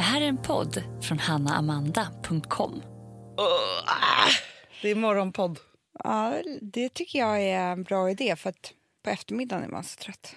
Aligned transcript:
Det 0.00 0.04
här 0.04 0.20
är 0.20 0.26
en 0.26 0.42
podd 0.42 0.82
från 1.02 1.18
hannaamanda.com. 1.18 2.82
Det 4.82 4.88
är 4.88 4.94
morgonpodd. 4.94 5.58
Ja, 6.04 6.42
det 6.60 6.88
tycker 6.88 7.18
jag 7.18 7.42
är 7.42 7.72
en 7.72 7.82
bra 7.82 8.10
idé 8.10 8.36
för 8.36 8.50
att 8.50 8.72
på 9.02 9.10
eftermiddagen 9.10 9.64
är 9.64 9.68
man 9.68 9.84
så 9.84 9.96
trött. 9.96 10.36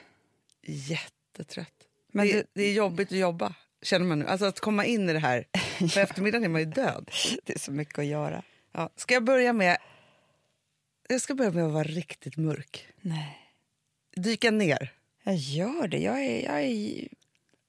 Jättetrött. 0.61 1.73
Men 2.11 2.27
det, 2.27 2.45
det 2.53 2.63
är 2.63 2.73
jobbigt 2.73 3.11
att 3.11 3.17
jobba, 3.17 3.53
känner 3.81 4.05
man 4.05 4.19
nu. 4.19 4.27
Alltså 4.27 4.45
att 4.45 4.59
komma 4.59 4.85
in 4.85 5.09
i 5.09 5.13
det 5.13 5.19
här. 5.19 5.47
På 5.93 5.99
eftermiddagen 5.99 6.43
är 6.43 6.49
man 6.49 6.61
ju 6.61 6.67
död. 6.67 7.11
Det 7.43 7.53
är 7.53 7.59
så 7.59 7.71
mycket 7.71 7.99
att 7.99 8.05
göra. 8.05 8.43
Ja, 8.71 8.89
ska 8.95 9.13
jag 9.13 9.23
börja 9.23 9.53
med... 9.53 9.77
Jag 11.09 11.21
ska 11.21 11.35
börja 11.35 11.51
med 11.51 11.65
att 11.65 11.73
vara 11.73 11.83
riktigt 11.83 12.37
mörk. 12.37 12.87
Nej. 13.01 13.37
Dyka 14.15 14.51
ner. 14.51 14.93
Jag 15.23 15.35
gör 15.35 15.87
det. 15.87 15.99
Jag 15.99 16.25
är, 16.25 16.45
jag 16.45 16.61
är... 16.61 17.07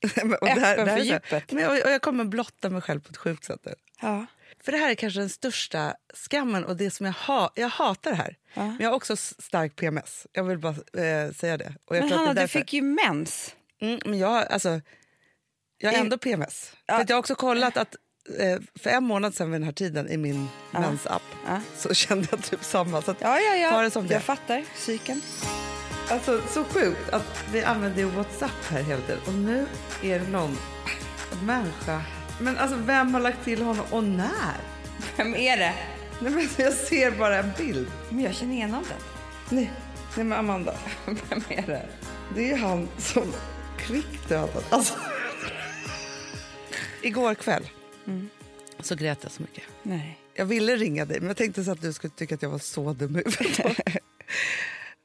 Och 0.41 0.49
Öppen 0.49 0.61
för 0.77 0.87
här- 0.87 0.99
djupet. 0.99 1.53
Men 1.53 1.63
jag, 1.65 1.71
och 1.85 1.91
jag 1.91 2.03
kommer 2.03 2.25
blotta 2.25 2.71
mig 2.71 2.83
själv 2.83 3.01
på 3.01 3.09
ett 3.11 3.17
sjukt 3.17 3.45
sätt. 3.45 3.61
Ja. 4.01 4.27
För 4.65 4.73
det 4.73 4.79
här 4.79 4.91
är 4.91 4.95
kanske 4.95 5.21
den 5.21 5.29
största 5.29 5.95
skammen 6.15 6.65
och 6.65 6.77
det 6.77 6.91
som 6.91 7.07
jag, 7.07 7.13
ha, 7.13 7.51
jag 7.55 7.69
hatar 7.69 8.11
det 8.11 8.17
här. 8.17 8.37
Ja. 8.55 8.65
Men 8.67 8.77
jag 8.81 8.89
har 8.89 8.97
också 8.97 9.17
stark 9.17 9.77
PMS. 9.77 10.27
Jag 10.33 10.45
vill 10.45 10.59
bara 10.59 10.75
eh, 11.05 11.33
säga 11.33 11.57
det. 11.57 11.75
Men 11.91 12.13
Hanna, 12.13 12.35
det 12.35 12.41
du 12.43 12.49
fick 12.49 12.73
ju 12.73 12.83
mens. 12.83 13.55
Mm, 13.81 14.01
men 14.05 14.19
jag, 14.19 14.47
alltså, 14.53 14.81
jag 15.79 15.93
har 15.93 15.99
ändå 15.99 16.19
PMS. 16.19 16.73
Ja. 16.87 16.95
För 16.99 17.05
jag 17.09 17.17
har 17.17 17.19
också 17.21 17.35
kollat 17.35 17.77
att 17.77 17.97
eh, 18.39 18.59
för 18.83 18.91
en 18.91 19.05
månad 19.05 19.35
sedan 19.35 19.51
vid 19.51 19.61
den 19.61 19.65
här 19.67 19.73
tiden 19.73 20.09
i 20.09 20.17
min 20.17 20.49
Ja. 20.73 20.81
mensapp 20.81 21.23
Ja. 21.47 21.61
så 21.77 21.95
kände 21.95 22.29
jag 22.31 22.43
typ 22.45 22.65
samma. 22.65 23.03
Så 23.03 23.11
att, 23.11 23.21
Ja, 23.21 23.41
ja, 23.41 23.57
ja. 23.57 23.71
Ta 23.71 23.83
det 23.83 23.91
som 23.91 24.07
det. 24.07 24.15
Jag 24.15 24.23
fattar. 24.23 24.65
Psyken. 24.75 25.21
Alltså, 26.11 26.41
så 26.49 26.65
sjukt 26.65 27.11
att 27.11 27.45
vi 27.53 27.63
använder 27.63 27.99
ju 27.99 28.09
Whatsapp 28.09 28.65
här 28.71 28.83
hela 28.83 29.01
tiden. 29.03 29.21
Och 29.27 29.35
nu 29.35 29.67
är 30.03 30.19
det 30.19 30.29
någon 30.29 30.57
människa. 31.43 32.03
Men 32.41 32.59
alltså 32.59 32.77
vem 32.77 33.15
har 33.15 33.21
lagt 33.21 33.45
till 33.45 33.63
honom 33.63 33.85
och 33.91 34.05
när? 34.05 34.57
Vem 35.17 35.35
är 35.35 35.57
det? 35.57 35.75
Nej, 36.21 36.33
men 36.33 36.49
jag 36.57 36.73
ser 36.73 37.11
bara 37.11 37.39
en 37.39 37.51
bild. 37.59 37.91
Men 38.09 38.21
jag 38.21 38.35
känner 38.35 38.55
igen 38.55 38.71
namnet. 38.71 39.05
Nej, 39.51 39.73
nej 40.17 40.25
men 40.25 40.39
Amanda. 40.39 40.75
Vem 41.07 41.43
är 41.49 41.67
det? 41.67 41.89
Det 42.35 42.53
är 42.53 42.57
han 42.57 42.89
som 42.99 43.33
kvickt 43.79 44.29
dödade. 44.29 44.65
Alltså. 44.71 44.95
Igår 47.03 47.35
kväll 47.35 47.69
så 48.81 48.95
grät 48.95 49.19
jag 49.23 49.33
så 49.33 49.43
mycket. 49.43 49.65
Nej. 49.83 50.19
Jag 50.35 50.47
ville 50.47 50.77
ringa 50.77 51.05
dig, 51.05 51.21
men 51.21 51.29
jag 51.29 51.37
tänkte 51.37 51.65
så 51.65 51.71
att 51.71 51.83
du 51.83 51.93
skulle 51.93 52.11
tycka 52.11 52.35
att 52.35 52.43
jag 52.43 52.51
var 52.51 52.59
så 52.59 52.93
dum 52.93 53.17
i 53.17 53.19
huvudet. 53.19 53.81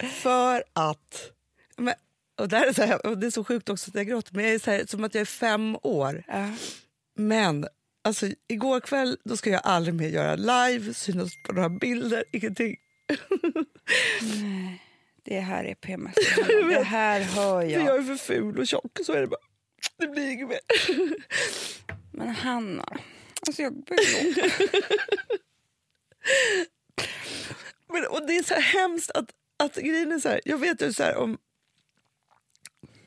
För 0.04 0.64
att... 0.74 1.32
Men, 1.78 1.94
och 2.38 2.50
det, 2.50 2.58
här 2.58 2.68
är 2.68 2.74
så 2.74 2.84
här, 2.84 3.06
och 3.06 3.18
det 3.18 3.28
är 3.28 3.32
så 3.32 3.44
sjukt 3.44 3.70
också 3.70 3.92
att 3.92 3.96
jag 3.96 4.08
gråter, 4.08 4.36
men 4.36 4.46
jag 4.46 4.54
är 4.54 4.60
så 4.60 4.72
här, 4.72 4.86
som 4.86 5.04
att 5.04 5.14
jag 5.14 5.22
är 5.22 5.26
fem 5.26 5.78
år. 5.82 6.24
Ja. 6.28 6.52
Men 7.16 7.68
alltså, 8.02 8.28
igår 8.48 8.80
kväll 8.80 9.18
då 9.24 9.38
ska 9.38 9.50
jag 9.50 9.62
aldrig 9.64 9.96
mer 9.96 10.08
göra 10.10 10.36
live, 10.36 10.94
synas 10.94 11.32
på 11.48 11.54
några 11.54 11.70
bilder, 11.70 12.24
ingenting. 12.32 12.76
Det 15.24 15.40
här 15.40 15.64
är 15.64 15.76
PMS. 15.76 16.16
Det 16.70 16.84
här 16.84 17.22
hör 17.22 17.62
För 17.62 17.68
jag 17.68 17.86
jag. 17.86 17.98
är 17.98 18.04
för 18.04 18.16
ful 18.16 18.60
och 18.60 18.68
tjock, 18.68 19.00
så 19.06 19.14
är 19.14 19.22
det 19.22 19.28
bara. 19.28 19.40
Det 19.98 20.08
blir 20.08 20.32
inget 20.32 20.48
mer. 20.48 20.60
Men 22.12 22.30
Hanna, 22.30 23.00
alltså 23.48 23.62
jag 23.62 23.74
blir 23.74 24.24
lång. 24.24 24.50
Men, 27.94 28.06
och 28.06 28.28
det 28.28 28.38
är 28.38 28.44
så 28.44 28.54
hemskt 28.54 29.12
att, 29.12 29.30
att 29.60 29.76
grejen 29.76 30.12
är 30.12 30.20
så 30.20 30.30
här, 30.30 30.42
jag 30.46 30.58
vet 30.58 30.82
ju 30.82 30.94
så 30.94 31.04
här 31.04 31.16
om 31.16 31.38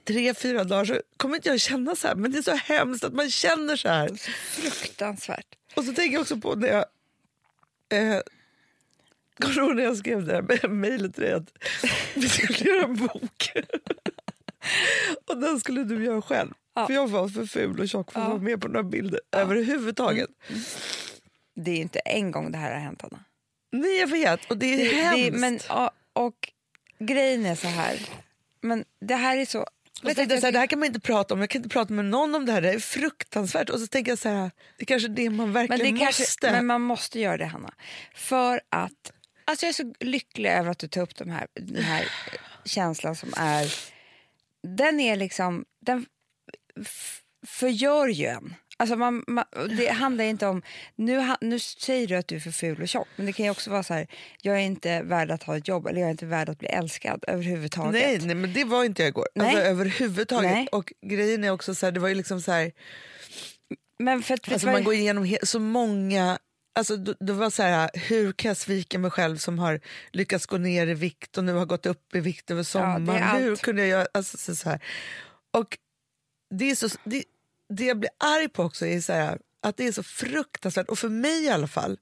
tre, 0.05 0.35
fyra 0.35 0.65
dagar 0.65 0.85
så 0.85 1.01
kommer 1.17 1.37
inte 1.37 1.49
jag 1.49 1.61
känna 1.61 1.97
så 1.97 2.09
här, 2.09 2.15
men 2.15 2.33
det 2.33 2.39
är 2.39 2.43
så 2.43 2.55
hemskt 2.55 3.05
att 3.05 3.13
man 3.15 3.31
känner 3.31 3.77
så 3.77 3.89
här. 3.89 4.09
Fruktansvärt. 4.71 5.47
Och 5.75 5.85
så 5.85 5.93
tänker 5.93 6.13
jag 6.13 6.21
också 6.23 6.37
på 6.37 6.55
när 6.55 6.69
jag... 6.69 6.85
Eh, 7.93 8.21
Kommer 9.39 9.55
du 9.55 9.61
ihåg 9.61 9.77
när 9.77 9.83
jag 9.83 9.97
skrev 9.97 10.25
det 10.27 10.41
där 10.43 10.69
mejlet 10.69 11.15
till 11.15 11.23
dig 11.25 11.33
att 11.33 11.53
vi 12.15 12.29
skulle 12.29 12.59
göra 12.71 12.85
en 12.85 12.97
bok? 12.97 13.53
och 15.27 15.37
den 15.41 15.61
skulle 15.61 15.85
du 15.85 16.05
göra 16.05 16.23
själv. 16.23 16.51
Ja. 16.75 16.87
För 16.87 16.95
jag 16.95 17.09
var 17.11 17.29
för 17.29 17.47
ful 17.47 17.81
och 17.81 17.89
tjock 17.89 18.13
för 18.13 18.21
att 18.21 18.25
Ja. 18.27 18.31
vara 18.31 18.43
med 18.43 18.61
på 18.61 18.69
några 18.69 18.83
bilder 18.83 19.21
överhuvudtaget. 19.33 20.31
Det 21.55 21.71
är 21.71 21.77
inte 21.77 21.99
en 21.99 22.31
gång 22.31 22.53
det 22.53 22.59
här 22.59 22.73
har 22.75 22.81
hänt, 22.81 23.03
Hanna. 23.03 23.25
Nej, 23.73 23.97
jag 24.01 24.07
vet. 24.07 24.51
Och 24.51 24.57
det 24.59 24.67
är 24.67 24.79
Det, 24.79 24.85
hemskt. 24.97 25.33
det, 25.33 25.39
men, 25.41 25.59
ja, 25.69 25.91
och 26.13 26.53
grejen 26.99 27.47
är 27.47 27.55
så 27.55 27.69
här. 27.69 27.99
Men 28.61 28.85
det 29.01 29.15
här 29.15 29.37
är 29.37 29.45
så... 29.45 29.67
Vet 30.03 30.17
du, 30.17 30.23
jag 30.23 30.41
så 30.41 30.47
här, 30.47 30.53
det 30.53 30.59
här 30.59 30.67
kan 30.67 30.79
man 30.79 30.87
inte 30.87 31.01
prata 31.01 31.35
om. 31.35 31.41
Jag 31.41 31.51
kan 31.51 31.59
inte 31.59 31.69
prata 31.69 31.93
med 31.93 32.05
någon 32.05 32.35
om 32.35 32.47
det 32.47 32.53
här. 32.53 32.63
Det 32.63 32.71
är 32.71 32.79
fruktansvärt. 32.79 33.71
Och 33.71 33.81
så 33.81 33.87
tänker 33.87 34.13
jag 34.13 34.19
så 34.19 34.29
här, 34.29 34.51
det 34.77 34.83
är 34.83 34.87
kanske 34.87 35.09
är 35.09 35.11
det 35.11 35.31
man 35.31 35.37
men, 35.37 35.53
verkligen 35.53 35.95
det 35.95 36.05
måste. 36.05 36.23
kanske, 36.23 36.53
men 36.53 36.67
man 36.67 36.81
måste 36.81 37.21
göra 37.21 37.37
det, 37.37 37.47
Hanna. 37.47 37.75
För 38.15 38.61
att... 38.69 39.13
Alltså 39.45 39.67
jag 39.67 39.69
är 39.69 39.75
så 39.75 39.95
lycklig 40.01 40.51
över 40.51 40.71
att 40.71 40.79
du 40.79 40.89
tar 40.89 41.01
upp 41.01 41.17
de 41.17 41.31
här, 41.31 41.47
den 41.55 41.85
här 41.85 42.09
känslan 42.65 43.17
som 43.17 43.35
är... 43.37 43.75
Den 44.63 45.01
är 45.01 45.17
liksom... 45.17 45.65
Den 45.81 46.07
förgör 47.47 48.09
ju 48.09 48.27
en. 48.27 48.55
Alltså 48.83 48.97
man, 48.97 49.25
man, 49.27 49.45
det 49.79 49.89
handlar 49.89 50.25
inte 50.25 50.47
om... 50.47 50.63
Nu, 50.97 51.35
nu 51.41 51.59
säger 51.59 52.07
du 52.07 52.17
att 52.17 52.29
du 52.29 52.37
är 52.37 52.41
för 52.41 52.51
ful 52.51 52.83
och 52.83 52.89
tjock, 52.89 53.09
men 53.17 53.27
det 53.27 53.33
kan 53.33 53.45
ju 53.45 53.51
också 53.51 53.71
vara 53.71 53.83
så 53.83 53.95
här... 53.95 54.07
Jag 54.43 54.57
är 54.57 54.61
inte 54.61 55.03
värd 55.03 55.31
att 55.31 55.43
ha 55.43 55.57
ett 55.57 55.69
jobb 55.69 55.87
eller 55.87 56.01
jag 56.01 56.07
är 56.07 56.11
inte 56.11 56.27
värd 56.27 56.49
att 56.49 56.59
bli 56.59 56.69
älskad 56.69 57.25
överhuvudtaget. 57.29 57.93
Nej, 57.93 58.19
nej, 58.19 58.35
men 58.35 58.53
det 58.53 58.65
var 58.65 58.85
inte 58.85 59.03
jag 59.03 59.09
igår. 59.09 59.29
Nej. 59.35 59.47
Alltså, 59.47 59.63
överhuvudtaget. 59.63 60.51
Nej. 60.51 60.69
Och 60.73 60.93
grejen 61.07 61.45
är 61.45 61.51
också 61.51 61.75
så 61.75 61.87
här, 61.87 61.93
det 61.93 62.01
var 62.01 62.09
ju 62.09 62.15
liksom 62.15 62.41
så 62.41 62.53
här, 62.53 62.73
Men 63.99 64.23
för 64.23 64.35
att, 64.35 64.53
alltså 64.53 64.67
man 64.67 64.85
går 64.85 64.95
igenom 64.95 65.37
så 65.43 65.61
många 65.61 66.39
Alltså, 66.75 66.97
det, 66.97 67.15
det 67.21 67.33
var 67.33 67.51
så 67.51 67.63
här, 67.63 67.91
hur 67.95 68.33
kan 68.33 68.49
jag 68.49 68.57
svika 68.57 68.99
mig 68.99 69.11
själv 69.11 69.37
som 69.37 69.59
har 69.59 69.81
lyckats 70.13 70.47
gå 70.47 70.59
ner 70.59 70.87
i 70.87 70.95
vikt 70.95 71.39
och 71.39 71.45
nu 71.45 71.53
har 71.53 71.67
gått 71.67 71.87
upp 71.87 72.15
i 72.15 72.21
vikt 72.21 72.51
över 72.51 72.63
sommaren? 72.63 73.23
allt. 73.23 73.43
hur 73.43 73.57
kunde 73.57 73.83
jag 73.83 73.89
göra? 73.89 74.07
Alltså, 74.15 74.37
så, 74.37 74.57
så 74.57 74.69
här. 74.69 74.85
Och 75.51 75.79
det, 76.51 76.71
är 76.71 76.75
så, 76.75 76.89
det, 77.05 77.25
det 77.77 77.85
jag 77.85 77.99
blir 77.99 78.11
arg 78.19 78.49
på 78.49 78.63
också 78.63 78.87
är 78.87 79.01
så 79.01 79.13
här, 79.13 79.39
att 79.61 79.77
det 79.77 79.87
är 79.87 79.93
så 79.93 80.03
fruktansvärt, 80.03 80.89
och 80.89 80.99
för 80.99 81.09
mig 81.09 81.45
i 81.45 81.49
alla 81.49 81.67
fall, 81.67 81.99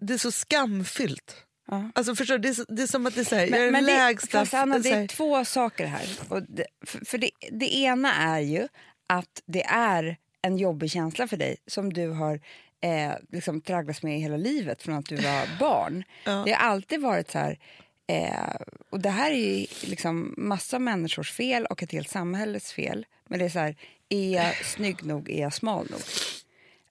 det 0.00 0.14
är 0.14 0.18
så 0.18 0.32
skamfyllt. 0.32 1.36
Ja. 1.66 1.90
Alltså, 1.94 2.14
förstår 2.14 2.38
du? 2.38 2.42
Det, 2.42 2.48
är 2.48 2.54
så, 2.54 2.64
det 2.68 2.82
är 2.82 2.86
som 2.86 3.06
att 3.06 3.14
det 3.14 3.20
är 3.20 3.24
så 3.24 3.34
här, 3.34 3.46
jag 3.46 3.58
är 3.58 3.62
Men, 3.62 3.72
men 3.72 3.84
det, 3.84 3.96
lägsta... 3.96 4.38
fast 4.38 4.54
Anna, 4.54 4.78
det 4.78 4.90
är 4.90 5.06
två 5.06 5.44
saker 5.44 5.86
här. 5.86 6.06
Och 6.28 6.42
det, 6.42 6.66
för 6.86 7.04
för 7.04 7.18
det, 7.18 7.30
det 7.50 7.74
ena 7.74 8.14
är 8.14 8.40
ju 8.40 8.68
att 9.06 9.42
det 9.46 9.64
är 9.64 10.16
en 10.42 10.58
jobbig 10.58 10.90
känsla 10.90 11.28
för 11.28 11.36
dig 11.36 11.56
som 11.66 11.92
du 11.92 12.08
har 12.08 12.40
eh, 12.80 13.12
liksom 13.32 13.60
tragglats 13.60 14.02
med 14.02 14.20
hela 14.20 14.36
livet 14.36 14.82
från 14.82 14.94
att 14.94 15.06
du 15.06 15.16
var 15.16 15.58
barn. 15.58 16.04
Ja. 16.24 16.42
Det 16.46 16.52
har 16.52 16.70
alltid 16.70 17.00
varit 17.00 17.30
så 17.30 17.38
här... 17.38 17.58
Eh, 18.06 18.56
och 18.90 19.00
det 19.00 19.10
här 19.10 19.30
är 19.30 19.58
ju 19.58 19.66
liksom 19.82 20.34
massa 20.36 20.78
människors 20.78 21.32
fel 21.32 21.66
och 21.66 21.82
ett 21.82 21.92
helt 21.92 22.08
samhälles 22.08 22.72
fel. 22.72 23.06
Men 23.28 23.38
det 23.38 23.44
är 23.44 23.48
så 23.48 23.58
här, 23.58 23.76
är 24.08 24.34
jag 24.34 24.64
snygg 24.64 25.04
nog, 25.04 25.30
är 25.30 25.42
jag 25.42 25.54
smal 25.54 25.90
nog? 25.90 26.00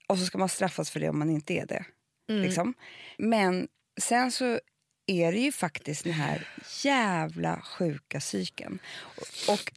Och 0.07 0.17
så 0.17 0.25
ska 0.25 0.37
man 0.37 0.49
straffas 0.49 0.89
för 0.89 0.99
det 0.99 1.09
om 1.09 1.19
man 1.19 1.29
inte 1.29 1.53
är 1.53 1.65
det. 1.65 1.85
Liksom. 2.27 2.73
Men 3.17 3.67
sen 4.01 4.31
så 4.31 4.59
är 5.05 5.31
det 5.31 5.39
ju 5.39 5.51
faktiskt 5.51 6.03
den 6.03 6.13
här 6.13 6.47
jävla 6.83 7.61
sjuka 7.61 8.19
psyken 8.19 8.79
och, 9.15 9.53
och, 9.53 9.71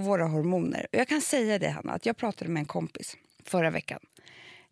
våra 0.00 0.26
hormoner. 0.26 0.86
Och 0.92 0.98
jag 0.98 1.08
kan 1.08 1.20
säga 1.20 1.58
det, 1.58 1.68
Hanna, 1.68 1.92
att 1.92 2.06
jag 2.06 2.16
pratade 2.16 2.50
med 2.50 2.60
en 2.60 2.66
kompis 2.66 3.16
förra 3.44 3.70
veckan. 3.70 4.00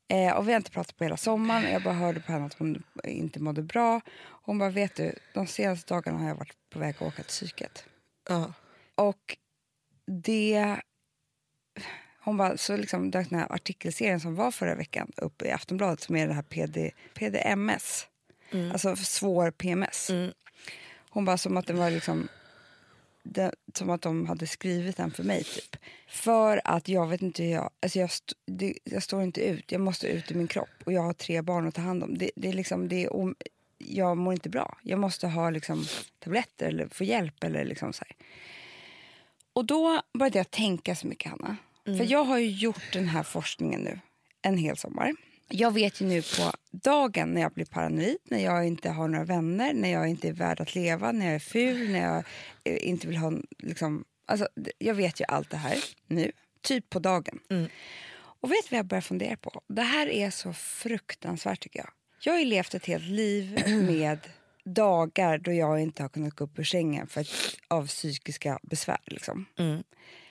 Eh, 0.08 0.36
och 0.36 0.48
vi 0.48 0.52
har 0.52 0.56
inte 0.56 0.70
pratat 0.70 0.96
på 0.96 1.04
hela 1.04 1.16
sommaren 1.16 1.72
jag 1.72 1.82
bara 1.82 1.94
hörde 1.94 2.20
på 2.20 2.32
henne 2.32 2.46
att 2.46 2.54
hon 2.54 2.82
inte 3.04 3.40
mådde 3.40 3.62
bra. 3.62 4.00
Hon 4.20 4.58
bara, 4.58 4.70
vet 4.70 4.94
du, 4.96 5.14
de 5.34 5.46
senaste 5.46 5.94
dagarna 5.94 6.18
har 6.18 6.28
jag 6.28 6.34
varit 6.34 6.56
på 6.70 6.78
väg 6.78 6.94
att 6.94 7.02
åka 7.02 7.16
till 7.16 7.24
psyket. 7.24 7.84
ja. 8.28 8.52
Och 8.94 9.36
det... 10.06 10.76
Hon 12.20 12.36
bara, 12.36 12.56
så 12.56 12.76
liksom 12.76 13.10
dök 13.10 13.30
den 13.30 13.38
här 13.38 13.52
artikelserien 13.52 14.20
som 14.20 14.34
var 14.34 14.50
förra 14.50 14.74
veckan 14.74 15.12
upp 15.16 15.42
i 15.42 15.50
Aftonbladet 15.50 16.00
som 16.00 16.16
är 16.16 16.28
det 16.28 16.34
här 16.34 16.42
PD, 16.42 16.90
PDMS, 17.14 18.06
alltså 18.72 18.96
svår 18.96 19.50
PMS. 19.50 20.10
Hon 21.10 21.24
bara 21.24 21.38
som 21.38 21.56
att 21.56 21.66
den 21.66 21.78
var 21.78 21.90
liksom 21.90 22.28
det, 23.22 23.52
som 23.74 23.90
att 23.90 24.02
de 24.02 24.26
hade 24.26 24.46
skrivit 24.46 24.96
den 24.96 25.10
för 25.10 25.22
mig 25.22 25.44
typ. 25.44 25.76
För 26.08 26.60
att 26.64 26.88
jag 26.88 27.06
vet 27.06 27.22
inte 27.22 27.42
hur 27.42 27.50
jag, 27.50 27.70
alltså 27.80 27.98
jag, 27.98 28.06
st, 28.06 28.34
det, 28.46 28.78
jag 28.84 29.02
står 29.02 29.22
inte 29.22 29.40
ut, 29.40 29.72
jag 29.72 29.80
måste 29.80 30.06
ut 30.06 30.30
ur 30.30 30.34
min 30.34 30.46
kropp 30.46 30.68
och 30.84 30.92
jag 30.92 31.02
har 31.02 31.12
tre 31.12 31.42
barn 31.42 31.68
att 31.68 31.74
ta 31.74 31.82
hand 31.82 32.02
om. 32.02 32.18
Det, 32.18 32.30
det 32.36 32.48
är 32.48 32.52
liksom, 32.52 32.88
det 32.88 33.04
är 33.04 33.12
om, 33.12 33.34
jag 33.78 34.16
mår 34.16 34.32
inte 34.32 34.48
bra. 34.48 34.78
Jag 34.82 34.98
måste 34.98 35.28
ha 35.28 35.50
liksom 35.50 35.84
tabletter 36.18 36.66
eller 36.66 36.88
få 36.88 37.04
hjälp 37.04 37.44
eller 37.44 37.64
liksom 37.64 37.92
så 37.92 38.04
här. 38.08 38.16
Och 39.52 39.64
då 39.64 40.02
började 40.18 40.38
jag 40.38 40.50
tänka 40.50 40.94
så 40.94 41.06
mycket, 41.06 41.30
Hanna. 41.30 41.56
För 41.84 42.12
jag 42.12 42.24
har 42.24 42.38
ju 42.38 42.50
gjort 42.50 42.92
den 42.92 43.08
här 43.08 43.22
forskningen 43.22 43.80
nu 43.80 44.00
en 44.42 44.58
hel 44.58 44.76
sommar. 44.76 45.14
Jag 45.48 45.70
vet 45.70 46.00
ju 46.00 46.06
nu 46.06 46.22
på 46.22 46.52
dagen 46.70 47.32
när 47.32 47.40
jag 47.40 47.52
blir 47.52 47.64
paranoid, 47.64 48.18
när 48.24 48.44
jag 48.44 48.66
inte 48.66 48.90
har 48.90 49.08
några 49.08 49.24
vänner, 49.24 49.74
när 49.74 49.92
jag 49.92 50.08
inte 50.08 50.28
är 50.28 50.32
värd 50.32 50.60
att 50.60 50.74
leva, 50.74 51.12
när 51.12 51.26
jag 51.26 51.34
är 51.34 51.38
ful, 51.38 51.92
när 51.92 52.02
jag 52.02 52.24
eh, 52.64 52.88
inte 52.88 53.06
vill 53.06 53.16
ha... 53.16 53.32
Liksom, 53.58 54.04
alltså, 54.26 54.48
jag 54.78 54.94
vet 54.94 55.20
ju 55.20 55.24
allt 55.28 55.50
det 55.50 55.56
här 55.56 55.76
nu, 56.06 56.32
typ 56.62 56.90
på 56.90 56.98
dagen. 56.98 57.38
Och 58.40 58.50
vet 58.50 58.64
du 58.64 58.70
vad 58.70 58.78
jag 58.78 58.86
börjar 58.86 59.02
fundera 59.02 59.36
på? 59.36 59.60
Det 59.68 59.82
här 59.82 60.08
är 60.08 60.30
så 60.30 60.52
fruktansvärt 60.52 61.60
tycker 61.60 61.78
jag. 61.78 61.90
Jag 62.20 62.32
har 62.32 62.38
ju 62.38 62.44
levt 62.44 62.74
ett 62.74 62.86
helt 62.86 63.08
liv 63.08 63.62
med 63.66 64.18
dagar 64.64 65.38
då 65.38 65.52
jag 65.52 65.80
inte 65.80 66.02
har 66.02 66.08
kunnat 66.08 66.34
gå 66.34 66.44
upp 66.44 66.58
ur 66.58 66.64
sängen 66.64 67.06
för 67.06 67.20
att, 67.20 67.56
av 67.68 67.86
psykiska 67.86 68.58
besvär. 68.62 68.98
Liksom. 69.06 69.46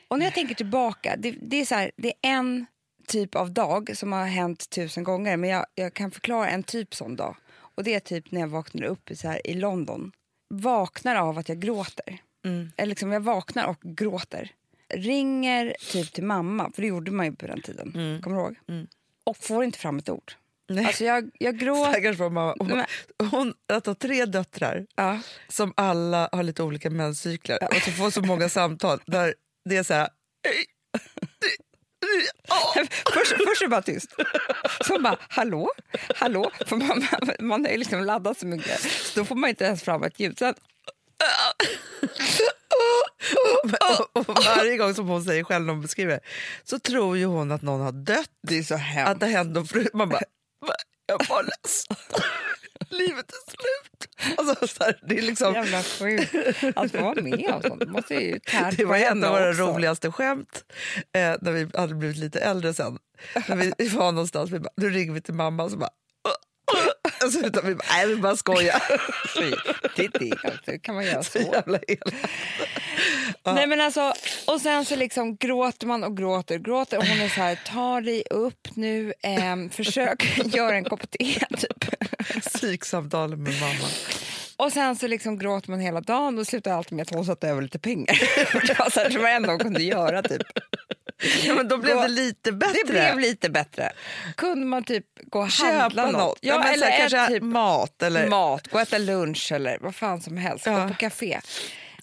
Och 0.07 0.19
när 0.19 0.25
jag 0.25 0.33
tänker 0.33 0.55
tillbaka, 0.55 1.15
det, 1.17 1.31
det, 1.31 1.61
är 1.61 1.65
så 1.65 1.75
här, 1.75 1.91
det 1.97 2.07
är 2.07 2.15
en 2.21 2.65
typ 3.07 3.35
av 3.35 3.51
dag 3.51 3.97
som 3.97 4.11
har 4.11 4.25
hänt 4.25 4.69
tusen 4.69 5.03
gånger 5.03 5.37
men 5.37 5.49
jag, 5.49 5.65
jag 5.75 5.93
kan 5.93 6.11
förklara 6.11 6.49
en 6.49 6.63
typ 6.63 6.95
sån 6.95 7.15
dag. 7.15 7.35
Och 7.59 7.83
det 7.83 7.93
är 7.93 7.99
typ 7.99 8.31
när 8.31 8.41
jag 8.41 8.47
vaknar 8.47 8.83
upp 8.83 9.09
så 9.15 9.27
här, 9.27 9.47
i 9.47 9.53
London. 9.53 10.11
Vaknar 10.53 11.15
av 11.15 11.37
att 11.37 11.49
jag 11.49 11.59
gråter. 11.59 12.17
Eller 12.77 12.89
liksom, 12.89 13.11
jag 13.11 13.19
vaknar 13.21 13.67
och 13.67 13.81
gråter. 13.81 14.51
Ringer 14.93 15.75
typ 15.91 16.13
till 16.13 16.23
mamma, 16.23 16.71
för 16.75 16.81
det 16.81 16.87
gjorde 16.87 17.11
man 17.11 17.25
ju 17.25 17.35
på 17.35 17.47
den 17.47 17.61
tiden. 17.61 18.19
Kommer 18.23 18.37
du 18.37 18.41
ihåg? 18.43 18.55
Och 19.23 19.37
får 19.37 19.63
inte 19.63 19.79
fram 19.79 19.97
ett 19.97 20.09
ord. 20.09 20.31
Nej. 20.69 20.85
Alltså 20.85 21.03
jag, 21.05 21.29
jag 21.39 21.57
gråter. 21.57 21.91
Stackars 21.91 22.19
mamma. 22.19 22.55
Hon, 22.59 22.83
hon 23.31 23.53
att 23.73 23.85
ha 23.85 23.95
tre 23.95 24.25
döttrar 24.25 24.85
Ja. 24.95 25.19
som 25.47 25.73
alla 25.77 26.29
har 26.31 26.43
lite 26.43 26.63
olika 26.63 26.89
menscykler 26.89 27.57
och 27.69 27.75
så 27.75 27.91
får 27.91 28.09
så 28.11 28.21
många 28.21 28.49
samtal 28.49 28.99
där 29.05 29.35
det 29.69 29.77
är 29.77 29.83
så 29.83 29.93
här... 29.93 30.09
Först, 33.13 33.31
först 33.47 33.61
är 33.61 33.65
det 33.65 33.69
bara 33.69 33.81
tyst. 33.81 34.13
Så 34.87 34.99
bara, 34.99 35.17
hallå? 35.29 35.69
Hallå? 36.15 36.51
För 36.67 36.75
man, 36.75 37.07
man, 37.21 37.35
man 37.47 37.65
ju 37.71 37.77
liksom 37.77 38.03
laddat 38.03 38.39
så 38.39 38.45
mycket, 38.45 38.79
så 38.81 39.19
då 39.19 39.25
får 39.25 39.35
man 39.35 39.49
inte 39.49 39.63
ens 39.65 39.83
fram 39.83 40.03
ett 40.03 40.19
ljud. 40.19 40.39
Sen, 40.39 40.53
Och, 44.13 44.17
och 44.29 44.35
varje 44.45 44.77
gång 44.77 44.93
som 44.93 45.07
hon 45.07 45.23
säger 45.23 45.43
själv 45.43 45.65
när 45.65 45.73
hon 45.73 45.81
beskriver 45.81 46.19
så 46.63 46.79
tror 46.79 47.17
ju 47.17 47.25
hon 47.25 47.51
att 47.51 47.61
någon 47.61 47.81
har 47.81 47.91
dött. 47.91 48.29
det 48.47 48.57
är 48.57 48.63
så 48.63 48.73
Att 48.73 48.79
hemskt. 48.81 49.19
det 49.19 49.25
hände 49.27 49.65
förut. 49.65 49.89
Man 49.93 50.09
bara, 50.09 50.21
"Va? 50.67 50.73
Jag 51.07 51.45
ledsen. 51.45 51.95
Livet 52.89 53.31
är 53.31 53.51
slut. 53.51 54.37
Alltså, 54.37 54.67
så 54.67 54.83
här, 54.83 54.99
det 55.07 55.17
är 55.17 55.21
liksom... 55.21 55.53
Jävla 55.53 55.83
sjukt 55.83 56.35
att 56.75 56.91
få 56.91 57.01
vara 57.01 57.21
med 57.21 57.49
om 57.53 57.61
sånt. 57.61 57.87
Måste 57.89 58.13
ju 58.15 58.39
Det 58.77 58.85
var 58.85 58.97
henne 58.97 59.27
av 59.27 59.33
våra 59.33 59.49
också. 59.49 59.61
roligaste 59.63 60.11
skämt 60.11 60.63
eh, 61.15 61.35
när 61.41 61.51
vi 61.51 61.69
hade 61.73 61.95
blivit 61.95 62.17
lite 62.17 62.39
äldre 62.39 62.73
sen. 62.73 62.97
När 63.47 63.55
vi, 63.55 63.87
var 63.89 64.11
någonstans, 64.11 64.51
vi 64.51 64.59
bara, 64.59 64.73
nu 64.77 64.89
ringer 64.89 65.13
vi 65.13 65.21
till 65.21 65.33
mamma 65.33 65.63
och 65.63 65.71
så 65.71 65.77
bara... 65.77 65.89
Och 67.25 67.31
så 67.31 67.39
utan 67.39 67.65
vi 67.65 67.75
bara, 67.75 67.85
nej 67.89 68.07
vi 68.07 68.15
bara 68.15 68.35
skojar. 68.37 68.81
Titti, 69.95 70.31
alltså, 70.43 70.71
kan 70.81 70.95
man 70.95 71.05
göra 71.05 71.23
Så 71.23 71.31
så? 71.31 71.39
jävla 71.53 71.79
elakt. 71.87 72.15
Nej, 73.43 73.67
men 73.67 73.81
alltså, 73.81 74.13
och 74.47 74.61
sen 74.61 74.85
så 74.85 74.95
liksom 74.95 75.37
gråter 75.37 75.87
man 75.87 76.03
och 76.03 76.17
gråter 76.17 76.55
och 76.55 76.65
gråter 76.65 76.97
och 76.97 77.05
hon 77.05 77.21
är 77.21 77.29
så 77.29 77.41
här, 77.41 77.59
ta 77.65 78.01
dig 78.01 78.23
upp 78.29 78.67
nu, 78.75 79.13
ehm, 79.23 79.69
försök 79.69 80.39
göra 80.55 80.75
en 80.75 80.83
kopp 80.83 81.11
te 81.11 81.39
typ. 81.57 81.85
Psyksamtal 82.43 83.37
med 83.37 83.53
mamma. 83.59 83.87
Och 84.57 84.71
sen 84.71 84.95
så 84.95 85.07
liksom 85.07 85.37
gråter 85.39 85.71
man 85.71 85.79
hela 85.79 86.01
dagen 86.01 86.39
och 86.39 86.47
slutar 86.47 86.71
alltid 86.71 86.93
med 86.95 87.03
att 87.03 87.13
hon 87.15 87.25
satte 87.25 87.47
över 87.47 87.61
lite 87.61 87.79
pengar. 87.79 88.19
det 88.67 88.79
var 88.79 88.89
så 88.89 88.99
här, 88.99 89.09
det 89.09 89.19
var 89.19 89.29
enda 89.29 89.49
hon 89.49 89.59
kunde 89.59 89.83
göra 89.83 90.23
typ. 90.23 90.41
Ja, 91.43 91.55
men 91.55 91.67
då 91.67 91.77
blev 91.77 91.95
Då- 91.95 92.01
det 92.01 92.07
lite 92.07 92.51
bättre. 92.51 92.77
Det 92.85 92.91
blev 92.91 93.19
lite 93.19 93.49
bättre. 93.49 93.91
Kunde 94.35 94.65
man 94.65 94.83
typ 94.83 95.05
gå 95.23 95.39
och 95.39 95.47
handla 95.47 96.03
Köpa 96.05 96.17
något. 96.17 96.39
Ja, 96.41 96.63
så 96.63 96.73
eller 96.73 96.97
kanske 96.97 97.27
typ 97.27 97.43
mat. 97.43 98.03
Eller, 98.03 98.27
mat, 98.27 98.67
gå 98.67 98.77
och 98.77 98.81
äta 98.81 98.97
lunch 98.97 99.51
eller 99.51 99.77
vad 99.81 99.95
fan 99.95 100.21
som 100.21 100.37
helst. 100.37 100.65
Ja. 100.65 100.81
Gå 100.81 100.87
på 100.87 100.93
café. 100.93 101.39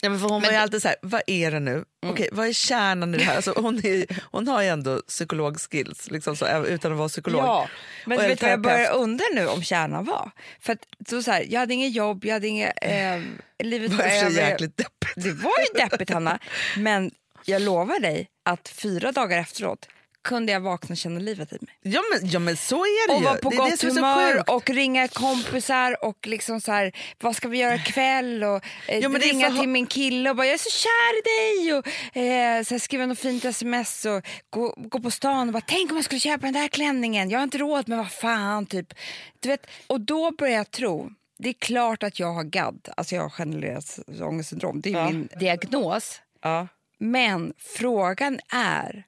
Ja, 0.04 0.10
men 0.10 0.20
för 0.20 0.28
hon 0.28 0.42
var 0.42 0.50
ju 0.50 0.56
alltid 0.56 0.82
så 0.82 0.88
här, 0.88 0.96
vad 1.02 1.22
är 1.26 1.50
det 1.50 1.60
nu? 1.60 1.84
Okej, 2.06 2.28
vad 2.32 2.48
är 2.48 2.52
kärnan 2.52 3.14
i 3.14 3.18
det 3.18 3.24
här? 3.24 3.36
Alltså, 3.36 3.52
hon, 3.56 3.86
är, 3.86 4.06
hon 4.32 4.48
har 4.48 4.62
ju 4.62 4.68
ändå 4.68 5.02
psykologskills 5.08 6.10
liksom 6.10 6.36
så, 6.36 6.64
utan 6.66 6.92
att 6.92 6.98
vara 6.98 7.08
psykolog. 7.08 7.42
Ja, 7.42 7.68
men 8.06 8.18
du 8.18 8.26
vet 8.26 8.42
vad 8.42 8.50
jag 8.50 8.60
börjar 8.60 8.92
undra 8.92 9.24
nu 9.34 9.46
om 9.48 9.62
kärnan 9.62 10.04
var? 10.04 10.30
För 10.60 10.72
att, 10.72 10.86
så 11.08 11.22
så 11.22 11.30
här, 11.30 11.46
jag 11.48 11.60
hade 11.60 11.74
inget 11.74 11.94
jobb, 11.94 12.24
jag 12.24 12.32
hade 12.32 12.48
inget... 12.48 12.72
Eh, 12.82 13.20
livet 13.64 13.90
Det 13.90 13.96
var 13.96 14.04
över. 14.04 14.30
jäkligt 14.30 14.76
deppigt. 14.76 15.12
Det 15.24 15.32
var 15.32 15.52
ju 15.74 15.80
deppigt, 15.80 16.10
Hanna. 16.10 16.38
Men 16.78 17.10
jag 17.44 17.62
lovar 17.62 18.00
dig 18.00 18.28
att 18.44 18.68
fyra 18.68 19.12
dagar 19.12 19.38
efteråt 19.38 19.88
kunde 20.24 20.52
jag 20.52 20.60
vakna 20.60 20.92
och 20.92 20.96
känna 20.96 21.20
livet 21.20 21.52
i 21.52 21.58
mig. 21.60 21.74
Ja 21.82 22.02
men, 22.12 22.28
ja 22.30 22.38
men 22.38 22.56
så 22.56 22.76
är 22.84 23.08
det 23.08 23.14
Och 23.14 23.20
ju. 23.20 23.24
vara 23.24 23.38
på 23.38 23.50
det 23.50 23.56
gott 23.56 23.78
så 23.80 23.86
humör 23.88 24.50
och 24.50 24.70
ringa 24.70 25.08
kompisar 25.08 26.04
och 26.04 26.26
liksom 26.26 26.60
så 26.60 26.72
här, 26.72 26.92
vad 27.20 27.36
ska 27.36 27.48
vi 27.48 27.58
göra 27.58 27.74
ikväll? 27.74 28.44
Och, 28.44 28.64
eh, 28.88 28.98
Ja, 28.98 29.08
ringa 29.08 29.50
för- 29.50 29.58
till 29.58 29.68
min 29.68 29.86
kille 29.86 30.30
och 30.30 30.36
bara 30.36 30.46
jag 30.46 30.54
är 30.54 30.58
så 30.58 30.70
kär 30.70 31.18
i 31.18 31.22
dig 31.62 31.74
och 31.74 31.86
eh, 32.16 32.62
så 32.62 32.74
här, 32.74 32.78
skriva 32.78 33.06
något 33.06 33.18
fint 33.18 33.44
sms 33.44 34.04
och 34.04 34.26
gå, 34.50 34.74
gå 34.76 35.00
på 35.00 35.10
stan 35.10 35.48
och 35.48 35.52
bara 35.52 35.62
tänk 35.66 35.90
om 35.90 35.96
jag 35.96 36.04
skulle 36.04 36.20
köpa 36.20 36.46
den 36.46 36.52
där 36.54 36.68
klänningen, 36.68 37.30
jag 37.30 37.38
har 37.38 37.44
inte 37.44 37.58
råd 37.58 37.88
men 37.88 37.98
vad 37.98 38.10
fan 38.12 38.66
typ. 38.66 38.94
Du 39.40 39.48
vet, 39.48 39.66
och 39.86 40.00
då 40.00 40.30
börjar 40.30 40.56
jag 40.56 40.70
tro, 40.70 41.10
det 41.38 41.48
är 41.48 41.52
klart 41.52 42.02
att 42.02 42.18
jag 42.20 42.32
har 42.32 42.44
GAD, 42.44 42.88
alltså 42.96 43.14
jag 43.14 43.22
har 43.22 43.32
generellt 43.38 43.98
ångestsyndrom, 44.22 44.80
det 44.80 44.88
är 44.90 44.92
Ja. 44.94 45.06
min 45.10 45.28
diagnos. 45.40 46.20
Ja. 46.42 46.68
Men 46.98 47.52
frågan 47.58 48.40
är 48.52 49.04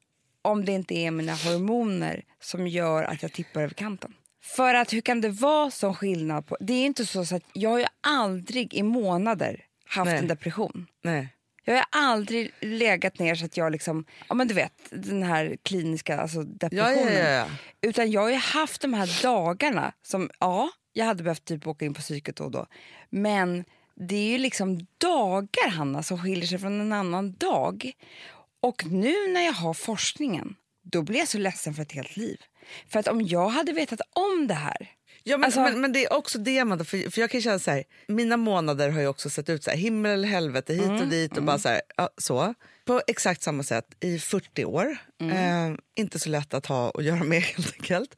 om 0.47 0.65
det 0.65 0.73
inte 0.73 0.95
är 0.95 1.11
mina 1.11 1.35
hormoner 1.35 2.25
som 2.41 2.67
gör 2.67 3.03
att 3.03 3.23
jag 3.23 3.33
tippar 3.33 3.61
över 3.61 3.75
kanten. 3.75 4.15
För 4.43 4.75
att 4.75 4.93
hur 4.93 5.01
kan 5.01 5.21
det 5.21 5.29
vara 5.29 5.71
sån 5.71 5.95
skillnad? 5.95 6.47
på... 6.47 6.57
Det 6.61 6.73
är 6.73 6.87
inte 6.87 7.07
så, 7.07 7.25
så 7.25 7.37
att 7.37 7.43
jag 7.53 7.71
har 7.71 7.79
ju 7.79 7.87
aldrig 8.01 8.75
i 8.75 8.83
månader 8.83 9.65
haft 9.87 10.07
Nej. 10.11 10.19
en 10.19 10.29
depression. 10.29 10.87
Nej. 11.05 11.29
Jag 11.65 11.75
har 11.75 11.85
aldrig 11.91 12.51
legat 12.61 13.19
ner 13.19 13.35
så 13.35 13.45
att 13.45 13.57
jag 13.57 13.73
liksom, 13.73 14.05
ja 14.29 14.35
men 14.35 14.49
du 14.49 14.55
vet 14.55 14.73
den 14.91 15.23
här 15.23 15.57
kliniska 15.63 16.21
alltså 16.21 16.43
depressionen. 16.43 17.13
ja, 17.15 17.21
ja, 17.21 17.31
ja. 17.31 17.47
Utan 17.81 18.11
jag 18.11 18.21
har 18.21 18.31
ju 18.31 18.37
haft 18.37 18.83
de 18.83 18.95
här 18.95 19.23
dagarna 19.23 19.93
som, 20.03 20.31
ja, 20.41 20.71
jag 20.93 21.05
hade 21.05 21.23
behövt 21.23 21.45
typ 21.45 21.67
åka 21.67 21.85
in 21.85 21.95
på 21.95 22.01
psyket 22.01 22.37
då 22.37 22.45
och 22.45 22.51
då. 22.51 22.67
Men 23.11 23.65
det 23.95 24.17
är 24.17 24.31
ju 24.31 24.39
liksom 24.39 24.87
dagar, 24.99 25.71
Hanna, 25.71 26.03
som 26.03 26.19
skiljer 26.19 26.47
sig 26.47 26.59
från 26.59 26.81
en 26.81 26.93
annan 26.93 27.33
dag. 27.33 27.93
Och 28.67 28.87
nu 28.87 29.29
när 29.29 29.45
jag 29.45 29.53
har 29.53 29.75
forskningen, 29.75 30.57
då 30.83 31.03
blir 31.03 31.19
jag 31.19 31.29
så 31.29 31.39
ledsen 31.39 31.75
för 31.75 31.83
ett 31.83 31.93
helt 31.93 32.17
liv. 32.17 32.41
För 32.89 32.99
att 33.01 33.09
om 33.09 33.23
jag 33.23 33.49
hade 33.49 33.73
vetat 33.73 34.01
om 34.15 34.47
det 34.47 34.55
här, 34.55 34.93
Ja, 35.23 35.37
men, 35.37 35.45
Alltså- 35.45 35.61
men, 35.61 35.81
men 35.81 35.93
det 35.93 36.05
är 36.05 36.13
också 36.13 36.39
det, 36.39 36.59
Amanda, 36.59 36.85
för, 36.85 37.11
för 37.11 37.21
jag 37.21 37.31
kan 37.31 37.41
känna 37.41 37.59
så 37.59 37.71
här, 37.71 37.85
mina 38.09 38.37
månader 38.37 38.91
har 38.91 39.01
ju 39.01 39.07
också 39.07 39.31
sett 39.31 39.49
ut 39.49 39.65
så 39.65 39.71
här, 39.71 39.77
himmel 39.77 40.13
eller 40.13 40.29
helvete, 40.29 40.75
hit 40.75 40.83
Mm, 40.83 41.01
och 41.01 41.09
dit 41.09 41.37
och 41.37 41.43
bara 41.43 41.59
så 41.59 41.69
här, 41.69 41.81
ja, 41.97 42.11
så. 42.19 42.55
På 42.85 43.03
exakt 43.07 43.43
samma 43.43 43.63
sätt 43.63 43.87
i 44.01 44.19
40 44.19 44.65
år. 44.65 44.97
Mm. 45.21 45.73
Eh, 45.73 45.79
inte 45.97 46.19
så 46.19 46.29
lätt 46.29 46.55
att 46.55 46.67
ha 46.67 46.91
och 46.91 47.03
göra 47.03 47.25
med 47.25 47.43
helt 47.57 47.73
enkelt. 47.75 48.15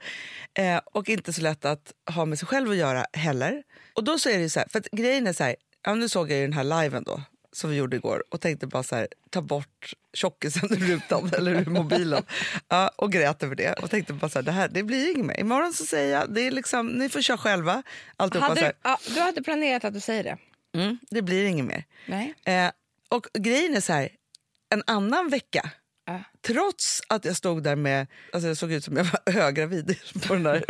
Eh, 0.54 0.80
och 0.84 1.08
inte 1.08 1.32
så 1.32 1.42
lätt 1.42 1.64
att 1.64 1.92
ha 2.10 2.24
med 2.24 2.38
sig 2.38 2.48
själv 2.48 2.70
att 2.70 2.76
göra 2.76 3.06
heller. 3.12 3.62
Och 3.94 4.04
då 4.04 4.18
så 4.18 4.28
är 4.28 4.38
det 4.38 4.50
så 4.50 4.60
här, 4.60 4.68
för 4.68 4.78
att 4.78 4.90
grejen 4.90 5.26
är 5.26 5.32
så 5.32 5.44
här, 5.44 5.56
ja, 5.84 5.94
nu 5.94 6.08
såg 6.08 6.30
jag 6.30 6.38
ju 6.38 6.44
den 6.44 6.52
här 6.52 6.82
liven 6.82 7.04
då 7.04 7.22
som 7.58 7.70
vi 7.70 7.76
gjorde 7.76 7.96
igår 7.96 8.24
och 8.30 8.40
tänkte 8.40 8.66
bara 8.66 8.82
så 8.82 8.96
här, 8.96 9.08
ta 9.30 9.42
bort 9.42 9.92
tjockisen 10.14 10.72
ur 10.72 10.76
rutan 10.76 11.30
eller 11.36 11.54
ur 11.54 11.66
mobilen. 11.66 12.22
Ja, 12.68 12.90
och 12.96 13.12
grät 13.12 13.42
över 13.42 13.54
det 13.54 13.72
och 13.72 13.90
tänkte 13.90 14.12
bara 14.12 14.28
så 14.28 14.38
här, 14.38 14.42
det 14.44 14.52
här 14.52 14.68
det 14.68 14.82
blir 14.82 15.10
inget 15.14 15.26
mer. 15.26 15.40
Imorgon 15.40 15.72
så 15.72 15.84
säger 15.86 16.18
jag, 16.18 16.34
det 16.34 16.40
är 16.40 16.50
liksom, 16.50 16.86
ni 16.86 17.08
får 17.08 17.20
köra 17.22 17.38
själva. 17.38 17.82
Alltihopa, 18.16 18.48
hade, 18.48 18.60
du- 18.60 18.72
ja, 18.82 18.98
du 19.14 19.20
hade 19.20 19.42
planerat 19.42 19.84
att 19.84 19.94
du 19.94 20.00
säger 20.00 20.24
det? 20.24 20.38
mm, 20.80 20.98
det 21.10 21.22
blir 21.22 21.44
inget 21.44 21.66
mer. 21.66 21.84
Nej. 22.06 22.34
Eh, 22.44 22.70
och 23.08 23.26
grejen 23.38 23.74
är 23.76 23.80
så 23.80 23.92
här, 23.92 24.08
en 24.70 24.82
annan 24.86 25.28
vecka, 25.28 25.70
trots 26.46 27.02
att 27.08 27.24
jag 27.24 27.36
stod 27.36 27.62
där 27.62 27.76
med, 27.76 28.06
alltså 28.32 28.48
jag 28.48 28.56
såg 28.56 28.72
ut 28.72 28.84
som 28.84 28.96
jag 28.96 29.04
var 29.04 29.32
höggravid 29.32 29.98
på 30.26 30.34
den 30.34 30.42
där, 30.42 30.64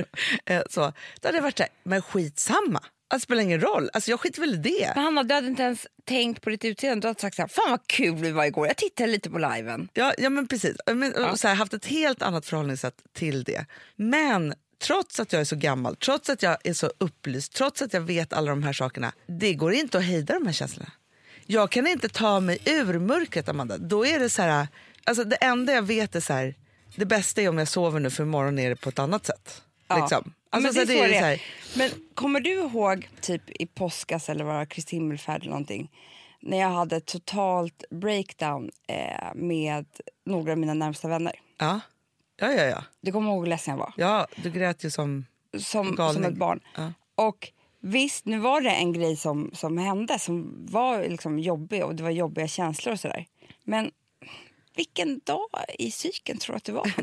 eh, 0.47 0.62
så, 0.71 0.80
då 1.21 1.28
hade 1.28 1.38
jag 1.38 1.42
varit 1.42 1.57
så 1.59 1.62
här, 1.62 1.73
men 1.83 2.02
skitsamma. 2.02 2.83
Alltså, 3.11 3.25
det 3.25 3.29
spelar 3.29 3.43
ingen 3.43 3.61
roll, 3.61 3.91
alltså, 3.93 4.11
jag 4.11 4.21
skiter 4.21 4.41
väl 4.41 4.55
i 4.55 4.57
det. 4.57 4.93
Men 4.95 5.05
Hanna, 5.05 5.23
du 5.23 5.35
hade 5.35 5.47
inte 5.47 5.62
ens 5.62 5.87
tänkt 6.05 6.43
på 6.43 6.50
ditt 6.50 6.65
utseende. 6.65 7.00
Du 7.00 7.09
hade 7.09 7.21
sagt 7.21 7.37
så 7.37 7.43
här, 7.43 7.49
fan 7.49 7.71
vad 7.71 7.87
kul 7.87 8.15
vi 8.15 8.31
var 8.31 8.45
igår. 8.45 8.67
Jag 8.67 8.77
tittade 8.77 9.12
lite 9.12 9.31
på 9.31 9.38
liven. 9.38 9.88
Ja, 9.95 10.15
ja 10.19 10.31
men 10.31 10.49
precis. 10.49 10.77
Men, 10.87 11.15
och 11.25 11.41
så 11.41 11.49
här, 11.49 11.55
haft 11.55 11.75
ett 11.75 11.87
helt 11.87 12.23
annat 12.23 12.47
förhållningssätt 12.47 12.95
till 13.12 13.45
det. 13.45 13.67
Men 13.97 14.55
trots 14.83 15.21
att 15.21 15.33
jag 15.33 15.41
är 15.41 15.45
så 15.45 15.57
gammal, 15.57 15.97
trots 15.97 16.31
att 16.31 16.43
jag 16.43 16.57
är 16.65 16.73
så 16.73 16.91
upplyst, 16.99 17.53
trots 17.53 17.83
att 17.83 17.93
jag 17.93 18.00
vet 18.00 18.33
alla 18.33 18.50
de 18.50 18.62
här 18.62 18.73
sakerna, 18.73 19.12
det 19.27 19.55
går 19.55 19.73
inte 19.73 19.99
att 19.99 20.05
hejda 20.05 20.35
de 20.35 20.47
här 20.47 20.53
känslorna. 20.53 20.93
Jag 21.47 21.71
kan 21.71 21.87
inte 21.87 22.09
ta 22.09 22.41
mig 22.41 22.59
ur 22.65 22.99
mörkret, 22.99 23.49
Amanda. 23.49 23.79
Då 23.79 24.07
är 24.07 24.19
det 24.19 24.31
så 24.31 24.43
här, 24.43 24.69
alltså 25.05 25.25
det 25.25 25.37
enda 25.37 25.73
jag 25.73 25.83
vet 25.83 26.15
är 26.15 26.21
så 26.21 26.33
här, 26.33 26.55
det 26.97 27.07
bästa 27.07 27.43
är 27.43 27.49
om 27.49 27.59
jag 27.59 27.69
sover 27.69 28.00
nu 28.00 28.11
för 28.11 28.23
imorgon 28.23 28.59
är 28.59 28.69
det 28.69 28.77
på 28.77 28.88
ett 28.88 28.99
annat 28.99 29.27
sätt. 29.27 29.62
Liksom. 30.00 30.33
Ja, 30.50 30.59
men 30.59 30.67
Alltså, 30.67 30.85
det 30.85 30.93
är 30.95 30.97
så 30.99 31.02
det 31.02 31.09
så 31.09 31.14
är. 31.14 31.21
här, 31.21 31.43
Men 31.76 31.90
kommer 32.14 32.40
du 32.40 32.50
ihåg 32.52 33.09
typ 33.21 33.43
i 33.50 33.67
påskas 33.67 34.28
eller 34.28 34.45
var 34.45 34.64
Kristi 34.64 34.97
himmelfärd 34.97 35.40
eller 35.40 35.50
någonting 35.50 35.90
när 36.40 36.59
jag 36.59 36.69
hade 36.69 37.00
totalt 37.00 37.85
breakdown 37.90 38.71
eh, 38.88 39.35
med 39.35 39.87
några 40.26 40.52
av 40.52 40.59
mina 40.59 40.75
närmsta 40.75 41.09
vänner. 41.09 41.40
ja. 41.59 41.81
ja, 42.40 42.52
ja, 42.52 42.64
ja. 42.64 42.85
Du 43.00 43.12
kommer 43.12 43.31
ihåg 43.31 43.40
hur 43.45 43.50
ledsen 43.50 43.73
jag 43.73 43.78
var? 43.78 43.93
Ja, 43.97 44.26
du 44.37 44.50
grät 44.50 44.85
ju 44.85 44.90
som... 44.90 45.26
Som, 45.59 45.95
Galning. 45.97 46.23
som 46.23 46.33
ett 46.33 46.38
barn. 46.38 46.61
Ja. 46.76 46.93
Och 47.14 47.49
visst, 47.81 48.25
nu 48.25 48.38
var 48.38 48.61
det 48.61 48.71
en 48.71 48.93
grej 48.93 49.17
som, 49.17 49.50
som 49.55 49.78
hände 49.78 50.19
som 50.19 50.67
var 50.71 51.02
liksom 51.02 51.38
jobbig 51.38 51.85
och 51.85 51.95
det 51.95 52.02
var 52.02 52.11
jobbiga 52.11 52.49
känslor 52.49 52.93
och 52.93 53.00
sådär. 53.00 53.26
Men 53.64 53.90
vilken 54.76 55.19
dag 55.25 55.49
i 55.78 55.90
cykeln 55.90 56.38
tror 56.38 56.52
du 56.55 56.57
att 56.57 56.64
det 56.64 56.73
var? 56.73 56.93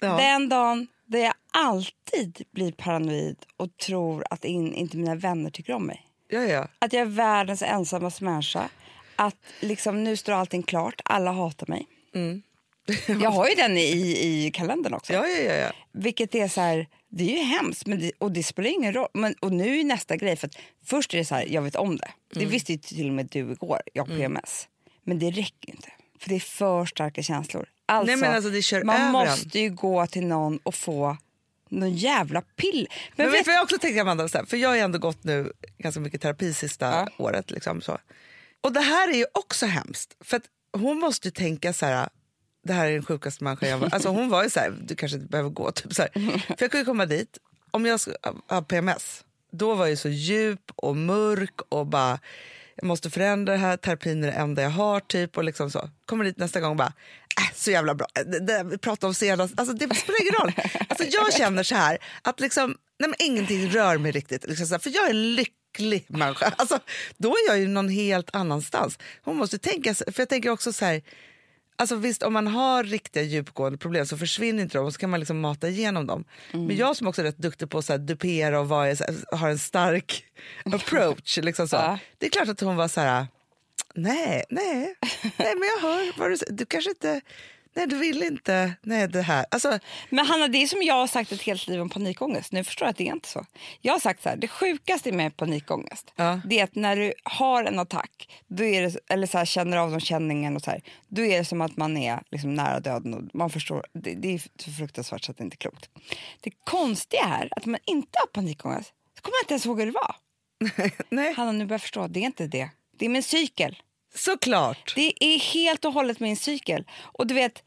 Ja. 0.00 0.16
Den 0.16 0.48
dagen 0.48 0.86
där 1.06 1.18
jag 1.18 1.34
alltid 1.52 2.42
blir 2.50 2.72
paranoid 2.72 3.36
och 3.56 3.76
tror 3.76 4.24
att 4.30 4.44
in, 4.44 4.74
inte 4.74 4.96
mina 4.96 5.14
vänner 5.14 5.50
tycker 5.50 5.72
om 5.72 5.86
mig. 5.86 6.06
Ja, 6.28 6.40
ja. 6.40 6.68
Att 6.78 6.92
jag 6.92 7.02
är 7.02 7.06
världens 7.06 7.62
ensammaste 7.62 8.24
människa. 8.24 8.68
Att 9.16 9.36
liksom, 9.60 10.04
nu 10.04 10.16
står 10.16 10.32
allting 10.32 10.62
klart, 10.62 11.00
alla 11.04 11.32
hatar 11.32 11.66
mig. 11.66 11.86
Jag 13.22 13.30
har 13.30 13.48
ju 13.48 13.54
den 13.54 13.76
i, 13.78 13.82
i 14.46 14.50
kalendern 14.54 14.94
också. 14.94 15.12
Ja, 15.12 15.26
ja, 15.26 15.38
ja, 15.38 15.54
ja. 15.54 15.70
Vilket 15.92 16.34
är 16.34 16.48
så 16.48 16.60
här, 16.60 16.86
det 17.08 17.24
är 17.24 17.38
ju 17.38 17.44
hemskt 17.44 17.86
men 17.86 17.98
det, 18.00 18.12
och 18.18 18.32
det 18.32 18.42
spelar 18.42 18.70
ingen 18.70 18.92
roll. 18.92 19.08
Men, 19.14 19.34
och 19.40 19.52
nu 19.52 19.78
är 19.80 19.84
nästa 19.84 20.16
grej, 20.16 20.36
för 20.36 20.46
att 20.46 20.56
först 20.84 21.14
är 21.14 21.18
det 21.18 21.24
så 21.24 21.34
här, 21.34 21.46
jag 21.48 21.62
vet 21.62 21.76
om 21.76 21.96
det. 21.96 22.10
Det 22.30 22.40
Mm. 22.40 22.50
visste 22.50 22.72
ju 22.72 22.78
till 22.78 23.08
och 23.08 23.14
med 23.14 23.26
du 23.26 23.38
igår, 23.52 23.80
jag 23.92 24.04
har 24.08 24.16
PMS. 24.16 24.68
Men 25.04 25.18
det 25.18 25.30
räcker 25.30 25.70
inte, 25.70 25.88
för 26.18 26.28
det 26.28 26.34
är 26.34 26.40
för 26.40 26.84
starka 26.86 27.22
känslor. 27.22 27.66
Alltså, 27.86 28.06
Nej, 28.06 28.16
men 28.16 28.34
alltså, 28.34 28.50
det 28.50 28.62
kör 28.62 28.82
man 28.84 28.96
över 29.00 29.12
måste 29.12 29.58
ju 29.58 29.70
gå 29.70 30.06
till 30.06 30.26
någon 30.26 30.58
och 30.62 30.74
få 30.74 31.16
någon 31.68 31.94
jävla 31.96 32.40
pill. 32.42 32.88
Men, 33.16 33.26
Men 33.26 33.32
vet 33.32 33.44
du 33.44 33.48
vad 33.50 33.56
jag 33.56 33.62
också 33.64 33.78
tänker 33.78 34.00
Amanda? 34.00 34.28
Så 34.28 34.38
här, 34.38 34.44
För 34.44 34.56
jag 34.56 34.68
har 34.68 34.76
ändå 34.76 34.98
gått 34.98 35.24
nu 35.24 35.52
ganska 35.78 36.00
mycket 36.00 36.22
terapi 36.22 36.54
sista 36.54 36.86
Ja. 36.86 37.08
året. 37.24 37.50
Liksom, 37.50 37.80
så. 37.80 37.98
Och 38.60 38.72
det 38.72 38.80
här 38.80 39.08
är 39.08 39.14
ju 39.16 39.26
också 39.32 39.66
hemskt. 39.66 40.16
För 40.20 40.36
att 40.36 40.42
hon 40.72 40.98
måste 40.98 41.28
ju 41.28 41.32
tänka 41.32 41.72
så 41.72 41.86
här, 41.86 42.08
det 42.64 42.72
här 42.72 42.86
är 42.86 42.92
den 42.92 43.04
sjukaste 43.04 43.44
människan 43.44 43.68
jag 43.68 43.78
var. 43.78 43.88
Alltså 43.92 44.08
hon 44.08 44.28
var 44.28 44.42
ju 44.44 44.50
så 44.50 44.60
här, 44.60 44.74
du 44.84 44.94
kanske 44.96 45.16
inte 45.16 45.28
behöver 45.28 45.50
gå. 45.50 45.70
Typ 45.72 45.94
så 45.94 46.02
här. 46.02 46.10
För 46.38 46.56
jag 46.58 46.70
kunde 46.70 46.84
komma 46.84 47.06
dit, 47.06 47.38
om 47.70 47.86
jag 47.86 48.00
har 48.46 48.62
PMS, 48.62 49.24
då 49.52 49.74
var 49.74 49.86
jag 49.86 49.98
så 49.98 50.08
djup 50.08 50.72
och 50.76 50.96
mörk 50.96 51.60
och 51.68 51.86
bara, 51.86 52.18
jag 52.76 52.86
måste 52.86 53.10
förändra 53.10 53.52
det 53.52 53.58
här, 53.58 53.76
terapin 53.76 54.24
är 54.24 54.26
det 54.26 54.32
enda 54.32 54.62
jag 54.62 54.70
har 54.70 55.00
typ. 55.00 55.36
Och 55.36 55.44
liksom 55.44 55.70
så. 55.70 55.90
Kommer 56.06 56.24
dit 56.24 56.38
nästa 56.38 56.60
gång 56.60 56.70
och 56.70 56.76
bara, 56.76 56.92
äh, 57.40 57.54
så 57.54 57.70
jävla 57.70 57.94
bra, 57.94 58.06
det, 58.26 58.40
det 58.40 58.64
vi 58.64 58.78
pratade 58.78 59.08
om 59.08 59.14
senast, 59.14 59.60
alltså 59.60 59.74
det 59.74 59.94
spelar 59.94 60.20
ingen 60.22 60.34
roll. 60.34 60.52
Alltså 60.88 61.04
jag 61.04 61.34
känner 61.34 61.62
så 61.62 61.74
här, 61.74 61.98
att 62.22 62.40
liksom, 62.40 62.76
nej 62.98 63.08
men 63.08 63.16
ingenting 63.18 63.70
rör 63.70 63.98
mig 63.98 64.12
riktigt. 64.12 64.46
Liksom 64.48 64.66
här, 64.70 64.78
för 64.78 64.90
jag 64.90 65.10
är 65.10 65.14
lycklig 65.14 66.04
människa. 66.08 66.52
Alltså, 66.58 66.78
då 67.16 67.28
är 67.28 67.48
jag 67.48 67.58
ju 67.58 67.68
någon 67.68 67.88
helt 67.88 68.34
annanstans. 68.34 68.98
Hon 69.22 69.36
måste 69.36 69.58
tänka, 69.58 69.94
för 69.94 70.14
jag 70.16 70.28
tänker 70.28 70.50
också 70.50 70.72
så 70.72 70.84
här, 70.84 71.02
Alltså 71.78 71.96
visst, 71.96 72.22
om 72.22 72.32
man 72.32 72.46
har 72.46 72.84
riktiga 72.84 73.22
djupgående 73.22 73.78
problem 73.78 74.06
så 74.06 74.16
försvinner 74.16 74.62
inte 74.62 74.78
de 74.78 74.86
och 74.86 74.92
så 74.92 74.98
kan 74.98 75.10
man 75.10 75.20
liksom 75.20 75.40
mata 75.40 75.68
igenom 75.68 76.06
dem. 76.06 76.24
Men 76.52 76.76
jag 76.76 76.96
som 76.96 77.06
också 77.06 77.22
är 77.22 77.24
rätt 77.24 77.38
duktig 77.38 77.70
på 77.70 77.78
att 77.78 78.06
dupera 78.06 78.60
och 78.60 78.68
vara, 78.68 78.84
här, 78.84 79.36
har 79.36 79.48
en 79.50 79.58
stark 79.58 80.24
approach. 80.64 81.38
Liksom 81.38 81.68
så. 81.68 81.76
Ja. 81.76 81.98
Det 82.18 82.26
är 82.26 82.30
klart 82.30 82.48
att 82.48 82.60
hon 82.60 82.76
var 82.76 82.88
så 82.88 83.00
här, 83.00 83.26
nej, 83.94 84.44
nej, 84.50 84.94
nej 85.22 85.54
men 85.54 85.68
jag 85.68 85.88
hör 85.88 86.18
vad 86.18 86.30
du 86.30 86.36
säger. 86.36 86.52
Du 86.52 86.66
kanske 86.66 86.90
inte, 86.90 87.20
nej 87.76 87.86
du 87.86 87.96
vill 87.98 88.22
inte, 88.22 88.72
nej 88.82 89.08
det 89.08 89.22
här. 89.22 89.46
Alltså, 89.50 89.78
Men 90.10 90.26
Hanna, 90.26 90.48
det 90.48 90.58
är 90.62 90.66
som 90.66 90.82
jag 90.82 90.94
har 90.94 91.06
sagt 91.06 91.32
ett 91.32 91.42
helt 91.42 91.66
liv 91.66 91.80
om 91.80 91.88
panikångest. 91.90 92.52
Nu 92.52 92.64
förstår 92.64 92.86
jag 92.86 92.90
att 92.90 92.96
det 92.96 93.08
är 93.08 93.12
inte 93.12 93.28
så. 93.28 93.46
Jag 93.80 93.92
har 93.92 94.00
sagt 94.00 94.22
så 94.22 94.28
här, 94.28 94.36
det 94.36 94.48
sjukaste 94.48 95.12
med 95.12 95.36
panikångest, 95.36 96.12
Ja. 96.16 96.40
det 96.44 96.60
är 96.60 96.64
att 96.64 96.74
när 96.74 96.96
du 96.96 97.12
har 97.24 97.64
en 97.64 97.78
attack, 97.78 98.28
då 98.48 98.64
är 98.64 98.82
det, 98.82 98.96
eller 99.08 99.26
så 99.26 99.38
här, 99.38 99.44
känner 99.44 99.76
av 99.76 99.90
de 99.90 100.00
känningen 100.00 100.56
och 100.56 100.62
så 100.62 100.70
här, 100.70 100.80
då 101.08 101.22
är 101.24 101.38
det 101.38 101.44
som 101.44 101.60
att 101.60 101.76
man 101.76 101.96
är 101.96 102.22
liksom 102.30 102.54
nära 102.54 102.80
döden. 102.80 103.14
Och 103.14 103.22
man 103.34 103.50
förstår, 103.50 103.86
det, 103.92 104.14
det 104.14 104.34
är 104.34 104.38
så 104.62 104.70
fruktansvärt 104.70 105.24
så 105.24 105.30
att 105.30 105.38
det 105.38 105.44
inte 105.44 105.54
är 105.54 105.58
klokt. 105.58 105.90
Det 106.40 106.50
konstiga 106.64 107.22
är 107.24 107.48
att 107.56 107.66
man 107.66 107.80
inte 107.86 108.18
har 108.18 108.26
panikångest, 108.26 108.92
så 109.16 109.22
kommer 109.22 109.36
jag 109.36 109.42
inte 109.44 109.54
ens 109.54 109.66
ihåg 109.66 109.78
hur 109.80 109.86
det 109.86 109.92
var. 109.92 110.16
nej, 111.10 111.34
Hanna, 111.34 111.52
nu 111.52 111.64
börjar 111.64 111.74
jag 111.74 111.80
förstå, 111.82 112.06
det 112.08 112.20
är 112.20 112.24
inte 112.24 112.46
det. 112.46 112.70
Det 112.98 113.04
är 113.04 113.08
min 113.08 113.22
cykel. 113.22 113.76
Såklart. 114.18 114.92
Det 114.96 115.24
är 115.24 115.38
helt 115.38 115.84
och 115.84 115.92
hållet 115.92 116.20
min 116.20 116.36
cykel. 116.36 116.84
Och 117.00 117.26
du 117.26 117.34
vet, 117.34 117.62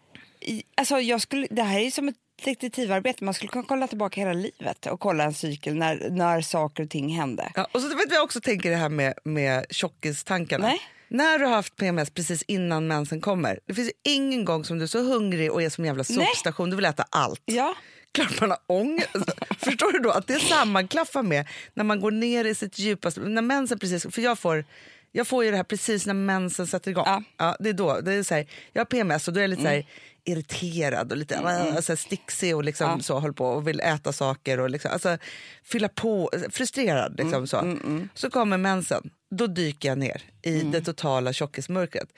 alltså 0.78 1.00
jag 1.00 1.22
skulle, 1.22 1.48
det 1.52 1.64
här 1.64 1.80
är 1.80 1.92
som 1.92 2.08
ett 2.08 2.16
detektivarbete. 2.46 3.24
Man 3.24 3.34
skulle 3.34 3.50
kunna 3.50 3.66
kolla 3.68 3.88
tillbaka 3.88 4.22
hela 4.22 4.34
livet 4.34 4.86
och 4.86 5.00
kolla 5.00 5.24
en 5.24 5.34
cykel 5.34 5.76
när, 5.76 6.10
när 6.10 6.42
saker 6.42 6.84
och 6.84 6.90
ting 6.90 7.10
hände. 7.10 7.52
Ja, 7.56 7.68
och 7.72 7.82
så 7.82 7.88
vet 7.88 8.12
jag 8.12 8.24
också 8.24 8.42
tänker 8.42 8.70
det 8.70 8.76
här 8.76 8.90
med, 8.90 9.14
med 9.24 9.66
tjockistankarna. 9.70 10.68
Nej. 10.68 10.82
När 11.08 11.40
du 11.40 11.46
har 11.46 11.56
haft 11.56 11.76
PMS 11.76 12.10
precis 12.10 12.44
innan 12.48 12.88
mensen 12.88 13.22
kommer, 13.22 13.60
det 13.66 13.74
finns 13.74 13.88
ju 13.88 14.12
ingen 14.14 14.46
gång 14.46 14.66
som 14.66 14.78
du 14.78 14.84
är 14.84 14.88
så 14.88 15.04
hungrig 15.04 15.52
och 15.52 15.62
är 15.62 15.70
som 15.70 15.84
en 15.84 15.88
jävla 15.88 16.04
Nej. 16.10 16.28
sopstation, 16.28 16.70
du 16.70 16.76
vill 16.76 16.86
äta 16.86 17.06
allt. 17.10 17.42
Ja. 17.46 17.76
Klart 18.12 18.42
man 18.42 18.50
har 18.50 18.60
ångest. 18.68 19.16
Förstår 19.60 19.92
du 19.92 20.00
då 20.00 20.12
att 20.12 20.28
det 20.28 20.40
sammanklaffar 20.40 21.24
med 21.24 21.48
när 21.74 21.84
man 21.84 22.00
går 22.00 22.12
ner 22.12 22.46
i 22.46 22.56
sitt 22.56 22.80
djupaste, 22.80 23.22
när 23.22 23.42
mensen 23.42 23.80
precis, 23.80 24.08
för 24.10 24.22
jag 24.22 24.40
får 24.40 24.66
jag 25.12 25.28
får 25.28 25.46
ju 25.46 25.52
det 25.52 25.58
här 25.58 25.64
precis 25.64 26.06
när 26.06 26.14
mensen 26.14 26.68
sätter 26.68 26.92
igång. 26.92 27.04
Ja. 27.08 27.24
Ja, 27.38 27.56
det 27.60 27.70
är 27.70 27.74
då, 27.74 28.02
det 28.02 28.14
är 28.14 28.24
så 28.24 28.36
här, 28.36 28.48
jag 28.74 28.80
har 28.80 28.86
PMS 28.86 29.28
och 29.28 29.34
då 29.34 29.40
är 29.40 29.44
jag 29.44 29.50
lite 29.50 29.62
så 29.62 29.68
här, 29.68 29.86
irriterad 30.24 31.12
och 31.12 31.18
lite 31.18 31.36
mm. 31.36 31.82
så 31.82 31.92
här, 31.92 31.98
sticksig 31.98 32.56
och 32.56 32.64
liksom 32.64 32.90
Ja. 32.90 33.00
så 33.04 33.20
håller 33.20 33.34
på 33.34 33.46
och 33.46 33.68
vill 33.68 33.80
äta 33.80 34.14
saker 34.14 34.60
och 34.60 34.70
liksom, 34.70 34.92
alltså, 34.92 35.18
fylla 35.64 35.90
på, 35.90 36.32
frustrerad. 36.50 37.18
Liksom, 37.18 37.48
så. 37.48 37.78
så 38.14 38.30
kommer 38.30 38.58
mensen, 38.58 39.10
då 39.32 39.48
dyker 39.48 39.90
jag 39.90 39.98
ner 39.98 40.22
i 40.42 40.62
det 40.62 40.82
totala 40.82 41.34
tjockismörkret. 41.34 42.10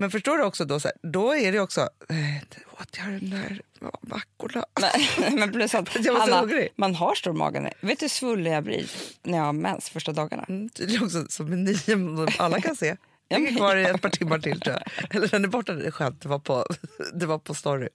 Men 0.00 0.10
förstår 0.10 0.38
du 0.38 0.44
också 0.44 0.64
då, 0.64 0.80
så 0.80 0.88
här, 0.88 0.96
då 1.10 1.34
är 1.34 1.52
det 1.52 1.60
också, 1.60 1.80
eh, 1.80 2.80
åt 2.80 2.98
jag 2.98 3.06
den 3.06 3.30
där 3.30 3.60
mackorna? 4.00 4.64
Men, 4.80 5.34
men 5.38 5.52
plus 5.52 5.74
att 5.74 6.04
Jag 6.04 6.12
var 6.12 6.26
så 6.26 6.34
Hanna, 6.34 6.68
man 6.76 6.94
har 6.94 7.14
stor 7.14 7.32
mage. 7.32 7.72
Vet 7.80 7.98
du 7.98 8.04
hur 8.04 8.08
svullen 8.08 8.52
jag 8.52 8.64
blir 8.64 8.90
när 9.22 9.38
jag 9.38 9.44
har 9.44 9.52
mens 9.52 9.90
första 9.90 10.12
dagarna? 10.12 10.44
Mm, 10.48 10.68
tydligen 10.68 11.04
också 11.04 11.26
som 11.28 11.50
menyn 11.50 12.28
alla 12.38 12.60
kan 12.60 12.76
se. 12.76 12.96
Men- 13.30 13.46
är 13.46 13.56
kvar 13.56 13.76
i 13.76 13.84
ett 13.84 14.02
par 14.02 14.10
timmar 14.10 14.38
till 14.38 14.60
tror 14.60 14.76
jag. 14.76 15.14
Eller 15.16 15.28
den 15.28 15.44
är 15.44 15.48
borta, 15.48 15.72
det 15.72 15.86
är 15.86 15.90
skönt. 15.90 16.20
Det 16.20 16.28
var 16.28 16.38
på, 16.38 16.66
det 17.14 17.26
var 17.26 17.38
på 17.38 17.54
story. 17.54 17.88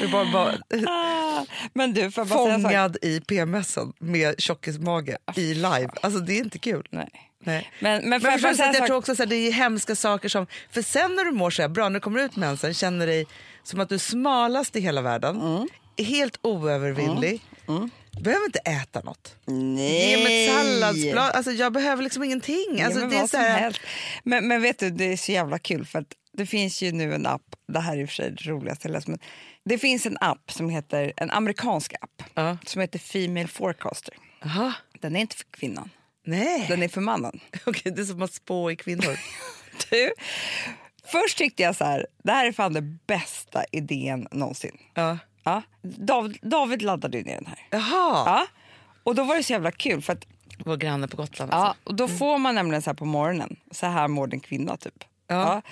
Det 0.00 0.06
var 0.06 0.32
bara, 0.32 0.54
Ah, 0.90 1.44
men 1.72 1.94
du, 1.94 2.00
jag 2.00 2.12
bara 2.12 2.52
en 2.54 2.62
fångad 2.62 2.96
i 3.02 3.20
PMSen 3.20 3.92
med 3.98 4.40
tjockismage 4.40 5.16
i 5.36 5.54
live. 5.54 5.90
Alltså 6.02 6.20
det 6.20 6.32
är 6.32 6.38
inte 6.44 6.58
kul. 6.58 6.88
Nej. 6.90 7.27
Nej. 7.44 7.70
Men, 7.80 8.08
men, 8.08 8.22
Men 8.22 8.32
du, 8.36 8.38
så 8.38 8.38
säga 8.40 8.50
att 8.50 8.58
jag 8.58 8.76
sak? 8.76 8.86
tror 8.86 8.96
också 8.96 9.12
att 9.22 9.28
det 9.28 9.36
är 9.36 9.52
hemska 9.52 9.94
saker 9.94 10.28
som... 10.28 10.46
För 10.70 10.82
sen 10.82 11.14
när 11.14 11.24
du 11.24 11.30
mår 11.30 11.50
så 11.50 11.62
här 11.62 11.68
bra, 11.68 11.88
när 11.88 11.94
du 11.94 12.00
kommer 12.00 12.20
ut 12.20 12.36
mensen, 12.36 12.74
känner 12.74 13.06
dig 13.06 13.26
som 13.62 13.80
att 13.80 13.88
du 13.88 13.94
är 13.94 13.98
smalast 13.98 14.76
i 14.76 14.80
hela 14.80 15.02
världen. 15.02 15.40
Mm. 15.40 15.68
Är 15.96 16.04
helt 16.04 16.38
oövervinnlig. 16.42 17.40
Behöver 18.20 18.44
inte 18.46 18.58
äta 18.58 19.00
något. 19.00 19.36
Nej. 19.46 20.10
Ge 20.10 20.24
mig 20.24 20.46
ett 20.48 20.54
salladsblad. 20.54 21.30
Alltså, 21.34 21.52
jag 21.52 21.72
behöver 21.72 22.02
liksom 22.02 22.24
ingenting. 22.24 22.82
Alltså, 22.84 23.00
men 23.00 23.10
det 23.10 23.16
är 23.16 23.26
så 23.26 23.36
här. 23.36 23.78
Men, 24.24 24.48
men 24.48 24.62
vet 24.62 24.78
du, 24.78 24.90
det 24.90 25.12
är 25.12 25.16
så 25.16 25.32
jävla 25.32 25.58
kul 25.58 25.84
för 25.84 25.98
att 25.98 26.12
det 26.32 26.46
finns 26.46 26.82
ju 26.82 26.92
nu 26.92 27.14
en 27.14 27.26
app, 27.26 27.42
det 27.72 27.80
här 27.80 27.96
är 27.96 28.00
i 28.00 28.04
och 28.04 28.08
för 28.08 28.14
sig 28.14 28.30
det 28.30 28.42
roligaste 28.50 28.88
jag 28.88 28.92
läst, 28.92 29.06
men 29.08 29.18
det 29.64 29.78
finns 29.78 30.06
en 30.06 30.16
app 30.20 30.52
som 30.52 30.70
heter, 30.70 31.12
en 31.16 31.30
amerikansk 31.30 31.94
app, 32.00 32.22
Ja. 32.34 32.58
som 32.66 32.80
heter 32.80 32.98
Female 32.98 33.46
Forecaster. 33.48 34.14
Aha. 34.44 34.72
Den 35.00 35.16
är 35.16 35.20
inte 35.20 35.36
för 35.36 35.44
kvinnan, 35.50 35.90
Nej. 36.30 36.64
den 36.68 36.82
är 36.82 36.88
för 36.88 37.00
mannen. 37.00 37.40
Okej, 37.66 37.92
det 37.92 38.00
är 38.00 38.04
som 38.04 38.22
att 38.22 38.32
spå 38.32 38.70
i 38.70 38.76
kvinnor. 38.76 39.18
Du, 39.90 40.12
först 41.06 41.38
tyckte 41.38 41.62
jag 41.62 41.76
så 41.76 41.84
här, 41.84 42.06
det 42.24 42.32
här 42.32 42.46
är 42.46 42.52
fan 42.52 42.72
den 42.72 42.98
bästa 43.06 43.64
idén 43.72 44.28
någonsin. 44.30 44.78
Ja. 44.94 45.18
Ja. 45.44 45.62
David, 45.82 46.38
David 46.42 46.82
laddade 46.82 47.18
ju 47.18 47.24
ner 47.24 47.34
den 47.34 47.46
här. 47.46 47.58
Jaha, 47.70 47.82
Ja. 48.26 48.46
Och 49.02 49.14
då 49.14 49.24
var 49.24 49.36
det 49.36 49.42
så 49.42 49.52
jävla 49.52 49.72
kul 49.72 50.02
för 50.02 50.12
att 50.12 50.26
vår 50.64 50.76
granne 50.76 51.08
på 51.08 51.16
Gotland. 51.16 51.52
ja, 51.52 51.56
Alltså. 51.56 51.82
och 51.84 51.94
då 51.94 52.08
får 52.08 52.38
man 52.38 52.54
nämligen 52.54 52.82
så 52.82 52.90
här 52.90 52.94
på 52.94 53.04
morgonen, 53.04 53.56
så 53.70 53.86
här 53.86 54.08
mår 54.08 54.34
en 54.34 54.40
kvinna 54.40 54.76
typ. 54.76 55.04
Ja. 55.26 55.36
Ja. 55.36 55.62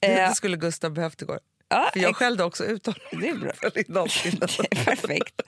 Det, 0.00 0.06
Eh, 0.20 0.28
det 0.28 0.34
skulle 0.34 0.56
Gustav 0.56 0.92
behövt 0.92 1.22
igår. 1.22 1.38
ja, 1.68 1.90
För 1.92 2.00
jag 2.00 2.16
skällde 2.16 2.44
också 2.44 2.64
ut 2.64 2.86
honom. 2.86 3.00
Det 3.10 3.28
är 3.28 3.34
bra. 3.34 3.52
Perfekt. 4.84 5.42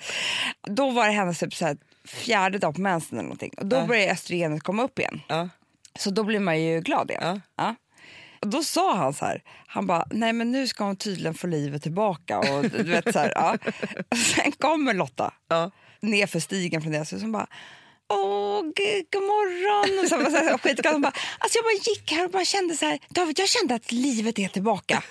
Då 0.66 0.90
var 0.90 1.06
det 1.06 1.12
hennes 1.12 1.38
typ 1.38 1.54
så 1.54 1.66
här 1.66 1.76
fjärde 2.08 2.58
dag 2.58 2.74
på 2.74 2.80
mensen 2.80 3.18
eller 3.18 3.22
någonting. 3.28 3.52
Och 3.56 3.66
då 3.66 3.76
Ja. 3.76 3.86
började 3.86 4.12
östrogenet 4.12 4.62
komma 4.62 4.82
upp 4.82 4.98
igen. 4.98 5.20
Ja. 5.28 5.48
Så 5.98 6.10
då 6.10 6.24
blir 6.24 6.40
man 6.40 6.62
ju 6.62 6.80
glad 6.80 7.10
igen. 7.10 7.42
Ja. 7.56 7.74
Och 8.40 8.48
då 8.48 8.62
sa 8.62 8.96
han 8.96 9.14
så 9.14 9.24
här, 9.24 9.42
han 9.66 9.86
bara, 9.86 10.06
nej 10.10 10.32
men 10.32 10.52
nu 10.52 10.66
ska 10.66 10.84
hon 10.84 10.96
tydligen 10.96 11.34
få 11.34 11.46
livet 11.46 11.82
tillbaka. 11.82 12.38
Och, 12.38 12.62
du 12.70 12.82
vet, 12.82 13.12
så 13.12 13.18
här, 13.18 13.32
ja. 13.34 13.56
och 14.10 14.16
sen 14.18 14.52
kommer 14.52 14.94
Lotta 14.94 15.34
Ja. 15.48 15.70
ner 16.00 16.26
för 16.26 16.40
stigen 16.40 16.82
från 16.82 16.92
deras 16.92 17.12
hus 17.12 17.22
och 17.22 17.28
bara 17.28 17.46
Åh, 18.08 18.62
god 19.12 19.22
morgon! 19.22 19.98
Och 20.04 20.08
så, 20.08 20.30
så, 20.30 20.48
så, 20.52 20.58
skitglad. 20.58 20.92
Hon 20.94 21.02
bara, 21.02 21.12
alltså 21.38 21.58
jag 21.58 21.64
bara 21.64 21.90
gick 21.94 22.12
här 22.12 22.24
och 22.24 22.30
bara 22.30 22.44
kände 22.44 22.76
så 22.76 22.86
här, 22.86 22.98
David, 23.08 23.38
jag 23.38 23.48
kände 23.48 23.74
att 23.74 23.92
livet 23.92 24.38
är 24.38 24.48
tillbaka. 24.48 25.02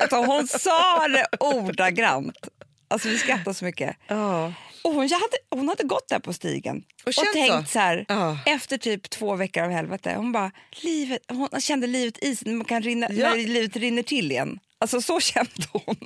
alltså 0.00 0.16
hon 0.16 0.48
sa 0.48 1.08
det 1.08 1.26
ordagrant. 1.40 2.48
Alltså 2.88 3.08
vi 3.08 3.18
skrattade 3.18 3.54
så 3.54 3.64
mycket. 3.64 3.96
Ja. 4.08 4.52
Och 4.84 4.90
hon, 4.92 5.02
hade, 5.02 5.36
hon 5.50 5.68
hade 5.68 5.84
gått 5.84 6.08
där 6.08 6.18
på 6.18 6.32
stigen 6.32 6.84
och, 7.02 7.08
Och 7.08 7.14
tänkt 7.32 7.66
så? 7.68 7.72
så 7.72 7.78
här, 7.78 8.04
Ja. 8.08 8.38
efter 8.46 8.78
typ 8.78 9.10
två 9.10 9.36
veckor 9.36 9.62
av 9.62 9.70
helvete. 9.70 10.14
Hon 10.16 10.32
bara, 10.32 10.50
livet, 10.82 11.22
hon 11.28 11.48
kände 11.60 11.86
livet 11.86 12.24
i 12.24 12.36
sig, 12.36 12.52
man 12.54 12.64
kan 12.64 12.82
rinna, 12.82 13.06
Ja. 13.10 13.28
när 13.28 13.36
livet 13.36 13.76
rinner 13.76 14.02
till 14.02 14.30
igen. 14.32 14.58
Alltså 14.78 15.00
så 15.00 15.20
kände 15.30 15.50
hon. 15.72 15.96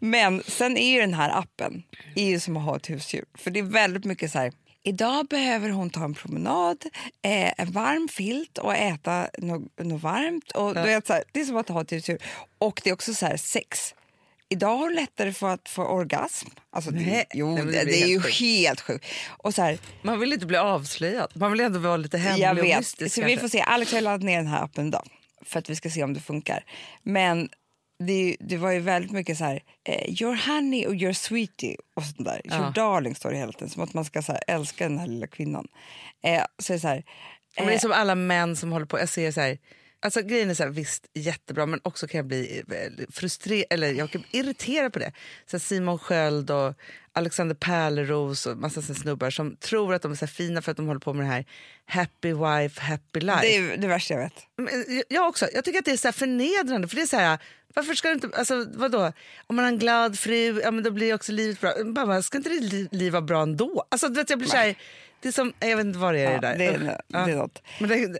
Men 0.00 0.42
sen 0.46 0.76
är 0.76 0.92
ju 0.92 1.00
den 1.00 1.14
här 1.14 1.38
appen 1.38 1.82
är 2.14 2.24
ju 2.24 2.40
som 2.40 2.56
att 2.56 2.64
ha 2.64 2.76
ett 2.76 2.90
husdjur. 2.90 3.24
För 3.38 3.50
det 3.50 3.58
är 3.60 3.64
väldigt 3.64 4.04
mycket 4.04 4.32
så 4.32 4.38
här, 4.38 4.52
idag 4.82 5.26
behöver 5.26 5.70
hon 5.70 5.90
ta 5.90 6.04
en 6.04 6.14
promenad, 6.14 6.84
eh, 7.22 7.52
en 7.60 7.72
varm 7.72 8.08
filt 8.08 8.58
och 8.58 8.74
äta 8.76 9.28
något, 9.38 9.78
något 9.78 10.02
varmt. 10.02 10.50
Och, 10.52 10.74
du 10.74 10.82
vet, 10.82 11.06
så 11.06 11.12
här, 11.12 11.24
det 11.32 11.40
är 11.40 11.44
som 11.44 11.56
att 11.56 11.68
ha 11.68 11.84
tur. 11.84 12.18
Och 12.58 12.80
det 12.84 12.90
är 12.90 12.94
också 12.94 13.14
så 13.14 13.26
här, 13.26 13.36
sex. 13.36 13.94
Idag 14.52 14.68
har 14.68 14.76
hon 14.78 14.94
lättare 14.94 15.32
för 15.32 15.48
att 15.48 15.68
få 15.68 15.84
orgasm. 15.84 16.48
Alltså, 16.70 16.90
det, 16.90 17.00
Nej. 17.00 17.24
jo, 17.34 17.56
det, 17.56 17.62
det 17.64 17.70
det, 17.78 17.84
blir 17.84 18.02
är 18.04 18.06
ju 18.06 18.14
helt 18.20 18.24
sjukt. 18.24 18.36
helt 18.40 18.80
sjukt. 18.80 19.06
Och 19.28 19.54
så 19.54 19.62
här, 19.62 19.78
Man 20.02 20.20
vill 20.20 20.32
inte 20.32 20.46
bli 20.46 20.56
avslöjad. 20.56 21.30
Man 21.34 21.50
vill 21.52 21.60
ändå 21.60 21.78
vara 21.78 21.96
lite 21.96 22.18
hemlig 22.18 22.44
jag 22.46 22.54
vet. 22.54 22.78
mystisk. 22.78 23.14
Så 23.14 23.22
vi 23.22 23.36
får 23.36 23.48
se. 23.48 23.60
Alex 23.60 23.92
har 23.92 24.00
laddat 24.00 24.22
ner 24.22 24.36
den 24.36 24.46
här 24.46 24.64
appen 24.64 24.86
idag 24.88 25.08
för 25.44 25.58
att 25.58 25.70
vi 25.70 25.76
ska 25.76 25.90
se 25.90 26.04
om 26.04 26.14
det 26.14 26.20
funkar. 26.20 26.64
Men 27.02 27.48
det, 28.06 28.36
det 28.40 28.56
var 28.56 28.70
ju 28.70 28.78
väldigt 28.80 29.10
mycket 29.12 29.38
så 29.38 29.44
här, 29.44 29.62
eh, 29.88 30.22
your 30.22 30.34
honey 30.46 30.86
och 30.86 30.94
your 30.94 31.12
sweetie 31.12 31.76
och 31.96 32.02
sånt 32.04 32.24
där. 32.24 32.40
Your 32.44 32.60
Ja. 32.64 32.72
darling 32.74 33.14
står 33.14 33.30
det 33.30 33.36
hela 33.36 33.52
tiden, 33.52 33.68
som 33.70 33.82
att 33.82 33.94
man 33.94 34.04
ska 34.04 34.22
så 34.22 34.32
här, 34.32 34.42
älska 34.46 34.88
den 34.88 34.98
här 34.98 35.06
lilla 35.06 35.26
kvinnan. 35.26 35.66
Eh, 36.24 36.42
så 36.58 36.72
är 36.72 36.74
det 36.76 36.80
så 36.80 36.88
här, 36.88 37.04
men 37.56 37.66
det 37.66 37.74
är 37.74 37.78
som 37.78 37.92
alla 37.92 38.14
män 38.14 38.56
som 38.56 38.72
håller 38.72 38.86
på. 38.86 38.98
Jag 38.98 39.08
ser 39.08 39.32
så 39.32 39.40
här, 39.40 39.58
alltså 40.00 40.22
grejen 40.22 40.50
är 40.50 40.54
så 40.54 40.62
här, 40.62 40.70
visst 40.70 41.06
jättebra 41.14 41.66
men 41.66 41.80
också 41.82 42.06
kan 42.06 42.18
jag 42.18 42.26
bli 42.26 42.62
frustrerad 43.12 43.66
eller 43.70 43.92
jag 43.92 44.10
kan 44.10 44.24
irriterad 44.30 44.92
på 44.92 44.98
det. 44.98 45.12
Så 45.46 45.56
här 45.56 45.58
Simon 45.60 45.98
Sköld 45.98 46.50
och 46.50 46.74
Alexander 47.12 47.54
Pärleros 47.54 48.46
och 48.46 48.56
massa 48.56 48.82
såna 48.82 48.98
snubbar 48.98 49.30
som 49.30 49.56
tror 49.56 49.94
att 49.94 50.02
de 50.02 50.12
är 50.12 50.16
så 50.16 50.26
fina 50.26 50.62
för 50.62 50.70
att 50.70 50.76
de 50.76 50.86
håller 50.86 51.00
på 51.00 51.12
med 51.12 51.26
det 51.26 51.30
här 51.30 51.44
happy 51.86 52.32
wife, 52.32 52.80
happy 52.80 53.20
life. 53.20 53.40
det 53.40 53.56
är 53.56 53.76
det 53.76 53.86
värsta 53.88 54.14
jag 54.14 54.20
vet. 54.20 54.34
Men 54.56 54.68
Jag 55.08 55.28
också. 55.28 55.46
Jag 55.54 55.64
tycker 55.64 55.78
att 55.78 55.84
det 55.84 55.90
är 55.92 55.96
så 55.96 56.08
här 56.08 56.12
förnedrande. 56.12 56.88
För 56.88 56.96
det 56.96 57.02
är 57.02 57.06
så 57.06 57.16
här, 57.16 57.38
varför 57.74 57.94
ska 57.94 58.08
du 58.08 58.14
inte, 58.14 58.30
alltså, 58.34 58.66
vadå? 58.74 59.12
Om 59.46 59.56
man 59.56 59.64
har 59.64 59.72
en 59.72 59.78
glad 59.78 60.18
fru, 60.18 60.60
ja, 60.62 60.70
men 60.70 60.84
då 60.84 60.90
blir 60.90 61.14
också 61.14 61.32
livet 61.32 61.60
bra. 61.60 61.72
Bara, 61.84 62.22
ska 62.22 62.38
inte 62.38 62.50
ditt 62.50 62.92
liv, 62.92 63.12
vara 63.12 63.22
bra 63.22 63.42
ändå? 63.42 63.84
Alltså, 63.88 64.08
du 64.08 64.14
vet, 64.14 64.30
jag 64.30 64.38
blir 64.38 64.48
så 64.48 64.56
här, 64.56 64.74
det 65.20 65.28
är 65.28 65.32
som, 65.32 65.52
jag 65.60 65.76
vet 65.76 65.86
inte 65.86 65.98
vad 65.98 66.14
det 66.14 66.20
är 66.20 66.32
Ja, 66.32 66.40
det 66.40 66.46
där. 66.48 66.58
det 66.58 66.64
är- 66.66 67.00
Ja. 67.06 67.24
det 67.26 67.32
är 67.32 67.36
något. 67.36 67.62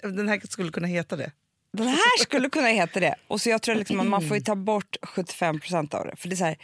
Men 0.03 0.17
den 0.17 0.29
här 0.29 0.41
skulle 0.51 0.71
kunna 0.73 0.87
heta 0.87 1.17
det. 1.17 1.33
Den 1.73 1.89
här 1.89 2.19
skulle 2.23 2.49
kunna 2.51 2.69
heta 2.69 3.01
det. 3.01 3.15
Och 3.29 3.41
så 3.41 3.51
jag 3.51 3.63
tror 3.63 3.75
liksom 3.75 4.01
att 4.01 4.07
man 4.07 4.29
får 4.29 4.37
ju 4.37 4.43
ta 4.43 4.55
bort 4.55 4.97
75% 5.03 5.95
av 5.95 6.07
det. 6.07 6.17
För 6.17 6.29
det 6.29 6.35
är 6.35 6.37
så 6.37 6.45
här, 6.45 6.59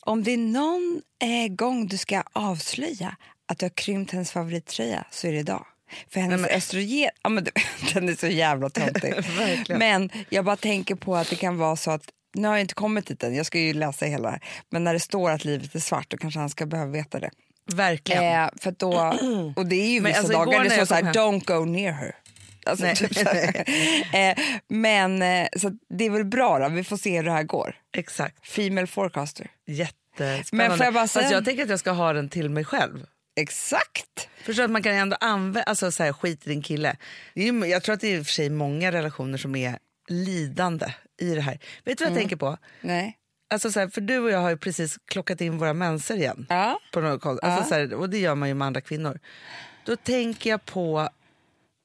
om 0.00 0.22
det 0.22 0.30
är 0.30 0.38
någon 0.38 1.02
eh, 1.22 1.54
gång 1.54 1.86
du 1.86 1.98
ska 1.98 2.22
avslöja 2.32 3.16
att 3.48 3.58
du 3.58 3.64
har 3.64 3.70
krympt 3.70 4.12
hennes 4.12 4.32
favorittröja 4.32 5.04
så 5.10 5.26
är 5.26 5.32
det 5.32 5.38
idag. 5.38 5.66
För 6.10 6.20
hennes 6.20 6.40
Nej, 6.40 6.50
men- 6.50 6.58
östrogen, 6.58 7.10
ja, 7.22 7.28
men, 7.30 7.46
den 7.94 8.08
är 8.08 8.14
så 8.14 8.26
jävla 8.26 8.70
töntig. 8.70 9.14
Men 9.68 10.10
jag 10.28 10.44
bara 10.44 10.56
tänker 10.56 10.94
på 10.94 11.16
att 11.16 11.30
det 11.30 11.36
kan 11.36 11.58
vara 11.58 11.76
så 11.76 11.90
att, 11.90 12.02
nu 12.34 12.48
har 12.48 12.54
jag 12.54 12.60
inte 12.60 12.74
kommit 12.74 13.06
dit 13.06 13.22
än, 13.22 13.34
jag 13.34 13.46
ska 13.46 13.58
ju 13.58 13.74
läsa 13.74 14.06
hela 14.06 14.30
här. 14.30 14.40
Men 14.70 14.84
när 14.84 14.92
det 14.92 15.00
står 15.00 15.30
att 15.30 15.44
livet 15.44 15.74
är 15.74 15.78
svart 15.80 16.10
då 16.10 16.16
kanske 16.16 16.40
han 16.40 16.50
ska 16.50 16.66
behöva 16.66 16.90
veta 16.90 17.20
det. 17.20 17.30
Verkligen. 17.74 18.24
Eh, 18.24 18.48
för 18.56 18.74
då, 18.78 18.92
och 19.56 19.66
det 19.66 19.76
är 19.76 19.88
ju 19.88 20.00
vissa 20.00 20.18
alltså, 20.18 20.32
dagar 20.32 20.64
det 20.64 20.70
står 20.70 20.84
så 20.84 20.94
här, 20.94 21.02
don't 21.02 21.44
go 21.44 21.64
near 21.64 21.92
her. 21.92 22.14
Alltså, 22.66 22.84
Nej. 22.84 22.96
typ 22.96 23.16
eh, 24.14 24.44
men 24.68 25.22
eh, 25.22 25.48
så 25.56 25.72
det 25.88 26.04
är 26.06 26.10
väl 26.10 26.24
bra 26.24 26.58
då, 26.58 26.68
vi 26.68 26.84
får 26.84 26.96
se 26.96 27.16
hur 27.16 27.24
det 27.24 27.30
här 27.32 27.42
går. 27.42 27.76
Exakt. 27.96 28.46
Female 28.48 28.86
forecaster. 28.86 29.46
Jättespännande. 29.66 30.68
Men 30.68 30.78
får 30.78 30.84
jag 30.84 30.94
bara 30.94 31.08
säga- 31.08 31.22
Fast 31.22 31.32
jag 31.34 31.44
tänker 31.44 31.62
att 31.62 31.70
jag 31.70 31.78
ska 31.80 31.90
ha 31.90 32.12
den 32.12 32.28
till 32.28 32.50
mig 32.50 32.64
själv. 32.64 33.06
Exakt! 33.40 34.28
Förstår 34.42 34.64
att 34.64 34.70
man 34.70 34.82
kan 34.82 34.92
ändå 34.94 35.16
använda, 35.20 35.62
alltså 35.62 35.92
så 35.92 36.02
här, 36.02 36.12
skit 36.12 36.46
i 36.46 36.50
din 36.50 36.62
kille. 36.62 36.96
Ju, 37.34 37.66
jag 37.66 37.82
tror 37.82 37.94
att 37.94 38.00
det 38.00 38.08
är 38.12 38.18
i 38.18 38.22
och 38.22 38.26
för 38.26 38.32
sig 38.32 38.50
många 38.50 38.92
relationer 38.92 39.38
som 39.38 39.56
är 39.56 39.78
lidande 40.08 40.86
i 41.20 41.34
det 41.34 41.40
här. 41.40 41.58
Vet 41.84 41.98
du 41.98 42.04
vad 42.04 42.12
jag 42.12 42.18
tänker 42.18 42.36
på? 42.36 42.56
Nej. 42.80 43.18
Alltså 43.50 43.70
så 43.72 43.80
här, 43.80 43.88
för 43.88 44.00
du 44.00 44.18
och 44.18 44.30
jag 44.30 44.38
har 44.38 44.50
ju 44.50 44.56
precis 44.56 44.96
klockat 45.06 45.40
in 45.40 45.58
våra 45.58 45.72
menser 45.74 46.16
igen. 46.16 46.46
Ja. 46.48 46.78
På 46.92 47.00
något. 47.00 47.44
Alltså 47.44 47.68
så 47.68 47.74
här, 47.74 47.94
och 47.94 48.10
det 48.10 48.18
gör 48.18 48.34
man 48.34 48.48
ju 48.48 48.54
med 48.54 48.66
andra 48.66 48.80
kvinnor. 48.80 49.18
Då 49.84 49.96
tänker 49.96 50.50
jag 50.50 50.64
på, 50.64 51.08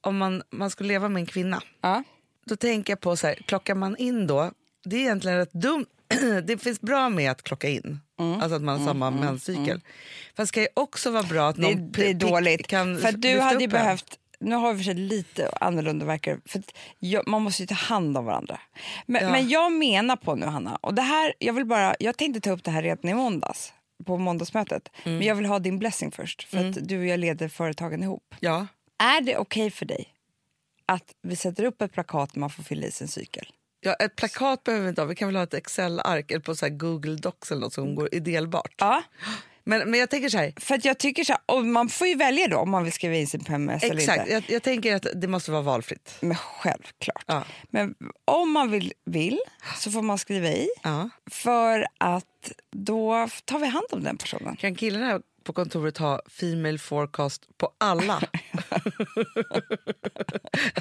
om 0.00 0.16
man, 0.18 0.42
man 0.50 0.70
skulle 0.70 0.88
leva 0.88 1.08
med 1.08 1.20
en 1.20 1.26
kvinna, 1.26 1.62
Ja. 1.80 2.02
då 2.46 2.56
tänker 2.56 2.92
jag 2.92 3.00
på 3.00 3.16
så 3.16 3.26
här, 3.26 3.34
klockar 3.34 3.74
man 3.74 3.96
in 3.96 4.26
då, 4.26 4.50
det 4.84 4.96
är 4.96 5.00
egentligen 5.00 5.38
rätt 5.38 5.52
dumt. 5.52 5.86
det 6.46 6.58
finns 6.62 6.80
bra 6.80 7.08
med 7.08 7.30
att 7.30 7.42
klocka 7.42 7.68
in, 7.68 8.00
Mm. 8.20 8.40
alltså 8.40 8.56
att 8.56 8.62
man 8.62 8.78
har 8.80 8.86
samma 8.86 9.10
menscykel. 9.10 9.80
Fast 10.26 10.36
det 10.36 10.46
ska 10.46 10.60
ju 10.60 10.68
också 10.74 11.10
vara 11.10 11.22
bra 11.22 11.48
att 11.48 11.56
Det, 11.56 11.62
är- 11.70 11.74
någon 11.76 11.92
det 11.92 12.02
är 12.10 12.12
pick 12.14 12.16
dåligt. 12.30 12.66
kan 12.66 12.98
för 12.98 13.12
du 13.12 13.40
hade 13.40 13.68
behövt, 13.68 14.18
nu 14.40 14.54
har 14.54 14.72
vi 14.72 14.78
för 14.78 14.84
sig 14.84 14.94
lite 14.94 15.50
annorlunda 15.60 16.04
verkar 16.06 16.38
för 16.46 16.62
jag, 16.98 17.28
man 17.28 17.42
måste 17.42 17.62
ju 17.62 17.66
ta 17.66 17.74
hand 17.74 18.16
om 18.18 18.24
varandra. 18.24 18.60
Men, 19.06 19.22
Ja. 19.22 19.30
men 19.30 19.48
jag 19.48 19.72
menar 19.72 20.16
på 20.16 20.34
nu 20.34 20.46
Hanna, 20.46 20.76
och 20.76 20.94
det 20.94 21.02
här, 21.02 21.34
jag 21.38 21.52
vill 21.52 21.64
bara, 21.64 21.94
jag 21.98 22.16
tänkte 22.16 22.40
ta 22.40 22.50
upp 22.50 22.64
det 22.64 22.70
här 22.70 22.82
redan 22.82 23.10
i 23.10 23.14
måndags 23.14 23.72
på 24.06 24.16
måndagsmötet. 24.16 24.88
Mm. 25.04 25.18
Men 25.18 25.26
jag 25.26 25.34
vill 25.34 25.46
ha 25.46 25.58
din 25.58 25.78
blessing 25.78 26.10
först 26.10 26.42
för 26.42 26.58
att 26.68 26.88
du 26.88 26.98
och 26.98 27.06
jag 27.06 27.20
leder 27.20 27.48
företagen 27.48 28.02
ihop. 28.02 28.34
Ja. 28.40 28.66
Är 29.00 29.20
det 29.20 29.36
okej 29.36 29.70
för 29.70 29.86
dig 29.86 30.08
att 30.86 31.14
vi 31.22 31.36
sätter 31.36 31.64
upp 31.64 31.82
ett 31.82 31.92
plakat 31.92 32.34
när 32.34 32.40
man 32.40 32.50
får 32.50 32.62
fylla 32.62 32.86
i 32.86 32.90
sin 32.90 33.08
cykel? 33.08 33.46
Ja, 33.80 33.94
ett 33.94 34.16
plakat 34.16 34.64
behöver 34.64 34.82
vi 34.84 34.88
inte 34.88 35.00
ha, 35.00 35.06
vi 35.06 35.14
kan 35.14 35.28
väl 35.28 35.36
ha 35.36 35.42
ett 35.42 35.54
Excel-ark 35.54 36.30
eller 36.30 36.40
på 36.40 36.54
så 36.54 36.66
här 36.66 36.72
Google 36.72 37.16
Docs 37.16 37.50
eller 37.50 37.60
något 37.60 37.72
som 37.72 37.94
går 37.94 38.14
i 38.14 38.20
delbart. 38.20 38.74
Ja, 38.78 39.02
Men, 39.64 39.90
men 39.90 40.00
jag 40.00 40.10
tänker 40.10 40.28
så 40.28 40.38
här, 40.38 40.52
för 40.60 40.74
att 40.74 40.84
jag 40.84 40.98
tycker 40.98 41.24
så 41.24 41.32
här, 41.32 41.62
man 41.62 41.88
får 41.88 42.06
ju 42.06 42.14
välja 42.14 42.48
då 42.48 42.56
om 42.58 42.70
man 42.70 42.84
vill 42.84 42.92
skriva 42.92 43.14
in 43.14 43.26
sin 43.26 43.44
PMS 43.44 43.82
eller 43.82 43.94
exakt, 43.94 44.18
inte. 44.20 44.32
jag, 44.32 44.44
jag 44.48 44.62
tänker 44.62 44.94
att 44.96 45.06
det 45.14 45.28
måste 45.28 45.50
vara 45.50 45.62
valfritt. 45.62 46.16
Men 46.20 46.36
självklart. 46.36 47.24
Ja. 47.26 47.44
Men 47.70 47.94
om 48.24 48.50
man 48.52 48.70
vill, 48.70 48.92
vill 49.04 49.40
så 49.76 49.90
får 49.90 50.02
man 50.02 50.18
skriva 50.18 50.48
i 50.48 50.68
Ja. 50.82 51.10
för 51.30 51.86
att 51.98 52.52
då 52.70 53.28
tar 53.44 53.58
vi 53.58 53.66
hand 53.66 53.86
om 53.92 54.02
den 54.04 54.16
personen. 54.16 54.56
Kan 54.56 54.74
killarna 54.74 55.20
på 55.44 55.52
kontoret 55.52 55.98
ha 55.98 56.20
female 56.28 56.78
forecast 56.78 57.58
på 57.58 57.72
alla? 57.78 58.14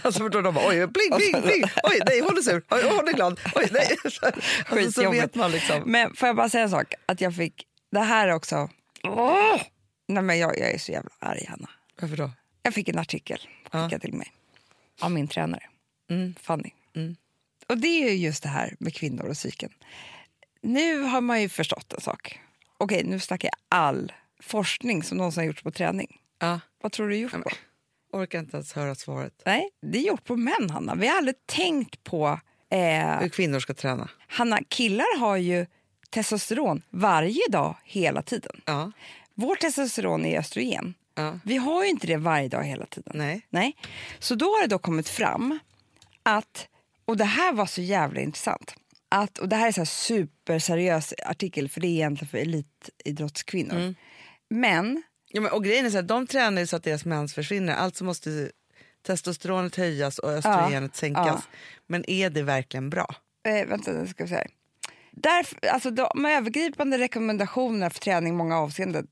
alltså 0.03 0.23
förstår 0.23 0.41
de 0.41 0.53
bara, 0.53 0.67
oj, 0.67 0.87
bling, 0.87 1.17
bling, 1.17 1.41
bling, 1.41 1.63
oj, 1.83 1.99
nej, 2.05 2.21
hon 2.21 2.37
är 2.37 2.41
sur, 2.41 2.63
oj, 2.69 2.81
hon 2.83 3.07
är 3.07 3.13
glad, 3.13 3.39
oj, 3.55 3.67
nej. 3.71 3.97
Alltså, 4.69 5.01
så 5.01 5.11
vet 5.11 5.35
man 5.35 5.51
liksom. 5.51 5.83
Men 5.85 6.15
får 6.15 6.27
jag 6.27 6.35
bara 6.35 6.49
säga 6.49 6.63
en 6.63 6.69
sak? 6.69 6.93
Att 7.05 7.21
jag 7.21 7.35
fick, 7.35 7.65
det 7.91 7.99
här 7.99 8.27
är 8.27 8.33
också... 8.33 8.69
Åh! 9.03 9.61
Nej, 10.07 10.23
men 10.23 10.39
jag, 10.39 10.57
jag 10.57 10.71
är 10.71 10.77
så 10.77 10.91
jävla 10.91 11.11
arg, 11.19 11.45
Hanna. 11.49 11.69
Varför 12.01 12.17
då? 12.17 12.31
Jag 12.63 12.73
fick 12.73 12.89
en 12.89 12.99
artikel 12.99 13.39
skickad 13.71 14.01
till 14.01 14.13
mig 14.13 14.33
av 15.01 15.11
min 15.11 15.27
tränare, 15.27 15.63
Fanny. 16.41 16.71
Och 17.67 17.77
det 17.77 17.87
är 17.87 18.09
ju 18.11 18.15
just 18.15 18.43
det 18.43 18.49
här 18.49 18.75
med 18.79 18.93
kvinnor 18.93 19.25
och 19.25 19.35
psyken. 19.35 19.69
Nu 20.61 21.01
har 21.01 21.21
man 21.21 21.41
ju 21.41 21.49
förstått 21.49 21.93
en 21.93 22.01
sak. 22.01 22.39
Okej, 22.77 23.03
nu 23.03 23.19
snackar 23.19 23.47
jag 23.47 23.79
all 23.79 24.11
forskning 24.43 25.03
som 25.03 25.17
någonsin 25.17 25.41
har 25.41 25.45
gjorts 25.47 25.63
på 25.63 25.71
träning. 25.71 26.17
Ja, 26.39 26.59
Vad 26.81 26.91
tror 26.91 27.09
du 27.09 27.15
är 27.15 27.19
gjort 27.19 27.31
på? 27.31 27.49
orkar 28.17 28.39
inte 28.39 28.57
ens 28.57 28.73
höra 28.73 28.95
svaret. 28.95 29.41
Nej, 29.45 29.69
det 29.81 29.97
är 29.97 30.01
gjort 30.03 30.23
på 30.23 30.35
män, 30.35 30.69
Hanna. 30.69 30.95
Vi 30.95 31.07
har 31.07 31.17
aldrig 31.17 31.35
tänkt 31.45 32.03
på... 32.03 32.39
Eh, 32.71 33.19
Hur 33.19 33.29
kvinnor 33.29 33.59
ska 33.59 33.73
träna. 33.73 34.09
Hanna, 34.27 34.59
killar 34.67 35.19
har 35.19 35.37
ju 35.37 35.65
testosteron 36.09 36.81
varje 36.89 37.41
dag, 37.49 37.75
hela 37.83 38.21
tiden. 38.21 38.61
Ja, 38.65 38.91
Vårt 39.33 39.59
testosteron 39.59 40.25
är 40.25 40.39
östrogen. 40.39 40.93
ja, 41.15 41.39
Vi 41.45 41.57
har 41.57 41.83
ju 41.83 41.89
inte 41.89 42.07
det 42.07 42.17
varje 42.17 42.47
dag, 42.47 42.63
hela 42.63 42.85
tiden. 42.85 43.13
nej. 43.15 43.41
Nej. 43.49 43.75
Så 44.19 44.35
då 44.35 44.45
har 44.45 44.61
det 44.61 44.67
då 44.67 44.79
kommit 44.79 45.09
fram 45.09 45.59
att, 46.23 46.67
och 47.05 47.17
det 47.17 47.25
här 47.25 47.53
var 47.53 47.65
så 47.65 47.81
jävla 47.81 48.21
intressant, 48.21 48.75
att, 49.09 49.37
och 49.37 49.49
det 49.49 49.55
här 49.55 49.67
är 49.67 49.71
så 49.71 49.79
här 49.81 49.85
superseriös 49.85 51.13
artikel 51.25 51.69
för 51.69 51.81
det 51.81 51.87
är 51.87 51.89
egentligen 51.89 52.29
för 52.29 52.37
elitidrottskvinnor. 52.37 53.75
Mm. 53.75 53.95
Men 54.49 55.03
Ja, 55.31 55.41
men, 55.41 55.51
och 55.51 55.63
grejen 55.63 55.85
är 55.85 55.89
så 55.89 55.97
här, 55.97 56.03
de 56.03 56.27
tränar 56.27 56.61
ju 56.61 56.67
så 56.67 56.75
att 56.75 56.83
deras 56.83 57.05
mens 57.05 57.33
försvinner, 57.33 57.75
alltså 57.75 58.03
måste 58.03 58.51
testosteronet 59.01 59.75
höjas 59.75 60.19
och 60.19 60.29
östrogenet 60.29 60.95
sänkas. 60.95 61.25
ja. 61.27 61.41
Men 61.87 62.09
är 62.09 62.29
det 62.29 62.43
verkligen 62.43 62.89
bra? 62.89 63.15
eh, 63.47 63.67
vänta, 63.67 63.91
nu 63.91 64.07
ska 64.07 64.23
vi 64.23 64.29
se. 64.29 64.47
Därför, 65.11 65.67
alltså 65.67 65.91
de 65.91 66.25
övergripande 66.25 66.97
rekommendationerna 66.97 67.89
för 67.89 67.99
träning 67.99 68.33
i 68.33 68.35
många 68.35 68.57
avseenden 68.57 69.07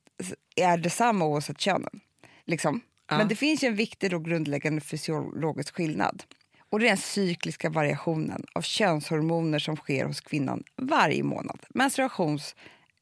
är 0.56 0.78
detsamma 0.78 1.26
oavsett 1.26 1.62
könen. 1.62 2.00
Liksom. 2.46 2.82
Ja. 3.10 3.18
Men 3.18 3.28
det 3.28 3.36
finns 3.36 3.64
ju 3.64 3.68
en 3.68 3.76
viktig 3.76 4.14
och 4.14 4.26
grundläggande 4.26 4.82
fysiologisk 4.82 5.76
skillnad. 5.76 6.24
Och 6.70 6.80
det 6.80 6.86
är 6.86 6.90
den 6.90 6.98
cykliska 6.98 7.70
variationen 7.70 8.46
av 8.54 8.62
könshormoner 8.62 9.60
som 9.60 9.76
sker 9.76 10.06
hos 10.06 10.22
kvinnan 10.22 10.64
varje 10.76 11.24
månad. 11.24 11.60
Menstruations 11.70 12.56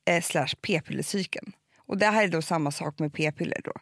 eh, 0.05 0.21
slash 0.21 0.49
p-pillercykeln. 0.61 1.51
Och 1.85 1.97
det 1.97 2.05
här 2.05 2.23
är 2.23 2.27
då 2.27 2.41
samma 2.41 2.71
sak 2.71 2.99
med 2.99 3.13
p-piller 3.13 3.61
då. 3.63 3.73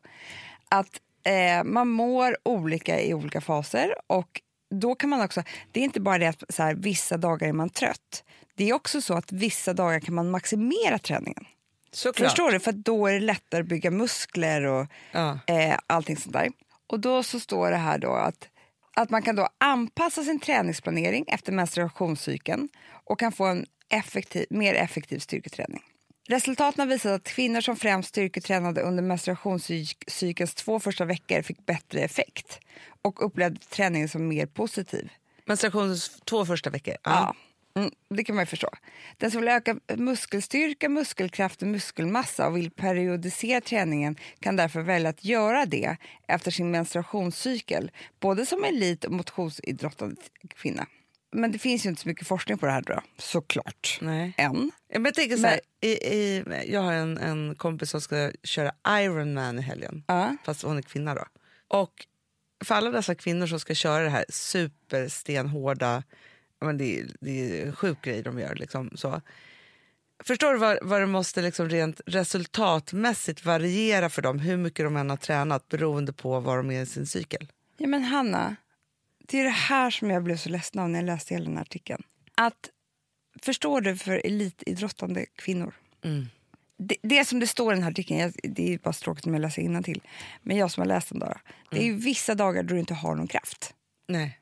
Att 0.70 1.02
eh, 1.24 1.64
man 1.64 1.88
mår 1.88 2.38
olika 2.44 3.02
i 3.02 3.14
olika 3.14 3.42
faser 3.42 3.96
och 4.08 4.42
då 4.70 4.96
kan 4.96 5.10
man 5.10 5.22
också, 5.22 5.44
det 5.72 5.80
är 5.80 5.84
inte 5.84 6.02
bara 6.02 6.18
det 6.18 6.28
att 6.28 6.44
så 6.50 6.64
här, 6.64 6.76
vissa 6.76 7.18
dagar 7.18 7.48
är 7.48 7.54
man 7.54 7.70
trött. 7.70 8.24
Det 8.56 8.70
är 8.70 8.74
också 8.74 9.02
så 9.02 9.14
att 9.14 9.32
vissa 9.32 9.74
dagar 9.74 10.00
kan 10.00 10.16
man 10.16 10.32
maximera 10.32 11.00
träningen. 11.00 11.46
Såklart. 11.92 12.30
Förstår 12.30 12.52
du? 12.52 12.60
För 12.60 12.72
då 12.72 13.08
är 13.08 13.14
det 13.14 13.20
lättare 13.20 13.62
att 13.62 13.68
bygga 13.68 13.92
muskler 13.92 14.64
och 14.64 14.88
Ja. 15.12 15.40
eh, 15.48 15.78
allting 15.88 16.18
sånt 16.18 16.34
där. 16.34 16.50
Och 16.88 17.00
då 17.00 17.24
så 17.24 17.40
står 17.40 17.72
det 17.72 17.78
här 17.78 17.98
då 17.98 18.12
att, 18.14 18.48
att 18.96 19.10
man 19.10 19.22
kan 19.22 19.36
då 19.36 19.48
anpassa 19.58 20.24
sin 20.24 20.40
träningsplanering 20.40 21.26
efter 21.28 21.52
menstruationscykeln 21.52 22.70
och 23.06 23.20
kan 23.20 23.32
få 23.32 23.46
en 23.46 23.66
effektiv, 23.90 24.46
mer 24.50 24.74
effektiv 24.74 25.20
styrketräning. 25.20 25.84
Resultaten 26.28 26.80
har 26.80 26.88
visat 26.88 27.12
att 27.12 27.24
kvinnor 27.24 27.62
som 27.62 27.76
främst 27.76 28.10
styrketränade 28.10 28.82
under 28.82 29.04
menstruationscykelns 29.04 30.54
två 30.54 30.80
första 30.80 31.06
veckor 31.06 31.42
fick 31.42 31.66
bättre 31.66 32.00
effekt 32.02 32.60
och 33.02 33.26
upplevde 33.26 33.60
träningen 33.60 34.10
som 34.10 34.28
mer 34.28 34.46
positiv. 34.46 35.10
Menstruationens 35.46 36.22
två 36.26 36.46
första 36.46 36.70
veckor? 36.70 36.96
Ja. 37.04 37.36
Mm, 37.76 37.92
det 38.10 38.24
kan 38.24 38.36
man 38.36 38.42
ju 38.42 38.48
förstå. 38.48 38.70
Den 39.18 39.32
som 39.32 39.42
vill 39.42 39.50
öka 39.50 39.76
muskelstyrka, 39.96 40.90
muskelkraft 40.90 41.62
och 41.62 41.68
muskelmassa 41.68 42.48
och 42.48 42.58
vill 42.58 42.72
periodisera 42.72 43.62
träningen 43.62 44.16
kan 44.40 44.56
därför 44.56 44.82
välja 44.82 45.10
att 45.10 45.26
göra 45.26 45.66
det 45.66 45.98
efter 46.28 46.52
sin 46.52 46.72
menstruationscykel, 46.72 47.92
både 48.20 48.46
som 48.46 48.64
elit 48.64 49.06
och 49.06 49.12
motionsidrottande 49.12 50.22
kvinna. 50.48 50.88
Men 51.34 51.52
det 51.52 51.60
finns 51.60 51.86
ju 51.86 51.90
inte 51.90 52.02
så 52.02 52.08
mycket 52.08 52.28
forskning 52.28 52.58
på 52.58 52.66
det 52.66 52.72
här 52.72 52.82
då, 52.82 53.02
såklart. 53.18 53.98
Nej. 54.02 54.34
Än. 54.38 54.72
Men 54.94 55.06
jag, 55.06 55.14
tänker 55.14 55.38
så 55.38 55.48
här, 55.48 55.60
i, 55.82 55.88
i, 55.92 56.44
jag 56.68 56.82
har 56.82 56.94
en, 56.94 57.18
en 57.18 57.56
kompis 57.56 57.90
som 57.90 58.02
ska 58.02 58.32
köra 58.44 58.72
Ironman 59.02 59.60
i 59.60 59.62
helgen, 59.62 60.04
Ja. 60.08 60.36
fast 60.46 60.62
hon 60.64 60.78
är 60.78 60.82
kvinna. 60.82 61.16
då. 61.16 61.26
Och 61.68 61.94
för 62.66 62.76
alla 62.76 62.90
dessa 62.92 63.16
kvinnor 63.16 63.48
som 63.48 63.60
ska 63.60 63.74
köra 63.76 64.04
det 64.04 64.10
här 64.10 64.26
superstenhårda, 64.30 66.04
men 66.62 66.78
det, 66.78 67.00
är- 67.00 67.08
det 67.22 67.62
är 67.62 67.66
en 67.66 67.76
sjuk 67.76 68.02
grej 68.02 68.22
de 68.24 68.40
gör. 68.40 68.56
Liksom, 68.56 68.92
så. 68.96 69.22
Förstår 70.24 70.54
du 70.54 70.60
vad, 70.60 70.78
vad 70.82 71.02
det 71.02 71.06
måste 71.08 71.42
liksom 71.42 71.70
rent 71.70 72.02
resultatmässigt 72.06 73.46
variera 73.46 74.10
för 74.10 74.22
dem, 74.22 74.40
hur 74.40 74.58
mycket 74.58 74.86
de 74.86 74.98
än 74.98 75.10
har 75.10 75.18
tränat 75.18 75.68
beroende 75.68 76.14
på 76.14 76.40
var 76.40 76.58
de 76.58 76.72
är 76.72 76.82
i 76.82 76.86
sin 76.86 77.06
cykel? 77.06 77.52
Ja, 77.78 77.88
men 77.88 78.04
Hanna, 78.04 78.56
det 79.28 79.40
är 79.40 79.44
det 79.44 79.50
här 79.50 79.90
som 79.90 80.10
jag 80.10 80.24
blev 80.24 80.38
så 80.38 80.50
ledsen 80.50 80.82
av 80.82 80.90
när 80.90 81.00
jag 81.00 81.06
läste 81.06 81.34
hela 81.34 81.46
den 81.46 81.56
här 81.56 81.62
artikeln. 81.62 82.04
Att, 82.36 82.70
förstår 83.42 83.82
du 83.82 83.98
för 83.98 84.22
elitidrottande 84.26 85.26
kvinnor? 85.36 85.74
Mm. 86.04 86.28
Det, 86.78 86.96
det 87.02 87.26
som 87.26 87.40
det 87.40 87.48
står 87.48 87.74
i 87.74 87.76
den 87.76 87.84
här 87.84 87.92
artikeln, 87.92 88.20
jag, 88.20 88.34
det 88.44 88.74
är 88.74 88.78
bara 88.78 88.94
tråkigt 88.94 89.26
om 89.26 89.34
jag 89.34 89.42
läser 89.42 89.82
till. 89.82 90.02
men 90.42 90.58
jag 90.58 90.72
som 90.72 90.82
har 90.82 90.88
läst 90.88 91.10
den 91.10 91.20
då, 91.20 91.34
det 91.72 91.80
är 91.80 91.86
ju 91.86 91.96
vissa 91.96 92.36
dagar 92.36 92.64
då 92.64 92.74
du 92.74 92.80
inte 92.80 92.94
har 92.94 93.16
någon 93.16 93.28
kraft. 93.28 93.74
Nej. 94.08 94.40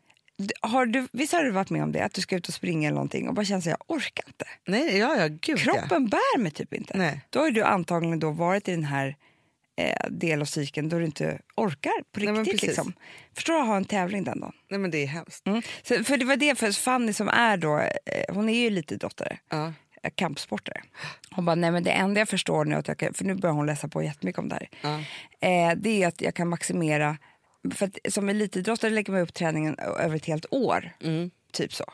Har 0.61 0.85
du, 0.85 1.07
visst 1.11 1.33
har 1.33 1.43
du 1.43 1.51
varit 1.51 1.69
med 1.69 1.83
om 1.83 1.91
det? 1.91 2.03
Att 2.03 2.13
du 2.13 2.21
ska 2.21 2.35
ut 2.35 2.47
och 2.47 2.53
springa 2.53 2.87
eller 2.87 2.95
någonting 2.95 3.27
och 3.27 3.33
bara 3.33 3.45
känner 3.45 3.59
att 3.59 3.65
jag 3.65 3.77
orkar 3.87 4.23
inte. 4.27 4.45
Nej, 4.67 4.97
ja, 4.97 5.15
ja, 5.15 5.27
gud 5.27 5.59
ja. 5.59 5.73
Kroppen 5.73 6.07
bär 6.07 6.39
mig 6.39 6.51
typ 6.51 6.73
inte. 6.73 6.97
Nej. 6.97 7.21
Då 7.29 7.39
har 7.39 7.51
du 7.51 7.63
antagligen 7.63 8.19
då 8.19 8.31
varit 8.31 8.67
i 8.67 8.71
den 8.71 8.83
här 8.83 9.15
del 10.09 10.41
av 10.41 10.45
cykeln 10.45 10.89
då 10.89 10.99
du 10.99 11.05
inte 11.05 11.39
orkar 11.55 11.91
på 12.11 12.19
Nej, 12.19 12.27
riktigt. 12.33 12.51
precis. 12.51 12.67
liksom. 12.67 12.93
Förstår 13.35 13.53
du 13.53 13.59
att 13.59 13.67
ha 13.67 13.77
en 13.77 13.85
tävling 13.85 14.23
den 14.23 14.39
dagen? 14.39 14.53
Nej, 14.69 14.79
men 14.79 14.91
det 14.91 14.97
är 15.03 15.07
hemskt. 15.07 15.47
Mm. 15.47 15.61
Så, 15.83 16.03
för 16.03 16.17
det 16.17 16.25
var 16.25 16.35
det, 16.35 16.55
för 16.59 16.71
Fanny 16.71 17.13
som 17.13 17.27
är 17.29 17.57
då, 17.57 17.77
eh, 17.79 18.33
hon 18.35 18.49
är 18.49 18.59
ju 18.59 18.69
lite 18.69 18.95
dottare, 18.95 19.37
Ja. 19.49 19.73
eh, 20.03 20.11
kampsportare. 20.15 20.81
Hon 21.31 21.45
bara, 21.45 21.55
nej 21.55 21.71
men 21.71 21.83
det 21.83 21.91
enda 21.91 22.21
jag 22.21 22.29
förstår 22.29 22.65
nu, 22.65 22.75
att 22.75 22.87
jag 22.87 22.97
kan, 22.97 23.13
för 23.13 23.25
nu 23.25 23.35
börjar 23.35 23.53
hon 23.53 23.65
läsa 23.65 23.87
på 23.87 24.03
jättemycket 24.03 24.39
om 24.39 24.49
det 24.49 24.55
här, 24.55 24.69
Ja. 24.81 24.99
eh, 25.47 25.75
det 25.77 26.03
är 26.03 26.07
att 26.07 26.21
jag 26.21 26.35
kan 26.35 26.47
maximera, 26.47 27.17
för 27.75 27.85
att 27.85 28.13
som 28.13 28.29
elitidrottare 28.29 28.91
lägger 28.91 29.13
man 29.13 29.21
upp 29.21 29.33
träningen 29.33 29.79
över 29.79 30.15
ett 30.15 30.25
helt 30.25 30.45
år. 30.51 30.91
Mm. 31.03 31.31
Typ 31.53 31.73
så. 31.73 31.85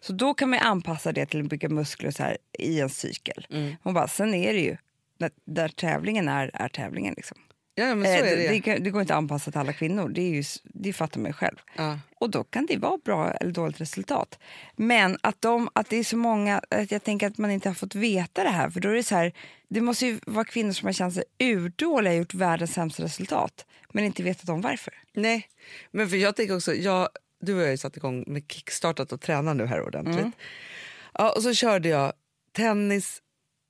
Så 0.00 0.12
då 0.12 0.34
kan 0.34 0.50
man 0.50 0.58
anpassa 0.58 1.12
det 1.12 1.26
till 1.26 1.40
att 1.40 1.46
bygga 1.48 1.68
muskler 1.68 2.10
så 2.10 2.22
här, 2.22 2.36
i 2.58 2.80
en 2.80 2.88
cykel. 2.90 3.46
Mm. 3.50 3.74
Hon 3.82 3.94
bara, 3.94 4.08
sen 4.08 4.34
är 4.34 4.52
det 4.52 4.60
ju, 4.60 4.76
där, 5.18 5.30
där 5.44 5.68
tävlingen 5.68 6.28
är, 6.28 6.50
är 6.54 6.68
tävlingen. 6.68 7.14
Liksom. 7.16 7.38
Ja, 7.74 7.94
men 7.94 8.04
så 8.04 8.24
Eh, 8.24 8.32
är 8.32 8.36
det. 8.36 8.48
det, 8.48 8.60
kan- 8.60 8.82
det 8.82 8.90
går 8.90 9.00
inte 9.00 9.14
att 9.14 9.18
anpassa 9.18 9.50
till 9.50 9.60
alla 9.60 9.72
kvinnor, 9.72 10.08
det, 10.08 10.20
är 10.20 10.30
ju, 10.34 10.42
det 10.64 10.92
fattar 10.92 11.20
man 11.20 11.28
ju 11.28 11.32
själv. 11.32 11.56
Ja. 11.76 11.98
Och 12.18 12.30
då 12.30 12.44
kan 12.44 12.66
det 12.66 12.76
vara 12.76 12.98
bra 13.04 13.30
eller 13.32 13.52
dåligt 13.52 13.80
resultat. 13.80 14.38
Men 14.76 15.18
att, 15.20 15.40
de, 15.42 15.68
att 15.72 15.88
det 15.90 15.96
är 15.96 16.04
så 16.04 16.16
många, 16.16 16.60
att 16.70 16.90
jag 16.90 17.02
tänker 17.04 17.26
att 17.26 17.38
man 17.38 17.50
inte 17.50 17.68
har 17.68 17.74
fått 17.74 17.94
veta 17.94 18.42
det 18.44 18.50
här. 18.50 18.70
För 18.70 18.80
då 18.80 18.88
är 18.88 18.94
det 18.94 19.02
så 19.02 19.14
här, 19.14 19.32
det 19.68 19.80
måste 19.80 20.06
ju 20.06 20.18
vara 20.26 20.44
kvinnor 20.44 20.72
som 20.72 20.86
har 20.86 20.92
känt 20.92 21.14
sig 21.14 21.24
urdåliga 21.38 22.12
och 22.12 22.18
gjort 22.18 22.34
världens 22.34 22.72
sämsta 22.72 23.02
resultat. 23.02 23.66
Men 23.92 24.04
inte 24.04 24.22
vetat 24.22 24.48
om 24.48 24.60
varför. 24.60 24.94
Nej, 25.14 25.48
men 25.90 26.08
för 26.08 26.16
jag 26.16 26.36
tänker 26.36 26.56
också, 26.56 26.74
jag, 26.74 27.08
du 27.40 27.54
har 27.54 27.66
ju 27.66 27.76
satt 27.76 27.96
igång 27.96 28.24
med 28.26 28.52
kickstartat 28.52 29.12
och 29.12 29.20
tränar 29.20 29.54
nu 29.54 29.66
här 29.66 29.82
ordentligt. 29.82 30.18
Mm. 30.18 30.32
Ja, 31.14 31.32
och 31.36 31.42
så 31.42 31.54
körde 31.54 31.88
jag 31.88 32.12
tennis 32.52 33.22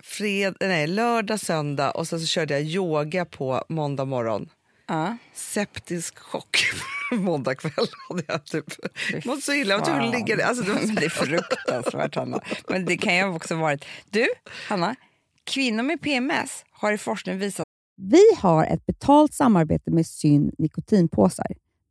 fred, 0.04 0.56
nej, 0.60 0.86
lördag, 0.86 1.40
söndag 1.40 1.90
och 1.90 2.08
sen 2.08 2.20
så 2.20 2.26
körde 2.26 2.54
jag 2.54 2.62
yoga 2.62 3.24
på 3.24 3.64
måndag 3.68 4.04
morgon. 4.04 4.48
Ja. 4.88 5.16
Septisk 5.34 6.18
chock 6.18 6.56
måndag 7.12 7.54
kväll 7.54 7.86
hade 8.08 8.22
jag 8.28 8.44
typ 8.44 8.64
mått 9.24 9.42
så 9.42 9.52
illa. 9.52 9.74
Jag 9.74 9.88
att 10.04 10.10
ligga. 10.10 10.46
Alltså, 10.46 10.64
det 10.64 10.72
var 10.72 10.80
så- 10.86 10.86
det 11.00 11.04
är 11.04 11.08
fruktansvärt, 11.10 12.14
Hanna. 12.14 12.40
Men 12.68 12.84
det 12.84 12.96
kan 12.96 13.16
ju 13.16 13.24
också 13.24 13.54
ha 13.54 13.62
varit... 13.62 13.84
Du, 14.10 14.26
Hanna, 14.68 14.94
kvinnor 15.44 15.82
med 15.82 16.00
PMS 16.00 16.64
har 16.70 16.92
i 16.92 16.98
forskning 16.98 17.38
visat 17.38 17.66
Vi 17.96 18.22
har 18.38 18.64
ett 18.64 18.86
betalt 18.86 19.34
samarbete 19.34 19.90
med 19.90 20.06
Syn 20.06 20.52
nikotinpåsar. 20.58 21.46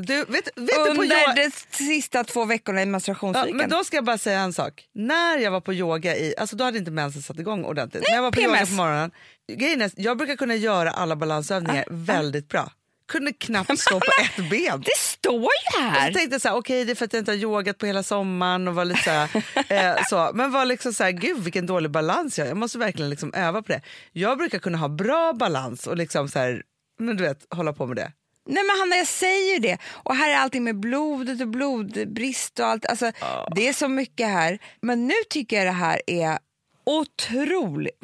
Du, 0.00 0.16
vet, 0.16 0.28
vet 0.28 0.54
du 0.56 0.66
på 0.74 0.90
Under 0.90 1.04
yoga... 1.04 1.34
de 1.34 1.50
sista 1.76 2.24
två 2.24 2.44
veckorna 2.44 2.80
i 2.80 2.82
Ja, 2.82 2.86
menstruationscykeln. 2.86 3.56
men 3.56 3.70
då 3.70 3.84
ska 3.84 3.96
jag 3.96 4.04
bara 4.04 4.18
säga 4.18 4.40
en 4.40 4.52
sak. 4.52 4.84
När 4.94 5.38
jag 5.38 5.50
var 5.50 5.60
på 5.60 5.72
yoga, 5.74 6.16
i, 6.16 6.34
alltså 6.38 6.56
då 6.56 6.64
hade 6.64 6.78
inte 6.78 6.90
mensen 6.90 7.22
satt 7.22 7.38
igång 7.38 7.64
ordentligt. 7.64 8.04
När 8.08 8.14
jag 8.14 8.22
var 8.22 8.32
på 8.32 8.40
yoga 8.40 8.52
PMS. 8.54 8.68
på 8.70 8.74
morgonen, 8.76 9.10
grejen 9.52 9.82
är, 9.82 9.90
jag 9.96 10.16
brukar 10.18 10.36
kunna 10.36 10.54
göra 10.54 10.90
alla 10.90 11.16
balansövningar 11.16 11.84
väldigt 11.90 12.48
bra. 12.48 12.72
Kunde 13.08 13.32
knappt 13.32 13.78
stå 13.80 14.00
på 14.00 14.06
ett 14.22 14.50
ben. 14.50 14.80
Det 14.80 14.96
står 14.98 15.34
ju 15.34 15.44
Och 15.46 15.50
så 15.74 15.80
här! 15.80 16.12
tänkte 16.12 16.34
jag 16.34 16.42
så 16.42 16.48
här, 16.48 16.56
okej 16.56 16.84
det 16.84 16.92
är 16.92 16.94
för 16.94 17.04
att 17.04 17.12
jag 17.12 17.20
inte 17.20 17.30
har 17.30 17.36
yogat 17.36 17.78
på 17.78 17.86
hela 17.86 18.02
sommaren 18.02 18.68
och 18.68 18.74
var 18.74 18.84
lite 18.84 19.00
så 19.02 19.10
här, 19.10 19.28
eh, 19.96 20.02
så. 20.10 20.30
Men 20.34 20.50
var 20.52 20.64
liksom 20.64 20.92
så 20.92 21.04
här, 21.04 21.10
gud 21.10 21.38
vilken 21.38 21.66
dålig 21.66 21.90
balans 21.90 22.38
jag 22.38 22.44
har. 22.44 22.48
Jag 22.48 22.56
måste 22.56 22.78
verkligen 22.78 23.10
liksom 23.10 23.34
öva 23.34 23.62
på 23.62 23.72
det. 23.72 23.80
Jag 24.12 24.38
brukar 24.38 24.58
kunna 24.58 24.78
ha 24.78 24.88
bra 24.88 25.32
balans 25.32 25.86
och 25.86 25.96
liksom 25.96 26.28
så 26.28 26.38
här, 26.38 26.62
men 26.98 27.16
du 27.16 27.22
vet, 27.24 27.46
hålla 27.50 27.72
på 27.72 27.86
med 27.86 27.96
det. 27.96 28.12
Nej 28.48 28.62
men 28.64 28.78
Hanna 28.78 28.96
jag 28.96 29.06
säger 29.06 29.52
ju 29.54 29.58
det. 29.58 29.78
Och 29.84 30.16
här 30.16 30.30
är 30.30 30.36
allting 30.36 30.64
med 30.64 30.76
blodet 30.80 31.40
och 31.40 31.48
blodbrist 31.48 32.58
och 32.60 32.66
allt. 32.66 32.86
Alltså, 32.86 33.12
Det 33.54 33.68
är 33.68 33.72
så 33.72 33.88
mycket 33.88 34.28
här. 34.28 34.58
Men 34.80 35.06
nu 35.06 35.14
tycker 35.30 35.56
jag 35.56 35.66
det 35.66 35.70
här 35.70 36.02
är 36.06 36.38
otroligt. 36.86 37.98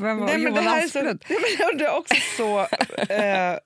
Vem 0.00 0.18
var 0.18 0.26
Nej, 0.26 0.38
men 0.38 0.54
det 0.54 0.60
här 0.60 0.82
är 0.82 0.88
så, 0.88 0.98
Asplund? 0.98 1.24
nej, 1.28 1.38
men 1.70 1.78
det 1.78 1.84
är 1.84 1.96
också 1.98 2.14
så, 2.36 2.60
eh, 3.12 3.58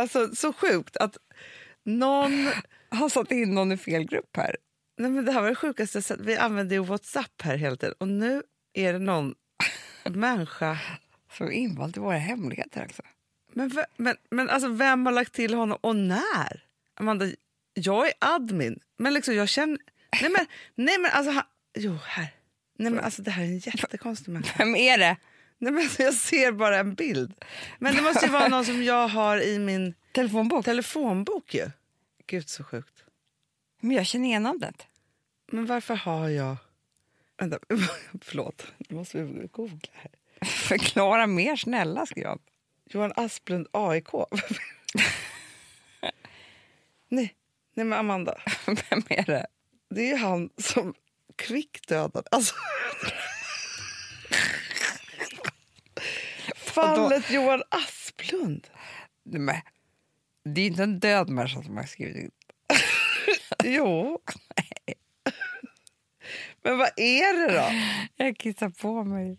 alltså, 0.00 0.34
så 0.36 0.52
sjukt 0.52 0.96
att 0.96 1.16
någon... 1.84 2.50
har 2.88 3.08
satt 3.08 3.32
in 3.32 3.54
någon 3.54 3.72
i 3.72 3.76
fel 3.76 4.04
grupp 4.04 4.36
här. 4.36 4.56
Nej, 4.98 5.10
men 5.10 5.24
det 5.24 5.32
här 5.32 5.40
var 5.40 5.48
det 5.48 5.54
sjukaste 5.54 5.96
jag 5.96 6.04
sett. 6.04 6.20
Vi 6.20 6.36
använder 6.36 6.76
ju 6.76 6.84
Whatsapp 6.84 7.42
här 7.42 7.56
hela 7.56 7.76
tiden 7.76 7.94
och 7.98 8.08
nu 8.08 8.42
är 8.74 8.92
det 8.92 8.98
någon 8.98 9.34
människa... 10.04 10.78
Så 11.38 11.50
invald 11.50 11.96
i 11.96 12.00
våra 12.00 12.16
hemligheter 12.16 12.84
också. 12.84 13.02
Men, 13.54 13.70
men, 13.96 14.16
men 14.30 14.50
alltså, 14.50 14.68
vem 14.68 15.06
har 15.06 15.12
lagt 15.12 15.32
till 15.32 15.54
honom 15.54 15.78
och 15.80 15.96
när? 15.96 16.64
Amanda, 16.94 17.26
jag 17.74 18.06
är 18.06 18.14
admin, 18.18 18.80
men 18.96 19.14
liksom 19.14 19.34
jag 19.34 19.48
känner... 19.48 19.78
Nej 20.22 20.30
men, 20.30 20.46
nej, 20.74 20.98
men 20.98 21.10
alltså... 21.10 21.32
Han, 21.32 21.44
jo, 21.74 21.98
här. 22.04 22.28
Nej, 22.78 22.92
men 22.92 23.04
alltså, 23.04 23.22
det 23.22 23.30
här 23.30 23.42
är 23.42 23.46
en 23.46 23.58
jättekonstig 23.58 24.32
människa. 24.32 24.54
Vem 24.58 24.76
är 24.76 24.98
det? 24.98 25.16
Nej, 25.58 25.72
men, 25.72 25.82
alltså, 25.82 26.02
jag 26.02 26.14
ser 26.14 26.52
bara 26.52 26.78
en 26.78 26.94
bild. 26.94 27.44
Men 27.78 27.96
det 27.96 28.02
måste 28.02 28.26
ju 28.26 28.32
vara 28.32 28.48
någon 28.48 28.64
som 28.64 28.82
jag 28.82 29.08
har 29.08 29.40
i 29.42 29.58
min 29.58 29.94
Telefonbok. 30.12 30.64
telefonbok 30.64 31.54
ju. 31.54 31.70
Gud 32.26 32.48
så 32.48 32.64
sjukt. 32.64 33.04
Men 33.80 33.96
jag 33.96 34.06
känner 34.06 34.26
igen 34.26 34.42
namnet. 34.42 34.86
Men 35.52 35.66
varför 35.66 35.94
har 35.94 36.28
jag... 36.28 36.56
Vänta, 37.36 37.58
förlåt. 38.20 38.66
Nu 38.78 38.96
måste 38.96 39.22
vi 39.22 39.46
googla 39.46 39.90
här. 39.92 40.10
Förklara 40.46 41.26
mer 41.26 41.56
snälla 41.56 42.06
skrev 42.06 42.24
jag. 42.24 42.40
Johan 42.94 43.12
Asplund 43.16 43.66
AIK. 43.72 44.08
nej, 47.08 47.34
nej 47.74 47.86
men 47.86 47.92
Amanda. 47.92 48.40
Vem 48.66 49.02
är 49.08 49.26
det? 49.26 49.46
Det 49.90 50.00
är 50.00 50.08
ju 50.08 50.16
han 50.16 50.50
som 50.58 50.94
kvickdödade. 51.36 52.28
Alltså. 52.30 52.54
Fallet 56.56 57.30
Johan 57.30 57.62
Asplund. 57.68 58.66
Nej, 59.24 59.40
men, 59.40 59.56
det 60.44 60.60
är 60.60 60.66
inte 60.66 60.82
en 60.82 61.00
död 61.00 61.28
människa 61.28 61.62
som 61.62 61.76
har 61.76 61.84
skrivit 61.84 62.16
in. 62.16 62.30
Jo. 63.64 64.18
Men 66.62 66.78
vad 66.78 66.90
är 66.96 67.46
det 67.46 67.54
då? 67.54 67.70
Jag 68.24 68.38
kissar 68.38 68.68
på 68.68 69.04
mig. 69.04 69.38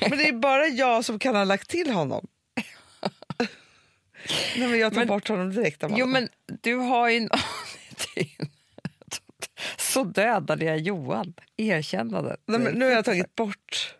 Men 0.00 0.18
det 0.18 0.28
är 0.28 0.32
bara 0.32 0.66
jag 0.66 1.04
som 1.04 1.18
kan 1.18 1.36
ha 1.36 1.44
lagt 1.44 1.70
till 1.70 1.90
honom. 1.90 2.26
Nej, 4.58 4.68
men 4.68 4.78
jag 4.78 4.92
tar 4.92 5.00
Men- 5.00 5.08
bort 5.08 5.28
honom 5.28 5.50
direkt. 5.54 5.84
Amanda. 5.84 6.00
Jo 6.00 6.06
men 6.06 6.28
du 6.62 6.74
har 6.74 7.08
ju. 7.08 7.28
Så 9.78 10.04
dödade 10.04 10.64
jag 10.64 10.78
Johan. 10.78 11.34
Erkännandet. 11.56 12.40
Nej, 12.46 12.60
men 12.60 12.74
nu 12.74 12.84
har 12.84 12.92
jag 12.92 13.04
tagit 13.04 13.34
bort... 13.34 13.94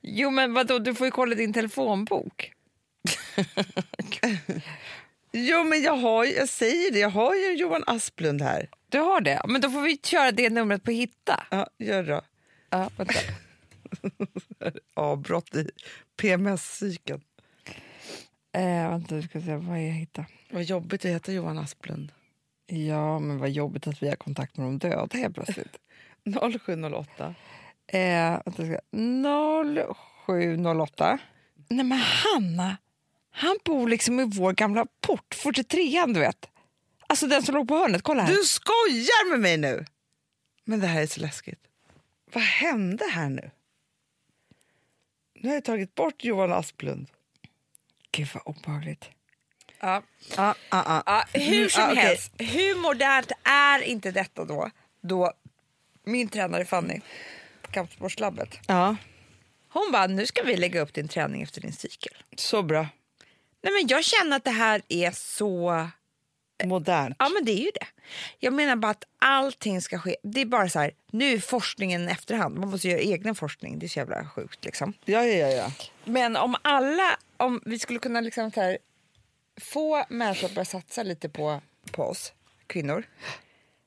Jo 0.00 0.30
men 0.30 0.54
vadå, 0.54 0.78
du 0.78 0.94
får 0.94 1.06
ju 1.06 1.10
kolla 1.10 1.34
din 1.34 1.52
telefonbok. 1.52 2.52
Jo, 5.32 5.64
men 5.64 5.82
jag, 5.82 5.96
har, 5.96 6.24
jag 6.24 6.48
säger 6.48 6.90
det, 6.92 6.98
jag 6.98 7.10
har 7.10 7.34
ju 7.34 7.52
Johan 7.56 7.84
Asplund 7.86 8.42
här. 8.42 8.68
Du 8.88 8.98
har 8.98 9.20
det? 9.20 9.42
Men 9.48 9.60
då 9.60 9.70
får 9.70 9.80
vi 9.80 9.96
köra 10.02 10.32
det 10.32 10.50
numret 10.50 10.82
på 10.84 10.90
hitta. 10.90 11.46
Ja, 11.50 11.66
gör 11.78 12.02
det. 12.02 12.20
Ja, 12.70 12.90
vänta. 12.96 13.14
Avbrott 14.94 15.54
i 15.54 15.70
PMS-cykeln. 16.16 17.20
Eh, 18.52 18.90
vänta, 18.90 19.14
vi 19.14 19.22
ska 19.22 19.40
se. 19.40 19.56
Vad 19.56 19.78
är 19.78 19.90
hitta? 19.90 20.24
Vad 20.50 20.62
jobbigt 20.62 21.04
att 21.04 21.10
heta 21.10 21.32
Johan 21.32 21.58
Asplund. 21.58 22.12
Ja, 22.66 23.18
men 23.18 23.38
vad 23.38 23.50
jobbigt 23.50 23.86
att 23.86 24.02
vi 24.02 24.08
har 24.08 24.16
kontakt 24.16 24.56
med 24.56 24.66
de 24.66 24.78
döda 24.78 25.18
helt 25.18 25.34
plötsligt. 25.34 25.76
0708. 26.64 27.34
eh, 27.86 28.40
vänta, 28.44 28.52
ska... 28.52 28.78
0708. 30.56 31.18
Nej 31.68 31.84
men 31.84 31.98
Hanna, 31.98 32.76
Han 33.30 33.58
bor 33.64 33.88
liksom 33.88 34.20
i 34.20 34.24
vår 34.24 34.52
gamla 34.52 34.86
port, 35.00 35.36
43an 35.44 36.14
du 36.14 36.20
vet. 36.20 36.50
Alltså 37.06 37.26
den 37.26 37.42
som 37.42 37.54
låg 37.54 37.68
på 37.68 37.74
hörnet, 37.74 38.02
kolla 38.02 38.22
här. 38.22 38.34
Du 38.34 38.42
skojar 38.44 39.30
med 39.30 39.40
mig 39.40 39.56
nu! 39.56 39.84
Men 40.64 40.80
det 40.80 40.86
här 40.86 41.02
är 41.02 41.06
så 41.06 41.20
läskigt. 41.20 41.60
Vad 42.32 42.42
hände 42.44 43.04
här 43.12 43.28
nu? 43.28 43.50
Nu 45.34 45.48
har 45.48 45.54
jag 45.54 45.64
tagit 45.64 45.94
bort 45.94 46.24
Johan 46.24 46.52
Asplund. 46.52 47.06
Gud 48.12 48.28
vad 48.34 48.42
obehagligt. 48.46 49.10
Ja, 49.80 50.02
ja, 50.36 50.54
ja. 50.70 51.02
Ja, 51.06 51.24
hur 51.32 51.68
som 51.68 51.82
Ja, 51.82 51.90
okej. 51.92 52.02
helst, 52.04 52.32
hur 52.38 52.74
modernt 52.82 53.32
är 53.44 53.82
inte 53.82 54.10
detta 54.10 54.44
då? 54.44 54.70
Då 55.00 55.32
min 56.04 56.28
tränare 56.28 56.64
Fanny 56.64 57.00
på 57.62 57.70
kampsportslabbet, 57.70 58.58
ja, 58.66 58.96
hon 59.72 59.88
bara 59.92 60.06
nu 60.06 60.26
ska 60.26 60.42
vi 60.42 60.56
lägga 60.56 60.80
upp 60.80 60.94
din 60.94 61.08
träning 61.08 61.42
efter 61.42 61.60
din 61.60 61.72
cykel. 61.72 62.12
så 62.36 62.62
bra. 62.62 62.86
Nej 63.62 63.72
men 63.72 63.86
jag 63.88 64.04
känner 64.04 64.36
att 64.36 64.44
det 64.44 64.50
här 64.50 64.82
är 64.88 65.10
så 65.10 65.88
Modernt. 66.66 67.16
Ja, 67.18 67.28
men 67.28 67.44
det 67.44 67.52
är 67.52 67.64
ju 67.64 67.70
det. 67.74 67.86
Jag 68.38 68.52
menar 68.52 68.76
bara 68.76 68.90
att 68.90 69.04
allting 69.18 69.82
ska 69.82 69.98
ske. 69.98 70.16
Det 70.22 70.40
är 70.40 70.46
bara 70.46 70.68
så 70.68 70.78
här, 70.78 70.90
nu 71.10 71.32
är 71.32 71.38
forskningen 71.38 72.08
efterhand. 72.08 72.58
Man 72.58 72.70
måste 72.70 72.88
göra 72.88 73.00
egen 73.00 73.34
forskning. 73.34 73.78
Det 73.78 73.86
är 73.86 73.88
så 73.88 73.98
jävla 73.98 74.26
sjukt 74.26 74.64
liksom. 74.64 74.92
Ja, 75.04 75.24
ja, 75.24 75.48
ja. 75.48 75.72
Men 76.04 76.36
om 76.36 76.56
alla, 76.62 77.18
om 77.36 77.62
vi 77.64 77.78
skulle 77.78 77.98
kunna 77.98 78.20
liksom 78.20 78.50
så 78.50 78.60
här, 78.60 78.78
få 79.60 80.04
människor 80.08 80.46
att 80.46 80.54
börja 80.54 80.64
satsa 80.64 81.02
lite 81.02 81.28
på, 81.28 81.60
på 81.92 82.02
oss 82.02 82.32
kvinnor 82.66 83.04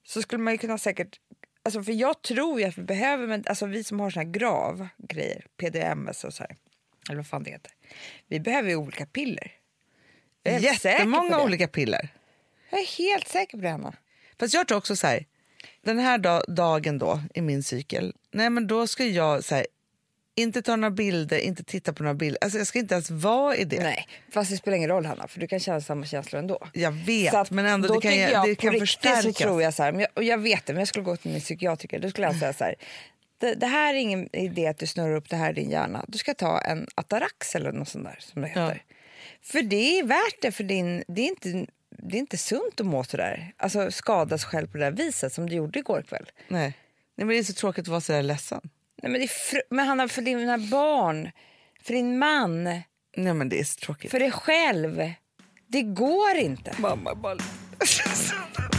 så 0.04 0.22
skulle 0.22 0.44
man 0.44 0.54
ju 0.54 0.58
kunna 0.58 0.78
säkert, 0.78 1.20
alltså 1.64 1.84
för 1.84 1.92
jag 1.92 2.22
tror 2.22 2.60
ju 2.60 2.66
att 2.66 2.78
vi 2.78 2.82
behöver, 2.82 3.28
men 3.28 3.44
alltså 3.48 3.66
vi 3.66 3.84
som 3.84 4.00
har 4.00 4.10
såna 4.10 4.26
här 4.26 4.32
grav 4.32 4.88
grejer, 4.98 5.46
PDMS 5.58 6.24
och 6.24 6.34
så 6.34 6.44
här, 6.44 6.56
eller 7.10 7.18
vad 7.18 7.28
fan 7.28 7.44
det 7.44 7.52
heter. 7.52 7.72
Vi 8.28 8.40
behöver 8.40 8.70
ju 8.70 8.76
olika 8.76 9.06
piller. 9.06 9.52
Jättemånga 10.46 11.44
olika 11.44 11.68
piller. 11.68 12.10
Jag 12.74 12.82
är 12.82 12.98
helt 12.98 13.28
säker 13.28 13.58
på 13.58 13.64
det, 13.64 13.70
Hanna. 13.70 13.94
Fast 14.40 14.54
jag 14.54 14.68
tror 14.68 14.78
också 14.78 14.96
så 14.96 15.08
här, 15.08 15.26
den 15.82 16.00
här 16.00 16.18
da- 16.18 16.44
dagen 16.48 16.98
då 16.98 17.22
i 17.34 17.42
min 17.42 17.64
cykel, 17.64 18.14
nej 18.32 18.50
men 18.50 18.68
då 18.68 18.88
ska 18.88 19.06
jag 19.06 19.44
så 19.44 19.56
här, 19.56 19.66
inte 20.36 20.62
ta 20.62 20.76
några 20.76 20.92
bilder, 20.92 21.38
inte 21.38 21.64
titta 21.64 21.94
på 21.94 22.04
några 22.04 22.14
bilder. 22.14 22.38
Alltså 22.42 22.58
jag 22.58 22.68
ska 22.68 22.80
inte 22.80 22.94
ens 22.94 23.12
vara 23.12 23.56
i 23.56 23.64
det. 23.64 23.84
Nej, 23.84 24.08
fast 24.32 24.52
det 24.52 24.58
spelar 24.58 24.78
ingen 24.78 24.90
roll 24.90 25.06
Hanna, 25.06 25.28
för 25.28 25.40
du 25.40 25.48
kan 25.48 25.60
känna 25.60 25.82
samma 25.82 26.06
känslor 26.06 26.40
ändå. 26.40 26.68
Jag 26.74 26.92
vet, 26.92 27.32
Så 27.32 27.38
att 27.38 27.52
men 27.52 27.66
ändå 27.66 27.88
då 27.88 28.00
det 28.00 28.02
kan, 28.02 28.20
jag, 28.20 28.46
det 28.48 28.56
kan 28.56 28.80
förstärkas. 28.80 29.24
Så 29.24 29.34
tror 29.34 29.62
jag 29.62 29.74
så 29.74 29.84
här, 29.84 29.92
men 29.92 30.02
jag, 30.02 30.10
och 30.14 30.24
jag 30.24 30.38
vet 30.38 30.66
det, 30.66 30.74
men 30.74 30.80
jag 30.80 30.88
skulle 30.88 31.06
gå 31.06 31.18
till 31.18 31.32
min 31.32 31.42
psykiatriker, 31.42 32.00
då 32.00 32.10
skulle 32.10 32.28
han 32.28 32.40
säga 32.40 32.54
så 32.54 32.64
här. 32.64 32.76
Det, 33.38 33.54
det 33.56 33.68
här 33.68 33.94
är 33.94 33.98
ingen 33.98 34.36
idé 34.36 34.68
att 34.68 34.78
du 34.78 34.88
snurrar 34.88 35.16
upp 35.16 35.30
det 35.30 35.36
här 35.36 35.52
i 35.52 35.54
din 35.54 35.70
hjärna. 35.70 36.06
Du 36.08 36.18
ska 36.18 36.34
ta 36.34 36.62
en 36.62 36.88
Atarax 36.96 37.56
eller 37.56 37.72
något 37.72 37.90
sånt 37.90 38.04
där 38.06 38.18
som 38.20 38.42
det 38.42 38.48
heter. 38.48 38.84
För 39.42 39.62
det 39.62 40.00
är 40.00 40.04
värt 40.04 40.42
det, 40.42 40.52
för 40.52 40.64
din, 40.64 41.04
det, 41.08 41.22
är 41.22 41.28
inte, 41.28 41.66
det 42.10 42.18
är 42.18 42.20
inte 42.20 42.38
sunt 42.38 42.80
att 42.80 42.86
må 42.86 43.04
sådär. 43.04 43.54
Alltså 43.58 43.92
skada 43.92 44.38
sig 44.38 44.50
själv 44.50 44.68
på 44.68 44.78
det 44.78 44.84
där 44.84 44.92
viset 44.92 45.34
som 45.34 45.50
du 45.50 45.56
gjorde 45.56 45.80
igår 45.80 46.02
kväll. 46.02 46.32
Nej. 46.48 46.78
Nej, 47.16 47.26
men 47.26 47.28
det 47.28 47.38
är 47.38 47.44
så 47.44 47.54
tråkigt 47.54 47.82
att 47.82 47.88
vara 47.88 48.02
så 48.02 48.14
där 48.14 48.24
ledsen. 48.24 48.62
Nej, 49.02 49.12
men, 49.12 49.22
det 49.22 49.26
är 49.26 49.28
fr- 49.28 49.62
men 49.70 49.88
Hanna, 49.88 50.08
för 50.08 50.22
dina 50.22 50.58
barn, 50.58 51.32
för 51.84 51.94
din 51.94 52.18
man, 52.20 52.64
Nej 52.64 53.34
men 53.34 53.50
det 53.50 53.60
är 53.60 53.64
så 53.64 53.80
tråkigt. 53.80 54.12
för 54.12 54.20
dig 54.20 54.32
själv. 54.32 55.12
Det 55.68 55.82
går 55.82 56.36
inte. 56.36 56.76
Mamma 56.80 57.16
bara... 57.16 57.38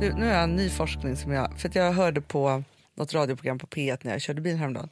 Nu, 0.00 0.12
nu 0.12 0.26
har 0.26 0.32
jag 0.32 0.42
en 0.42 0.56
ny 0.56 0.70
forskning 0.70 1.16
som 1.16 1.32
jag... 1.32 1.60
För 1.60 1.70
jag 1.74 1.92
hörde 1.92 2.20
på 2.20 2.64
något 2.94 3.14
radioprogram 3.14 3.58
på 3.58 3.66
P1 3.66 3.98
när 4.02 4.12
jag 4.12 4.20
körde 4.20 4.40
bil 4.40 4.56
häromdagen. 4.56 4.88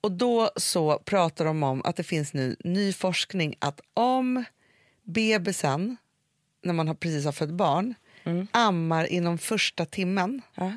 Och 0.00 0.12
då 0.12 0.50
så 0.56 0.98
pratar 0.98 1.44
de 1.44 1.62
om 1.62 1.82
att 1.84 1.96
det 1.96 2.02
finns 2.02 2.32
nu 2.32 2.56
ny 2.64 2.92
forskning 2.92 3.54
att 3.58 3.80
om 3.94 4.44
bebisen, 5.02 5.96
när 6.62 6.72
man 6.72 6.88
har, 6.88 6.94
precis 6.94 7.24
har 7.24 7.32
fött 7.32 7.50
barn, 7.50 7.94
ammar 8.50 9.06
inom 9.06 9.38
första 9.38 9.84
timmen 9.84 10.42
Ja. 10.54 10.72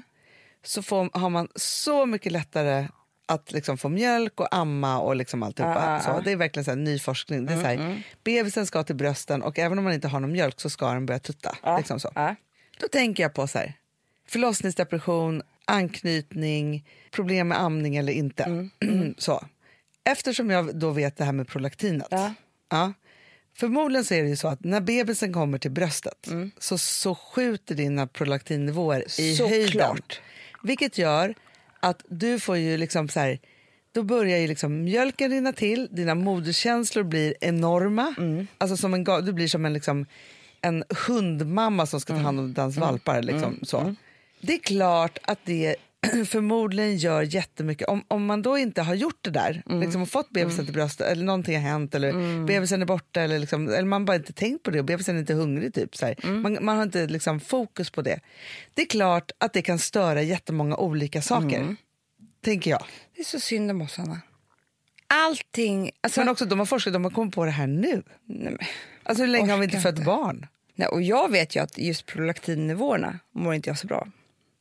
så 0.63 0.82
får, 0.82 1.10
har 1.17 1.30
man 1.30 1.48
så 1.56 2.06
mycket 2.06 2.32
lättare 2.32 2.88
att 3.26 3.52
liksom 3.52 3.78
få 3.78 3.89
mjölk 3.89 4.39
och 4.39 4.56
amma 4.56 5.00
och 5.00 5.15
liksom 5.15 5.43
alltihopa. 5.43 5.84
Ja, 5.86 5.93
ja, 5.93 6.00
så, 6.00 6.10
ja. 6.10 6.22
det 6.24 6.32
är 6.32 6.36
verkligen 6.36 6.65
så 6.65 6.72
här, 6.72 6.76
ny 6.76 7.00
forskning. 7.00 7.46
Det 7.46 7.54
är 7.54 7.62
så 7.62 7.67
här, 7.67 8.04
Bebisen 8.24 8.65
ska 8.65 8.84
till 8.84 8.96
brösten 8.96 9.41
och 9.41 9.60
även 9.60 9.78
om 9.78 9.84
man 9.84 9.93
inte 9.93 10.08
har 10.08 10.20
någon 10.20 10.32
mjölk 10.32 10.60
så 10.60 10.70
ska 10.70 10.93
den 10.93 11.06
börja 11.06 11.20
tutta. 11.20 11.58
Ja. 11.63 11.78
Liksom 11.78 12.00
så. 12.00 12.12
Ja. 12.15 12.36
Då 12.79 12.87
tänker 12.87 13.23
jag 13.23 13.33
på 13.33 13.47
så 13.47 13.57
här, 13.57 13.73
förlossningsdepression, 14.27 15.41
anknytning, 15.65 16.85
problem 17.11 17.47
med 17.47 17.59
amning 17.61 17.95
eller 17.95 18.13
inte. 18.13 18.69
så. 19.17 19.45
Eftersom 20.03 20.49
jag 20.49 20.75
då 20.75 20.91
vet 20.91 21.17
det 21.17 21.23
här 21.23 21.31
med 21.31 21.47
prolaktinet. 21.47 22.07
Ja. 22.11 22.33
Ja, 22.69 22.93
förmodligen 23.57 24.05
så 24.05 24.13
är 24.13 24.23
det 24.23 24.29
ju 24.29 24.35
så 24.35 24.47
att 24.47 24.63
när 24.63 24.81
bebisen 24.81 25.33
kommer 25.33 25.57
till 25.57 25.71
bröstet 25.71 26.27
så, 26.59 26.77
så 26.77 27.15
skjuter 27.15 27.75
dina 27.75 28.07
prolaktinnivåer 28.07 29.19
i 29.21 29.35
Såklart. 29.35 29.49
höjden. 29.51 29.97
Vilket 30.63 30.97
gör 30.97 31.33
att 31.79 32.05
du 32.09 32.39
får 32.39 32.57
ju 32.57 32.77
liksom 32.77 33.09
så 33.09 33.19
här, 33.19 33.39
då 33.91 34.03
börjar 34.03 34.37
ju 34.37 34.47
liksom 34.47 34.83
mjölken 34.83 35.31
rinna 35.31 35.53
till, 35.53 35.87
dina 35.91 36.15
moderskänslor 36.15 37.03
blir 37.03 37.35
enorma. 37.41 38.15
Alltså 38.57 38.77
som 38.77 38.93
en, 38.93 39.03
du 39.03 39.33
blir 39.33 39.47
som 39.47 39.65
en, 39.65 39.73
liksom, 39.73 40.05
en 40.62 40.84
hundmamma 41.08 41.86
som 41.86 42.00
ska 42.00 42.13
ta 42.13 42.20
hand 42.20 42.39
om 42.39 42.54
dens 42.54 42.78
valpar. 42.78 43.22
Liksom, 43.24 43.60
så. 43.63 43.96
Det 44.41 44.54
är 44.54 44.60
klart 44.60 45.17
att 45.24 45.39
det 45.43 45.76
förmodligen 46.26 46.98
gör 46.98 47.22
jättemycket. 47.22 47.88
Om, 47.88 48.04
om 48.08 48.26
man 48.26 48.41
då 48.41 48.58
inte 48.58 48.82
har 48.82 48.96
gjort 48.96 49.20
det 49.22 49.30
där, 49.30 49.63
liksom, 49.65 50.02
och 50.02 50.10
fått 50.10 50.30
bebisen 50.30 50.65
till 50.65 50.74
bröstet 50.74 51.08
eller 51.08 51.24
någonting 51.24 51.56
har 51.56 51.62
hänt 51.62 51.96
eller 51.96 52.46
bebisen 52.46 52.82
är 52.82 52.86
borta 52.86 53.22
eller, 53.22 53.39
liksom, 53.39 53.67
eller 53.67 53.86
man 53.86 54.06
bara 54.06 54.15
inte 54.15 54.34
tänkt 54.34 54.63
på 54.63 54.72
det 54.72 54.80
och 54.80 54.86
bebisen 54.86 55.15
är 55.15 55.20
inte 55.20 55.34
hungrig. 55.34 55.74
Typ, 55.74 55.96
så 55.96 56.06
här. 56.06 56.15
Man, 56.28 56.58
man 56.62 56.76
har 56.76 56.84
inte 56.84 57.08
liksom, 57.08 57.39
fokus 57.39 57.89
på 57.89 58.02
det. 58.02 58.20
Det 58.74 58.82
är 58.82 58.86
klart 58.86 59.32
att 59.38 59.54
det 59.54 59.62
kan 59.62 59.80
störa 59.80 60.22
jättemånga 60.22 60.78
olika 60.78 61.22
saker. 61.22 61.76
Tänker 62.41 62.72
jag. 62.72 62.84
Det 63.15 63.22
är 63.22 63.26
så 63.26 63.39
synd 63.39 63.72
om 63.72 63.82
oss, 63.82 64.00
Anna. 64.00 64.22
Allting... 65.08 65.91
Alltså, 66.02 66.22
Men 66.22 66.30
också 66.30 66.46
de 66.46 66.60
har 66.60 66.65
forskat, 66.65 66.93
de 66.93 67.04
har 67.04 67.12
kommit 67.12 67.36
på 67.36 67.46
det 67.46 67.52
här 67.52 67.67
nu. 67.67 68.04
nej, 68.26 68.52
men, 68.52 68.58
Alltså 69.08 69.24
hur 69.24 69.32
länge 69.32 69.52
har 69.52 69.58
vi 69.58 69.63
inte 69.65 69.80
fött 69.80 70.06
barn? 70.06 70.48
nej, 70.76 70.88
och 70.88 71.02
jag 71.02 71.32
vet 71.32 71.56
ju 71.56 71.60
att 71.63 71.78
just 71.78 72.06
prolaktinnivåerna 72.06 73.20
mår 73.32 73.54
inte 73.54 73.70
jag 73.70 73.78
så 73.78 73.88
bra. 73.88 74.08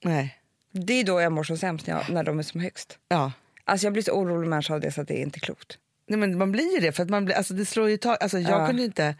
Nej. 0.05 0.39
Det 0.73 0.93
är 0.93 1.05
då 1.05 1.21
jag 1.21 1.33
mår 1.33 1.45
som 1.45 1.59
sämst, 1.59 1.87
när, 1.87 1.95
jag, 1.95 2.11
när 2.11 2.25
de 2.25 2.39
är 2.39 2.43
som 2.43 2.61
högst. 2.61 2.99
Ja. 3.09 3.33
Alltså 3.65 3.87
jag 3.87 3.93
blir 3.93 4.03
så 4.03 4.13
orolig 4.13 4.49
människa 4.49 4.75
av 4.75 4.81
det 4.81 4.93
så 4.93 5.01
att 5.01 5.09
det 5.09 5.19
är 5.19 5.23
inte 5.23 5.41
klokt. 5.41 5.79
Nej, 6.09 6.19
men 6.19 6.39
man 6.39 6.53
blir 6.53 6.75
ju 6.75 6.81
det, 6.81 6.93
för 6.93 7.03
att 7.03 7.11
man 7.11 7.25
blir, 7.25 7.35
alltså, 7.35 7.55
det 7.55 7.65
slår 7.67 7.91
ju 7.91 7.97
tag, 7.97 8.17
alltså, 8.21 8.39
jag 8.39 8.61
Ja. 8.63 8.67
kunde 8.67 8.83
inte 8.85 9.15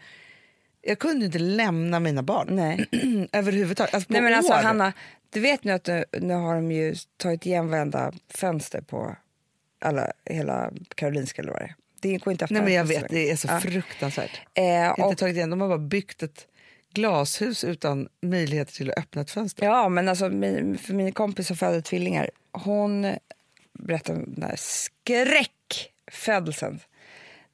jag 0.81 0.99
kunde 0.99 1.25
inte 1.25 1.39
lämna 1.39 1.99
mina 1.99 2.23
barn 2.23 2.47
Nej. 2.51 2.85
överhuvudtaget. 3.31 3.93
Alltså, 3.93 4.13
Nej 4.13 4.21
men 4.21 4.33
alltså. 4.33 4.53
Hanna, 4.53 4.93
du 5.29 5.39
vet 5.39 5.63
nu 5.63 5.71
att 5.71 5.87
nu, 5.87 6.05
nu 6.21 6.33
har 6.33 6.55
de 6.55 6.71
ju 6.71 6.95
tagit 7.17 7.45
igen 7.45 7.69
varenda 7.69 8.13
fönster 8.29 8.81
på 8.81 9.15
alla, 9.79 10.11
hela 10.25 10.71
Karolinska 10.95 11.41
eller 11.41 11.51
vad 11.51 11.61
det 11.61 11.65
är. 11.65 11.75
Det 12.01 12.17
går 12.17 12.31
inte 12.31 12.45
att 12.45 12.51
Nej, 12.51 12.61
men 12.61 12.73
jag 12.73 12.85
vet, 12.85 13.09
det 13.09 13.31
är 13.31 13.35
så 13.35 13.47
Ja. 13.47 13.59
fruktansvärt. 13.61 14.41
Eh, 14.53 14.89
Inte 14.89 15.01
och, 15.01 15.17
tagit 15.17 15.35
igen, 15.35 15.49
de 15.49 15.61
har 15.61 15.67
bara 15.67 15.77
byggt 15.77 16.23
ett 16.23 16.47
glashus 16.93 17.63
utan 17.63 18.07
möjligheter 18.21 18.73
till 18.73 18.91
att 18.91 18.97
öppna 18.97 19.21
ett 19.21 19.31
fönster. 19.31 19.65
ja 19.65 19.89
men 19.89 20.07
alltså 20.09 20.29
min, 20.29 20.77
för 20.77 20.93
min 20.93 21.11
kompis 21.11 21.47
som 21.47 21.57
födde 21.57 21.81
tvillingar, 21.81 22.29
hon 22.51 23.15
berättade 23.73 24.19
om 24.19 24.33
den 24.33 24.43
här 24.43 24.55
skräckfödelsen. 24.57 26.79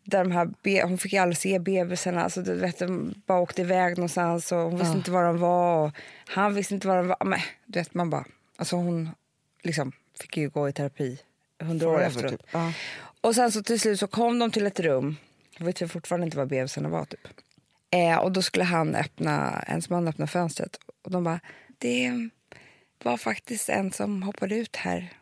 Där 0.03 0.23
de 0.23 0.31
här 0.31 0.49
be, 0.63 0.83
hon 0.83 0.97
fick 0.97 1.13
ju 1.13 1.19
aldrig 1.19 1.37
se 1.37 1.59
bebisarna, 1.59 2.23
alltså, 2.23 2.41
du 2.41 2.53
vet, 2.55 2.79
de 2.79 3.13
bara 3.25 3.39
åkte 3.39 3.61
iväg 3.61 3.97
någonstans 3.97 4.51
och 4.51 4.57
hon 4.57 4.77
visste 4.77 4.97
inte 4.97 5.11
var 5.11 5.23
de 5.23 5.39
var. 5.39 5.85
Och 5.87 5.91
han 6.27 6.53
visste 6.53 6.73
inte 6.73 6.87
var 6.87 6.97
de 6.97 7.07
var. 7.07 7.17
Men, 7.25 7.39
du 7.65 7.79
vet, 7.79 7.93
man 7.93 8.09
bara, 8.09 8.25
alltså 8.55 8.75
hon 8.75 9.09
liksom 9.61 9.91
fick 10.21 10.37
ju 10.37 10.49
gå 10.49 10.69
i 10.69 10.73
terapi 10.73 11.19
hundra 11.59 11.89
år 11.89 12.01
efteråt. 12.01 12.31
typ. 12.31 12.41
Ja. 12.51 12.73
Och 13.21 13.35
sen 13.35 13.51
så 13.51 13.63
till 13.63 13.79
slut 13.79 13.99
så 13.99 14.07
kom 14.07 14.39
de 14.39 14.51
till 14.51 14.65
ett 14.65 14.79
rum, 14.79 15.15
jag 15.57 15.65
vet 15.65 15.91
fortfarande 15.91 16.25
inte 16.25 16.37
vad 16.37 16.47
bebisarna 16.47 16.89
var 16.89 17.05
typ. 17.05 17.27
Eh, 17.89 18.17
och 18.17 18.31
då 18.31 18.41
skulle 18.41 18.63
han 18.63 18.95
öppna, 18.95 19.63
ens 19.67 19.89
man 19.89 20.07
öppna 20.07 20.27
fönstret 20.27 20.79
och 21.01 21.11
de 21.11 21.23
bara, 21.23 21.39
det 21.77 22.29
var 23.03 23.17
faktiskt 23.17 23.69
en 23.69 23.91
som 23.91 24.23
hoppade 24.23 24.55
ut 24.55 24.75
här, 24.75 25.13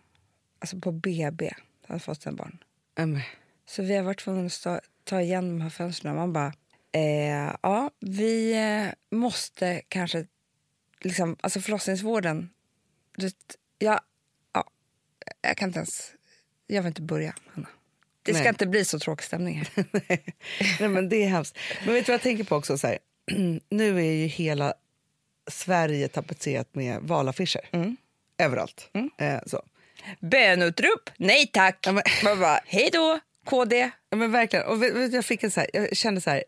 alltså 0.60 0.80
på 0.80 0.92
BB, 0.92 1.54
hade 1.88 2.00
fått 2.00 2.26
en 2.26 2.36
barn. 2.36 2.64
Mm. 2.96 3.20
Så 3.66 3.84
vi 3.84 3.96
har 3.96 4.04
varit 4.04 4.20
tvungna 4.20 4.46
att 4.46 4.62
ta, 4.64 4.80
ta 5.04 5.22
igen 5.22 5.50
de 5.50 5.62
här 5.62 5.70
fönstren. 5.70 6.16
Man 6.16 6.34
bara, 6.34 6.54
eh, 6.92 7.56
ja, 7.62 7.92
vi 8.00 8.54
eh, 8.54 9.18
måste 9.18 9.82
kanske, 9.88 10.26
liksom, 11.02 11.38
alltså 11.42 11.62
förlossningsvården, 11.62 12.50
du, 13.18 13.32
ja, 13.80 14.00
ja, 14.54 14.70
jag 15.42 15.58
kan 15.58 15.70
inte 15.70 15.80
ens, 15.80 16.14
jag 16.76 16.82
vill 16.82 16.88
inte 16.88 17.02
börja, 17.02 17.34
Hanna. 17.54 17.68
Det 18.24 18.34
ska 18.34 18.42
Nej. 18.44 18.50
inte 18.50 18.68
bli 18.68 18.86
så 18.86 19.00
tråkig 19.00 19.24
stämning 19.26 19.56
här. 19.76 19.86
Nej, 20.80 20.90
men 20.90 21.10
det 21.10 21.24
är 21.24 21.28
hemskt. 21.28 21.58
Men 21.86 21.94
vet 21.94 22.06
du 22.06 22.12
vad 22.12 22.14
jag 22.14 22.22
tänker 22.22 22.44
på 22.44 22.56
också? 22.56 22.78
Så 22.78 22.88
här, 22.88 23.00
nu 23.70 23.98
är 24.00 24.12
ju 24.12 24.26
hela 24.26 24.74
Sverige 25.52 26.08
tapetserat 26.08 26.76
med 26.76 27.02
valaffischer. 27.02 27.70
Mm. 27.72 27.98
Överallt. 28.38 28.90
Eh, 29.18 29.40
så. 29.46 29.62
Bönutrop, 30.20 31.10
nej 31.18 31.48
tack. 31.54 31.78
Ja, 31.86 31.92
men- 31.92 32.04
Man 32.24 32.40
bara, 32.40 32.60
hej 32.66 32.90
då, 32.94 33.20
KD. 33.46 33.92
Ja, 34.10 34.18
men 34.18 34.32
verkligen. 34.32 34.66
Och 34.66 34.84
vet, 34.84 34.94
vet, 34.96 35.14
jag, 35.14 35.26
fick 35.26 35.44
en 35.44 35.52
så 35.52 35.60
här, 35.60 35.70
jag 35.74 35.98
kände 35.98 36.22
så 36.22 36.30
här, 36.30 36.44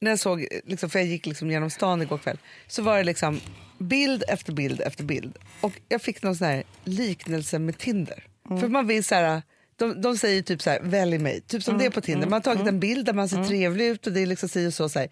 när 0.00 0.10
jag 0.10 0.18
såg, 0.18 0.46
liksom, 0.64 0.90
för 0.90 0.98
jag 0.98 1.08
gick 1.08 1.26
liksom 1.26 1.50
genom 1.50 1.70
stan 1.70 2.02
igår 2.02 2.18
kväll, 2.18 2.38
så 2.66 2.82
var 2.82 2.96
det 2.96 3.04
liksom 3.04 3.40
bild 3.78 4.24
efter 4.28 4.52
bild 4.52 4.80
efter 4.80 5.04
bild. 5.04 5.38
Och 5.60 5.72
jag 5.88 6.02
fick 6.02 6.22
någon 6.22 6.36
sån 6.36 6.46
här 6.46 6.62
liknelse 6.84 7.58
med 7.58 7.78
Tinder. 7.78 8.24
För 8.48 8.68
man 8.68 8.86
vill 8.86 9.04
så 9.04 9.14
här, 9.14 9.42
de, 9.78 10.00
de 10.02 10.16
säger 10.18 10.42
typ 10.42 10.62
så 10.62 10.70
här, 10.70 10.80
välj 10.82 11.18
mig, 11.18 11.40
typ 11.40 11.62
som 11.62 11.78
det 11.78 11.84
är 11.84 11.90
på 11.90 12.00
Tinder. 12.00 12.26
Man 12.26 12.32
har 12.32 12.40
tagit 12.40 12.66
en 12.68 12.80
bild 12.80 13.06
där 13.06 13.12
man 13.12 13.28
ser 13.28 13.44
trevlig 13.44 13.86
ut 13.86 14.06
och 14.06 14.12
det 14.12 14.20
är 14.22 14.26
liksom 14.26 14.48
si 14.48 14.66
och 14.68 14.74
så. 14.74 14.88
så 14.88 14.98
här. 14.98 15.08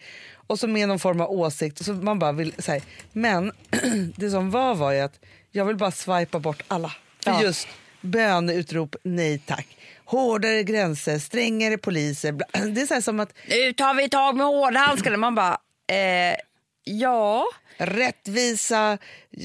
Och 0.46 0.58
så 0.58 0.68
med 0.68 0.88
någon 0.88 0.98
form 0.98 1.20
av 1.20 1.30
åsikt. 1.30 1.84
Så 1.84 1.92
man 1.92 2.18
bara 2.18 2.32
vill, 2.32 2.52
så 2.58 2.72
här. 2.72 2.82
Men 3.12 3.52
det 4.16 4.30
som 4.30 4.50
var 4.50 4.74
var 4.74 4.92
ju 4.92 5.00
att 5.00 5.20
jag 5.50 5.64
vill 5.64 5.76
bara 5.76 5.90
swipa 5.90 6.38
bort 6.38 6.62
alla. 6.68 6.92
För 7.24 7.30
Ja. 7.30 7.42
just 7.42 7.68
böneutrop, 8.00 8.96
nej 9.02 9.38
tack. 9.46 9.76
Hårdare 10.04 10.62
gränser, 10.62 11.18
strängare 11.18 11.78
poliser. 11.78 12.32
bla- 12.32 12.66
Det 12.74 12.80
är 12.80 12.86
så 12.86 13.02
som 13.02 13.20
att 13.20 13.32
Nu 13.48 13.72
tar 13.72 13.94
vi 13.94 14.08
tag 14.08 14.36
med 14.36 14.46
hårdhandskarna. 14.46 15.16
Man 15.16 15.34
bara, 15.34 15.58
eh, 15.92 16.36
ja. 16.84 17.44
rättvisa... 17.78 18.98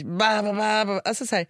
Ba, 0.03 0.41
ba, 0.43 0.53
ba, 0.53 0.85
ba. 0.85 0.99
Alltså 1.05 1.25
så 1.25 1.35
här, 1.35 1.45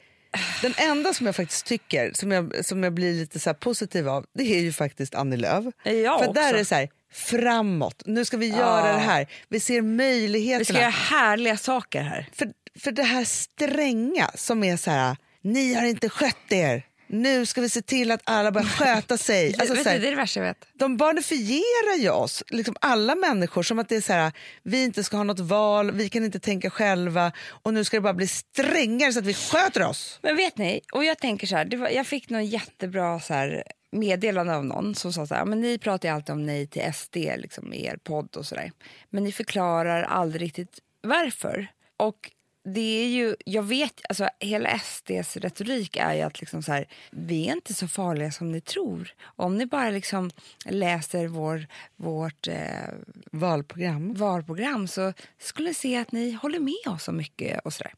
den 0.61 0.73
enda 0.77 1.13
som 1.13 1.25
jag 1.25 1.35
faktiskt 1.35 1.65
tycker, 1.65 2.11
som 2.13 2.31
jag, 2.31 2.65
som 2.65 2.83
jag 2.83 2.93
blir 2.93 3.13
lite 3.13 3.39
så 3.39 3.53
positiv 3.53 4.09
av, 4.09 4.25
det 4.33 4.43
är 4.43 4.59
ju 4.59 4.73
faktiskt 4.73 5.15
Annie 5.15 5.37
Lööf. 5.37 5.65
Jag 5.83 6.19
För 6.19 6.29
också. 6.29 6.33
där 6.33 6.53
är 6.53 6.57
det 6.57 6.65
så 6.65 6.75
här, 6.75 6.89
framåt, 7.13 8.03
nu 8.05 8.25
ska 8.25 8.37
vi 8.37 8.47
göra 8.47 8.93
det 8.93 8.99
här. 8.99 9.27
Vi 9.49 9.59
ser 9.59 9.81
möjligheterna. 9.81 10.59
Vi 10.59 10.65
ska 10.65 10.79
göra 10.79 10.89
härliga 10.89 11.57
saker 11.57 12.01
här. 12.01 12.29
för, 12.33 12.51
för 12.79 12.91
det 12.91 13.03
här 13.03 13.25
stränga 13.25 14.31
som 14.35 14.63
är 14.63 14.77
så 14.77 14.91
här, 14.91 15.17
ni 15.41 15.73
har 15.73 15.85
inte 15.85 16.09
skött 16.09 16.51
er. 16.51 16.83
Nu 17.13 17.45
ska 17.45 17.61
vi 17.61 17.69
se 17.69 17.81
till 17.81 18.11
att 18.11 18.21
alla 18.23 18.51
börjar 18.51 18.67
sköta 18.67 19.17
sig. 19.17 19.55
Alltså, 19.59 19.73
vet 19.73 19.83
så 19.83 19.89
du, 19.89 19.93
här, 19.93 19.99
det 19.99 20.07
är 20.07 20.11
det 20.11 20.17
värsta 20.17 20.39
jag 20.39 20.47
vet. 20.47 20.67
de 20.73 20.97
barnifierar 20.97 21.97
ju 21.97 22.09
oss, 22.09 22.43
liksom 22.47 22.75
alla 22.81 23.15
människor, 23.15 23.63
som 23.63 23.79
att 23.79 23.89
det 23.89 23.95
är 23.95 24.01
så 24.01 24.13
här, 24.13 24.31
vi 24.63 24.83
inte 24.83 25.03
ska 25.03 25.17
ha 25.17 25.23
något 25.23 25.39
val, 25.39 25.91
vi 25.91 26.09
kan 26.09 26.25
inte 26.25 26.39
tänka 26.39 26.69
själva 26.69 27.31
och 27.47 27.73
nu 27.73 27.83
ska 27.83 27.97
det 27.97 28.01
bara 28.01 28.13
bli 28.13 28.27
strängare 28.27 29.13
så 29.13 29.19
att 29.19 29.25
vi 29.25 29.33
sköter 29.33 29.83
oss. 29.83 30.19
Men 30.21 30.35
vet 30.35 30.57
ni, 30.57 30.81
och 30.93 31.05
jag 31.05 31.17
tänker 31.17 31.47
så 31.47 31.55
här, 31.55 31.77
var, 31.77 31.89
jag 31.89 32.07
fick 32.07 32.29
någon 32.29 32.45
jättebra 32.45 33.19
så 33.19 33.33
här, 33.33 33.63
meddelande 33.91 34.55
av 34.55 34.65
någon 34.65 34.95
som 34.95 35.13
sa 35.13 35.27
så 35.27 35.35
här, 35.35 35.45
men 35.45 35.61
ni 35.61 35.77
pratar 35.77 36.09
ju 36.09 36.15
alltid 36.15 36.33
om 36.33 36.45
nej 36.45 36.67
till 36.67 36.93
SD 36.93 37.15
liksom, 37.15 37.73
i 37.73 37.85
er 37.85 37.97
podd 38.03 38.35
och 38.35 38.45
sådär. 38.45 38.71
Men 39.09 39.23
ni 39.23 39.31
förklarar 39.31 40.03
aldrig 40.03 40.41
riktigt 40.41 40.79
varför. 41.01 41.67
Och 41.97 42.31
det 42.63 43.03
är 43.03 43.07
ju, 43.07 43.35
jag 43.45 43.63
vet, 43.63 44.01
alltså 44.09 44.29
hela 44.39 44.79
SDs 44.79 45.37
retorik 45.37 45.97
är 45.97 46.13
ju 46.13 46.21
att 46.21 46.39
liksom 46.39 46.63
så 46.63 46.71
här, 46.71 46.85
vi 47.11 47.47
är 47.47 47.53
inte 47.53 47.73
så 47.73 47.87
farliga 47.87 48.31
som 48.31 48.51
ni 48.51 48.61
tror. 48.61 49.13
Om 49.23 49.57
ni 49.57 49.65
bara 49.65 49.89
liksom 49.89 50.31
läser 50.65 51.27
vår, 51.27 51.67
vårt 51.95 52.47
eh, 52.47 52.55
Valprogram. 53.31 54.13
valprogram 54.13 54.87
så 54.87 55.13
skulle 55.39 55.67
ni 55.67 55.73
se 55.73 55.97
att 55.97 56.11
ni 56.11 56.31
håller 56.31 56.59
med 56.59 56.93
oss 56.93 57.03
så 57.03 57.11
mycket 57.11 57.59
och 57.65 57.73
sådär. 57.73 57.93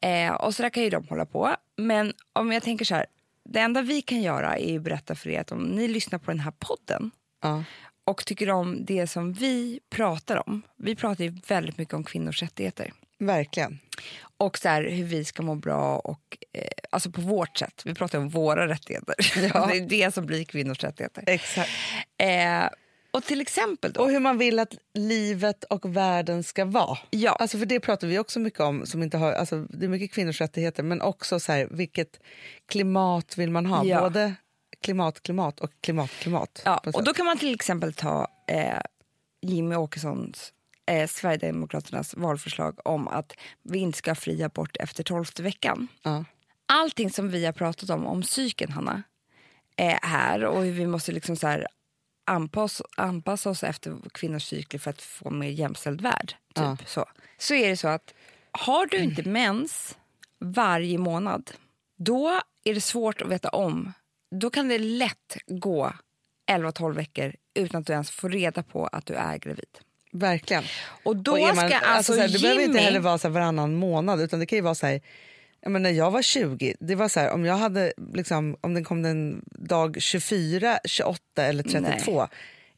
Eh, 0.00 0.32
och 0.32 0.54
så 0.54 0.62
där 0.62 0.70
kan 0.70 0.82
ju 0.82 0.90
de 0.90 1.06
hålla 1.08 1.26
på. 1.26 1.56
Men 1.76 2.12
om 2.32 2.52
jag 2.52 2.62
tänker 2.62 2.84
så 2.84 2.94
här, 2.94 3.06
det 3.44 3.60
enda 3.60 3.82
vi 3.82 4.02
kan 4.02 4.22
göra 4.22 4.58
är 4.58 4.76
att 4.76 4.82
berätta 4.82 5.14
för 5.14 5.30
er 5.30 5.40
att 5.40 5.52
om 5.52 5.62
ni 5.62 5.88
lyssnar 5.88 6.18
på 6.18 6.30
den 6.30 6.40
här 6.40 6.52
podden 6.58 7.10
Ja. 7.42 7.64
och 8.04 8.24
tycker 8.26 8.50
om 8.50 8.84
det 8.84 9.06
som 9.06 9.32
vi 9.32 9.80
pratar 9.90 10.48
om. 10.48 10.62
Vi 10.76 10.96
pratar 10.96 11.24
ju 11.24 11.34
väldigt 11.48 11.78
mycket 11.78 11.94
om 11.94 12.04
kvinnors 12.04 12.42
rättigheter. 12.42 12.92
Verkligen. 13.26 13.78
Och 14.36 14.58
så 14.58 14.68
här, 14.68 14.82
hur 14.82 15.04
vi 15.04 15.24
ska 15.24 15.42
må 15.42 15.54
bra, 15.54 15.98
och, 15.98 16.38
eh, 16.52 16.68
alltså 16.90 17.10
på 17.10 17.20
vårt 17.20 17.58
sätt. 17.58 17.82
Vi 17.84 17.94
pratar 17.94 18.18
om 18.18 18.28
våra 18.28 18.68
rättigheter. 18.68 19.14
det 19.68 19.76
är 19.76 19.88
det 19.88 20.14
som 20.14 20.26
blir 20.26 20.44
kvinnors 20.44 20.84
rättigheter. 20.84 21.24
Exakt. 21.26 21.70
Eh, 22.18 22.68
och 23.10 23.24
till 23.24 23.40
exempel 23.40 23.92
då, 23.92 24.00
Och 24.00 24.10
hur 24.10 24.20
man 24.20 24.38
vill 24.38 24.58
att 24.58 24.74
livet 24.94 25.64
och 25.64 25.96
världen 25.96 26.42
ska 26.42 26.64
vara. 26.64 26.98
Ja. 27.10 27.30
Alltså 27.30 27.58
för 27.58 27.66
Det 27.66 27.80
pratar 27.80 28.06
vi 28.08 28.18
också 28.18 28.40
mycket 28.40 28.60
om. 28.60 28.86
Som 28.86 29.02
inte 29.02 29.16
har, 29.16 29.32
alltså 29.32 29.66
det 29.70 29.86
är 29.86 29.88
mycket 29.88 30.12
kvinnors 30.12 30.40
rättigheter, 30.40 30.82
men 30.82 31.02
också 31.02 31.40
så 31.40 31.52
här, 31.52 31.68
vilket 31.70 32.20
klimat 32.68 33.38
vill 33.38 33.50
man 33.50 33.66
ha? 33.66 33.84
Ja. 33.84 34.00
Både 34.00 34.34
klimat, 34.80 35.22
klimat 35.22 35.60
och 35.60 35.70
klimat, 35.80 36.10
klimat. 36.10 36.62
Ja, 36.64 36.82
och 36.94 37.04
då 37.04 37.14
kan 37.14 37.26
man 37.26 37.38
till 37.38 37.54
exempel 37.54 37.92
ta 37.92 38.28
eh, 38.48 38.80
Jimmy 39.42 39.74
Åkessons, 39.74 40.52
eh, 40.86 41.08
Sverigedemokraternas 41.08 42.14
valförslag 42.14 42.78
om 42.84 43.08
att 43.08 43.32
vi 43.62 43.78
inte 43.78 43.98
ska 43.98 44.10
ha 44.10 44.14
fri 44.14 44.42
abort 44.42 44.76
efter 44.76 45.04
tolfte 45.04 45.42
veckan. 45.42 45.88
Ja. 46.02 46.24
Allting 46.66 47.10
som 47.10 47.28
vi 47.28 47.44
har 47.44 47.52
pratat 47.52 47.90
om, 47.90 48.06
om 48.06 48.22
psyken, 48.22 48.72
Hanna, 48.72 49.02
är 49.76 49.98
här 50.02 50.44
och 50.44 50.62
hur 50.62 50.72
vi 50.72 50.86
måste 50.86 51.12
liksom 51.12 51.36
så 51.36 51.46
här 51.46 51.66
anpassa, 52.26 52.84
anpassa 52.96 53.50
oss 53.50 53.62
efter 53.64 53.96
kvinnors 54.14 54.44
cykler 54.44 54.80
för 54.80 54.90
att 54.90 55.02
få 55.02 55.28
en 55.28 55.38
mer 55.38 55.48
jämställd 55.48 56.00
värld. 56.00 56.28
Typ. 56.28 56.64
Ja. 56.64 56.76
Så. 56.86 57.04
så 57.38 57.54
är 57.54 57.68
det 57.68 57.76
så 57.76 57.88
att 57.88 58.14
har 58.52 58.86
du 58.86 58.96
inte 58.96 59.28
mens 59.28 59.98
varje 60.38 60.98
månad, 60.98 61.50
då 61.96 62.40
är 62.64 62.74
det 62.74 62.80
svårt 62.80 63.22
att 63.22 63.28
veta 63.28 63.48
om. 63.48 63.92
Då 64.30 64.50
kan 64.50 64.68
det 64.68 64.78
lätt 64.78 65.36
gå 65.46 65.92
11-12 66.50 66.94
veckor 66.94 67.34
utan 67.54 67.80
att 67.80 67.86
du 67.86 67.92
ens 67.92 68.10
får 68.10 68.30
reda 68.30 68.62
på 68.62 68.86
att 68.86 69.06
du 69.06 69.14
är 69.14 69.38
gravid. 69.38 69.78
Verkligen. 70.12 70.64
Och 71.04 71.16
då 71.16 71.32
Och 71.32 71.38
är 71.38 71.54
man- 71.54 71.68
ska 71.68 71.78
alltså, 71.78 72.12
så 72.14 72.20
här, 72.20 72.28
det 72.28 72.38
behöver 72.42 72.62
inte 72.62 72.78
Jimmy- 72.78 72.84
heller 72.84 73.00
vara 73.00 73.18
så 73.18 73.28
varannan 73.28 73.74
månad, 73.74 74.20
utan 74.20 74.40
det 74.40 74.46
kan 74.46 74.56
ju 74.56 74.62
vara 74.62 74.74
så 74.74 74.86
här... 74.86 75.00
Ja, 75.60 75.68
men 75.70 75.82
när 75.82 75.90
jag 75.90 76.10
var 76.10 76.22
20, 76.22 76.74
det 76.80 76.94
var 76.94 77.08
så 77.08 77.20
här, 77.20 77.30
om 77.30 77.44
jag 77.44 77.56
hade 77.56 77.92
liksom, 78.14 78.56
om 78.60 78.74
den 78.74 78.84
kom 78.84 79.02
den 79.02 79.42
dag 79.46 79.96
24, 80.02 80.78
28 80.84 81.20
eller 81.36 81.62
32, 81.62 82.28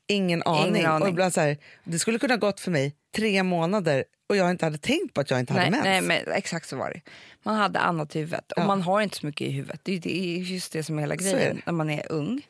ingen 0.06 0.42
aning. 0.42 0.84
aning. 0.84 1.02
Och 1.02 1.08
ibland 1.08 1.34
så 1.34 1.40
här, 1.40 1.56
det 1.84 1.98
skulle 1.98 2.18
kunna 2.18 2.36
gått 2.36 2.60
för 2.60 2.70
mig 2.70 2.94
tre 3.16 3.42
månader 3.42 4.04
och 4.28 4.36
jag 4.36 4.50
inte 4.50 4.64
hade 4.66 4.78
tänkt 4.78 5.14
på 5.14 5.20
att 5.20 5.30
jag 5.30 5.40
inte 5.40 5.52
Nej, 5.52 5.60
hade 5.64 5.70
mens. 5.70 5.84
nej, 5.84 6.00
men 6.02 6.34
exakt 6.34 6.68
så 6.68 6.76
var 6.76 6.90
det. 6.90 7.00
Man 7.42 7.56
hade 7.56 7.78
annat 7.78 8.16
i 8.16 8.18
huvudet. 8.18 8.52
Och 8.52 8.62
Ja. 8.62 8.66
man 8.66 8.82
har 8.82 9.00
inte 9.00 9.16
så 9.16 9.26
mycket 9.26 9.46
i 9.46 9.50
huvudet. 9.50 9.80
Det 9.82 9.92
är, 9.92 10.06
är 10.06 10.38
just 10.38 10.72
det 10.72 10.82
som 10.82 10.96
är 10.98 11.00
hela 11.02 11.14
är 11.14 11.18
grejen 11.18 11.56
det. 11.56 11.62
när 11.66 11.72
man 11.72 11.90
är 11.90 12.12
ung. 12.12 12.42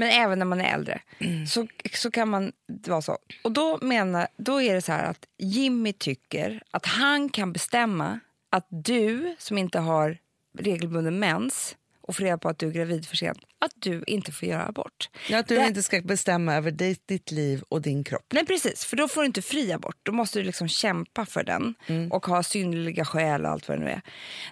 Men 0.00 0.08
även 0.08 0.38
när 0.38 0.46
man 0.46 0.60
är 0.60 0.74
äldre 0.74 1.00
så, 1.48 1.66
så 1.94 2.10
kan 2.10 2.28
man 2.28 2.52
vara 2.66 3.02
så. 3.02 3.18
Och 3.44 3.52
då, 3.52 3.78
menar, 3.82 4.26
då 4.36 4.62
är 4.62 4.74
det 4.74 4.82
så 4.82 4.92
här 4.92 5.04
att 5.04 5.26
Jimmy 5.38 5.92
tycker 5.92 6.62
att 6.70 6.86
han 6.86 7.28
kan 7.28 7.52
bestämma 7.52 8.20
att 8.50 8.66
du 8.68 9.36
som 9.38 9.58
inte 9.58 9.78
har 9.78 10.18
regelbunden 10.58 11.18
mens 11.18 11.76
och 12.10 12.16
får 12.16 12.24
reda 12.24 12.38
på 12.38 12.48
att 12.48 12.58
du 12.58 12.66
är 12.66 12.70
gravid 12.72 13.06
för 13.06 13.16
sent, 13.16 13.38
att 13.58 13.72
du 13.74 14.04
inte 14.06 14.32
får 14.32 14.48
göra 14.48 14.66
abort. 14.66 15.08
Ja, 15.28 15.38
att 15.38 15.48
du 15.48 15.56
Det- 15.56 15.66
inte 15.66 15.82
ska 15.82 16.00
bestämma 16.00 16.54
över 16.54 16.70
ditt, 16.70 17.06
ditt 17.08 17.30
liv 17.30 17.62
och 17.68 17.82
din 17.82 18.04
kropp. 18.04 18.26
Nej 18.32 18.46
precis, 18.46 18.84
för 18.84 18.96
då 18.96 19.08
får 19.08 19.20
du 19.20 19.26
inte 19.26 19.42
fri 19.42 19.72
abort. 19.72 19.96
Då 20.02 20.12
måste 20.12 20.38
du 20.38 20.44
liksom 20.44 20.68
kämpa 20.68 21.26
för 21.26 21.44
den 21.44 21.74
och 22.10 22.26
ha 22.26 22.42
synnerliga 22.42 23.04
skäl 23.04 23.44
och 23.44 23.50
allt 23.50 23.68
vad 23.68 23.78
det 23.78 23.84
nu 23.84 23.90
är. 23.90 24.00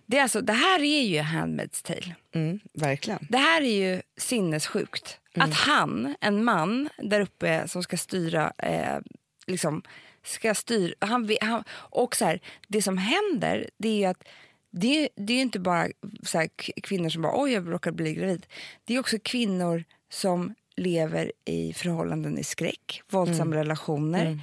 Det, 0.07 0.19
är 0.19 0.23
alltså, 0.23 0.41
det 0.41 0.53
här 0.53 0.81
är 0.83 1.03
ju 1.03 1.19
Handmaid's 1.21 1.83
tale. 1.87 2.15
Mm, 2.35 2.61
verkligen. 2.75 3.27
Det 3.31 3.39
här 3.39 3.63
är 3.63 3.93
ju 3.95 4.03
sinnessjukt. 4.17 5.19
Att 5.35 5.55
han, 5.55 6.15
en 6.21 6.45
man 6.45 6.89
där 6.99 7.21
uppe 7.21 7.69
som 7.69 7.83
ska 7.83 7.97
styra, 7.97 8.53
eh, 8.59 8.99
liksom, 9.47 9.83
ska 10.25 10.55
styra, 10.55 10.95
han, 11.01 11.37
han, 11.41 11.65
och 11.73 12.17
så 12.17 12.25
här, 12.25 12.41
det 12.69 12.83
som 12.83 12.99
händer 12.99 13.71
det 13.79 13.89
är 13.89 13.97
ju 13.99 14.05
att 14.05 14.23
det, 14.71 15.03
är- 15.05 15.09
det 15.17 15.33
är 15.33 15.41
inte 15.43 15.59
bara 15.61 15.89
så 16.23 16.39
här, 16.39 16.49
kvinnor 16.83 17.09
som 17.09 17.23
bara 17.23 17.43
oj 17.43 17.53
jag 17.53 17.73
råkade 17.73 17.97
bli 17.97 18.15
gravid. 18.15 18.47
Det 18.85 18.95
är 18.95 18.99
också 19.01 19.17
kvinnor 19.25 19.85
som 20.11 20.55
lever 20.77 21.33
i 21.45 21.73
förhållanden 21.73 22.39
i 22.39 22.45
skräck, 22.45 23.03
våldsamma 23.11 23.57
relationer. 23.57 24.41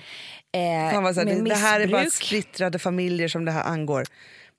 Eh, 0.51 0.91
Fan 0.93 1.03
vad 1.03 1.13
så 1.15 1.19
här, 1.21 1.27
med 1.27 1.37
det, 1.37 1.49
det 1.49 1.55
här 1.55 1.79
är 1.79 1.87
bara 1.87 2.09
splittrade 2.09 2.79
familjer 2.79 3.27
som 3.27 3.45
det 3.45 3.51
här 3.51 3.63
angår. 3.63 4.03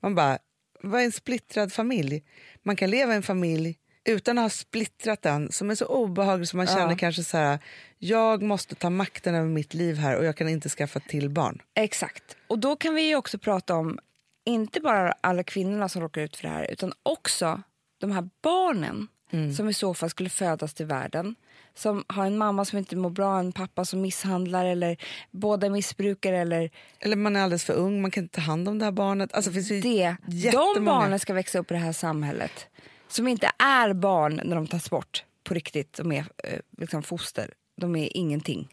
Man 0.01 0.15
bara, 0.15 0.37
vad 0.81 1.01
är 1.01 1.05
en 1.05 1.11
splittrad 1.11 1.73
familj? 1.73 2.23
Man 2.63 2.75
kan 2.75 2.89
leva 2.89 3.13
i 3.13 3.15
en 3.15 3.23
familj 3.23 3.75
utan 4.05 4.37
att 4.37 4.43
ha 4.43 4.49
splittrat 4.49 5.21
den 5.21 5.51
som 5.51 5.69
är 5.69 5.75
så 5.75 5.85
obehaglig 5.85 6.47
som 6.47 6.57
man 6.57 6.67
känner 6.67 6.95
kanske 6.97 7.23
så 7.23 7.37
här, 7.37 7.59
jag 7.97 8.41
måste 8.41 8.75
ta 8.75 8.89
makten 8.89 9.35
över 9.35 9.47
mitt 9.49 9.73
liv 9.73 9.95
här 9.97 10.15
och 10.17 10.25
jag 10.25 10.35
kan 10.35 10.49
inte 10.49 10.69
skaffa 10.69 10.99
till 10.99 11.29
barn. 11.29 11.61
Exakt. 11.75 12.23
Och 12.47 12.59
då 12.59 12.75
kan 12.75 12.95
vi 12.95 13.01
ju 13.01 13.15
också 13.15 13.37
prata 13.39 13.75
om 13.75 13.99
inte 14.47 14.79
bara 14.79 15.13
alla 15.21 15.43
kvinnorna 15.43 15.89
som 15.89 16.01
råkar 16.01 16.21
ut 16.21 16.35
för 16.35 16.43
det 16.43 16.53
här 16.53 16.71
utan 16.71 16.93
också 17.03 17.61
de 17.97 18.11
här 18.11 18.29
barnen 18.41 19.07
som 19.55 19.69
i 19.69 19.73
så 19.73 19.93
fall 19.93 20.09
skulle 20.09 20.29
födas 20.29 20.73
till 20.73 20.85
världen. 20.85 21.35
Som 21.73 22.03
har 22.07 22.25
en 22.25 22.37
mamma 22.37 22.65
som 22.65 22.77
inte 22.77 22.95
mår 22.95 23.09
bra, 23.09 23.39
en 23.39 23.51
pappa 23.51 23.85
som 23.85 24.01
misshandlar 24.01 24.65
eller 24.65 24.97
båda 25.31 25.69
missbrukar 25.69 26.33
eller 26.33 26.71
Eller 26.99 27.15
man 27.15 27.35
är 27.35 27.41
alldeles 27.41 27.65
för 27.65 27.73
ung, 27.73 28.01
man 28.01 28.11
kan 28.11 28.23
inte 28.23 28.35
ta 28.35 28.41
hand 28.41 28.67
om 28.67 28.79
det 28.79 28.85
här 28.85 28.91
barnet. 28.91 29.33
Alltså, 29.33 29.51
det 29.51 29.53
finns 29.53 29.71
ju 29.71 29.81
det. 29.81 30.15
De 30.51 30.85
barnen 30.85 31.19
ska 31.19 31.33
växa 31.33 31.59
upp 31.59 31.71
i 31.71 31.73
det 31.73 31.79
här 31.79 31.91
samhället 31.91 32.67
som 33.07 33.27
inte 33.27 33.51
är 33.59 33.93
barn 33.93 34.41
när 34.43 34.55
de 34.55 34.67
tas 34.67 34.89
bort 34.89 35.23
på 35.43 35.53
riktigt. 35.53 35.93
De 35.93 36.11
är 36.11 36.25
eh, 36.43 36.59
liksom 36.77 37.03
foster. 37.03 37.53
De 37.81 37.95
är 37.95 38.17
ingenting. 38.17 38.67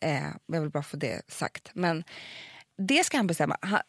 Eh, 0.00 0.28
jag 0.46 0.60
vill 0.60 0.70
bara 0.70 0.82
få 0.82 0.96
det 0.96 1.22
sagt. 1.28 1.70
Men 1.74 2.04
det 2.78 3.04
ska 3.04 3.16
han 3.16 3.26
bestämma. 3.26 3.56
Han, 3.60 3.80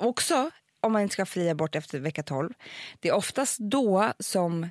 också, 0.00 0.50
om 0.80 0.92
man 0.92 1.02
inte 1.02 1.12
ska 1.12 1.26
fri 1.26 1.48
abort 1.48 1.74
efter 1.74 1.98
vecka 2.00 2.22
12, 2.22 2.52
det 3.00 3.08
är 3.08 3.12
oftast 3.12 3.58
då 3.58 4.12
som 4.18 4.70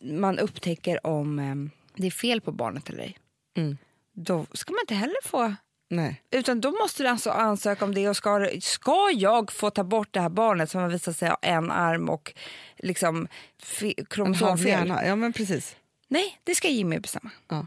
man 0.00 0.38
upptäcker 0.38 1.06
om 1.06 1.38
eh, 1.38 1.54
det 1.94 2.06
är 2.06 2.10
fel 2.10 2.40
på 2.40 2.52
barnet 2.52 2.88
eller 2.88 3.02
ej. 3.02 3.18
Mm. 3.56 3.78
Då 4.12 4.46
ska 4.52 4.72
man 4.72 4.80
inte 4.80 4.94
heller 4.94 5.28
få 5.28 5.54
Nej. 5.88 6.22
utan 6.30 6.60
då 6.60 6.70
måste 6.70 7.02
du 7.02 7.08
alltså 7.08 7.30
ansöka 7.30 7.84
om 7.84 7.94
det 7.94 8.08
och 8.08 8.16
ska, 8.16 8.50
ska 8.60 9.10
jag 9.14 9.52
få 9.52 9.70
ta 9.70 9.84
bort 9.84 10.08
det 10.10 10.20
här 10.20 10.28
barnet 10.28 10.70
som 10.70 10.80
har 10.80 10.88
visat 10.88 11.16
sig 11.16 11.28
ha 11.28 11.38
en 11.42 11.70
arm 11.70 12.08
och 12.08 12.34
liksom 12.76 13.28
kromosomfel? 14.10 14.88
Ja, 14.88 15.16
men 15.16 15.32
precis. 15.32 15.76
Nej, 16.08 16.38
det 16.44 16.54
ska 16.54 16.68
Jimmy 16.68 16.98
bestämma. 16.98 17.30
Ja. 17.48 17.66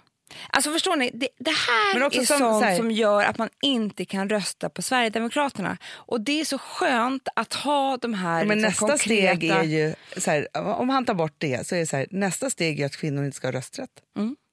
Alltså 0.50 0.72
förstår 0.72 0.96
ni, 0.96 1.12
det, 1.14 1.28
det 1.40 1.52
här 1.52 2.06
är 2.06 2.10
som- 2.10 2.26
sånt 2.26 2.40
så 2.40 2.62
här- 2.62 2.78
som 2.78 2.92
gör 2.92 3.24
att 3.24 3.38
man 3.38 3.50
inte 3.62 4.06
kan 4.06 4.30
rösta 4.30 4.70
på 4.70 4.82
Sverigedemokraterna. 4.82 5.78
Och 5.94 6.22
det 6.22 6.40
är 6.42 6.46
så 6.46 6.58
skönt 6.58 7.28
att 7.36 7.54
ha 7.54 7.98
de 7.98 8.14
här 8.14 8.46
men 8.46 8.62
liksom, 8.62 8.88
nästa 8.88 8.98
konkreta... 8.98 9.36
steg 9.36 9.50
är 9.50 9.64
ju, 9.64 9.94
här, 10.26 10.48
om 10.80 10.90
han 10.90 11.06
tar 11.06 11.14
bort 11.14 11.36
det, 11.38 11.68
så 11.68 11.76
är 11.76 11.80
det 11.80 11.88
så 11.88 11.98
här, 11.98 12.08
nästa 12.12 12.50
steg 12.50 12.80
är 12.80 12.86
att 12.86 12.96
kvinnor 12.98 13.26
inte 13.26 13.38
ska 13.38 13.48
ha 13.48 13.52
rösträtt. 13.52 13.90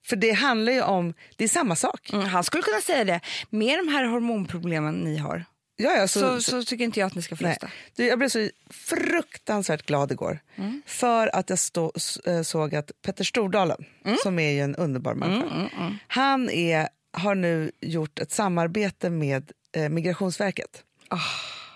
För 0.07 0.17
det 0.17 0.31
handlar 0.33 0.73
ju 0.73 0.83
om, 0.83 1.15
det 1.37 1.45
är 1.45 1.49
samma 1.49 1.77
sak. 1.77 2.11
Mm, 2.13 2.27
han 2.27 2.45
skulle 2.45 2.63
kunna 2.63 2.81
säga 2.81 3.05
det. 3.05 3.21
Med 3.51 3.79
de 3.79 3.89
här 3.93 4.05
hormonproblemen 4.05 4.95
ni 4.95 5.17
har 5.17 5.45
Ja, 5.77 5.97
ja, 5.97 6.09
så, 6.09 6.21
så, 6.21 6.41
så, 6.41 6.63
tycker 6.63 6.85
inte 6.85 7.01
jag 7.01 7.07
att 7.07 7.15
ni 7.15 7.23
ska 7.23 7.35
rösta. 7.35 7.71
Du, 7.97 8.07
jag 8.07 8.19
blev 8.19 8.29
så 8.29 8.49
fruktansvärt 8.71 9.87
glad 9.87 10.13
igår 10.13 10.39
för 10.87 11.37
att 11.37 11.51
jag 11.51 11.59
stå, 11.59 11.93
eh, 12.27 12.43
såg 12.43 12.75
att 12.75 12.93
Petter 13.03 13.25
Stordalen, 13.25 13.85
som 14.23 14.39
är 14.39 14.51
ju 14.51 14.61
en 14.61 14.77
underbar 14.77 15.15
människa, 15.15 15.69
han 16.07 16.51
är, 16.51 16.89
har 17.13 17.35
nu 17.35 17.71
gjort 17.81 18.19
ett 18.19 18.33
samarbete 18.33 19.11
med 19.11 19.53
eh, 19.77 19.89
Migrationsverket. 19.89 20.83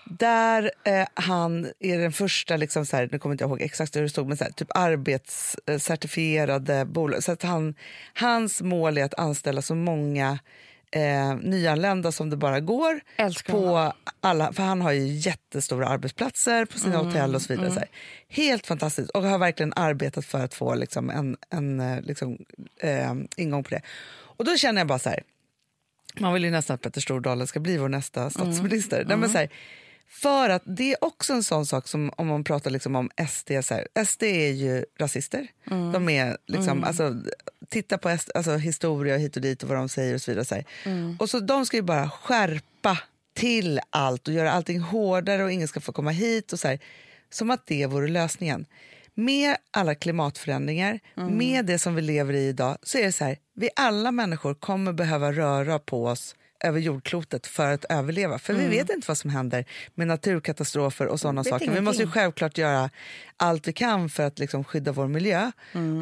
Där 0.05 0.71
eh, 0.83 1.07
han 1.13 1.67
är 1.79 1.97
den 1.97 2.11
första, 2.11 2.57
liksom 2.57 2.85
så 2.85 2.97
här, 2.97 3.09
nu 3.11 3.19
kommer 3.19 3.33
inte 3.33 3.43
jag 3.43 3.49
ihåg 3.49 3.61
exakt 3.61 3.95
hur 3.95 4.01
det 4.01 4.09
stod, 4.09 4.27
men 4.27 4.37
så 4.37 4.43
här, 4.43 4.51
typ 4.51 4.67
arbetscertifierade 4.75 6.85
bolag. 6.85 7.23
Så 7.23 7.31
att 7.31 7.43
han, 7.43 7.75
hans 8.13 8.61
mål 8.61 8.97
är 8.97 9.03
att 9.03 9.19
anställa 9.19 9.61
så 9.61 9.75
många 9.75 10.39
eh, 10.91 11.35
nyanlända 11.35 12.11
som 12.11 12.29
det 12.29 12.37
bara 12.37 12.59
går. 12.59 13.01
Älskar 13.15 13.53
på 13.53 13.93
alla, 14.21 14.53
för 14.53 14.63
han 14.63 14.81
har 14.81 14.91
ju 14.91 15.07
jättestora 15.07 15.87
arbetsplatser 15.87 16.65
på 16.65 16.79
sina 16.79 16.97
hotell 16.97 17.35
och 17.35 17.41
så 17.41 17.53
vidare. 17.53 17.71
Så 17.71 17.79
här. 17.79 17.89
Helt 18.27 18.67
fantastiskt 18.67 19.09
och 19.09 19.23
har 19.23 19.37
verkligen 19.37 19.73
arbetat 19.75 20.25
för 20.25 20.39
att 20.39 20.53
få 20.53 20.75
liksom, 20.75 21.09
en, 21.09 21.37
en 21.49 21.79
eh, 21.79 22.01
liksom, 22.01 22.37
eh, 22.81 23.13
ingång 23.35 23.63
på 23.63 23.69
det. 23.69 23.81
Och 24.11 24.45
då 24.45 24.57
känner 24.57 24.81
jag 24.81 24.87
bara 24.87 24.99
så 24.99 25.09
här, 25.09 25.23
man 26.19 26.33
vill 26.33 26.43
ju 26.43 26.51
nästan 26.51 26.75
att 26.75 26.81
Petter 26.81 27.01
Stordalen 27.01 27.47
ska 27.47 27.59
bli 27.59 27.77
vår 27.77 27.89
nästa 27.89 28.29
statsminister. 28.29 29.05
Nej, 29.07 29.17
men 29.17 29.29
så 29.29 29.37
här, 29.37 29.49
för 30.09 30.49
att 30.49 30.63
det 30.65 30.91
är 30.91 31.03
också 31.03 31.33
en 31.33 31.43
sån 31.43 31.65
sak 31.65 31.87
som 31.87 32.11
om 32.15 32.27
man 32.27 32.43
pratar 32.43 32.71
liksom 32.71 32.95
om 32.95 33.09
SD. 33.29 33.51
Så 33.63 33.73
här, 33.73 34.05
SD 34.05 34.23
är 34.23 34.51
ju 34.51 34.85
rasister. 34.99 35.47
De 35.93 36.09
är 36.09 36.37
liksom, 36.47 36.83
alltså, 36.83 37.15
titta 37.69 37.97
på 37.97 38.17
SD, 38.17 38.31
alltså, 38.35 38.55
historia 38.55 39.17
hit 39.17 39.35
och 39.35 39.41
dit 39.41 39.63
och 39.63 39.69
vad 39.69 39.77
de 39.77 39.89
säger 39.89 40.13
och 40.13 40.21
så 40.21 40.31
vidare. 40.31 40.45
Så 40.45 40.55
här. 40.55 40.65
Och 41.19 41.29
så 41.29 41.39
de 41.39 41.65
ska 41.65 41.77
ju 41.77 41.83
bara 41.83 42.09
skärpa 42.09 42.97
till 43.35 43.79
allt 43.89 44.27
och 44.27 44.33
göra 44.33 44.51
allting 44.51 44.79
hårdare 44.79 45.43
och 45.43 45.51
ingen 45.51 45.67
ska 45.67 45.79
få 45.79 45.91
komma 45.91 46.11
hit. 46.11 46.53
och 46.53 46.59
så 46.59 46.67
här. 46.67 46.79
Som 47.29 47.49
att 47.51 47.67
det 47.67 47.85
vore 47.85 48.07
lösningen. 48.07 48.65
Med 49.13 49.55
alla 49.71 49.95
klimatförändringar, 49.95 50.99
med 51.29 51.65
det 51.65 51.79
som 51.79 51.95
vi 51.95 52.01
lever 52.01 52.33
i 52.33 52.47
idag, 52.47 52.77
så 52.83 52.97
är 52.97 53.03
det 53.03 53.11
så 53.11 53.25
här, 53.25 53.37
vi 53.55 53.69
alla 53.75 54.11
människor 54.11 54.53
kommer 54.53 54.93
behöva 54.93 55.31
röra 55.31 55.79
på 55.79 56.05
oss 56.05 56.35
över 56.59 56.79
jordklotet 56.79 57.47
för 57.47 57.73
att 57.73 57.85
överleva. 57.89 58.39
För 58.39 58.53
vi 58.53 58.67
vet 58.67 58.89
inte 58.89 59.07
vad 59.07 59.17
som 59.17 59.29
händer 59.29 59.65
med 59.95 60.07
naturkatastrofer 60.07 61.07
och 61.07 61.19
sådana 61.19 61.43
saker. 61.43 61.59
Vi 61.59 61.65
ingenting. 61.65 61.83
måste 61.83 62.03
ju 62.03 62.11
självklart 62.11 62.57
göra 62.57 62.89
allt 63.37 63.67
vi 63.67 63.73
kan 63.73 64.09
för 64.09 64.23
att 64.23 64.39
liksom 64.39 64.63
skydda 64.63 64.91
vår 64.91 65.07
miljö 65.07 65.51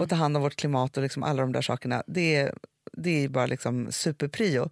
och 0.01 0.09
ta 0.09 0.15
hand 0.15 0.37
om 0.37 0.43
vårt 0.43 0.55
klimat 0.55 0.97
och 0.97 1.03
liksom 1.03 1.23
alla 1.23 1.41
de 1.41 1.51
där 1.51 1.61
sakerna. 1.61 2.03
Det 2.07 2.35
är, 2.35 2.53
det 2.93 3.23
är 3.23 3.29
bara 3.29 3.45
liksom 3.45 3.87
superprio. 3.91 4.69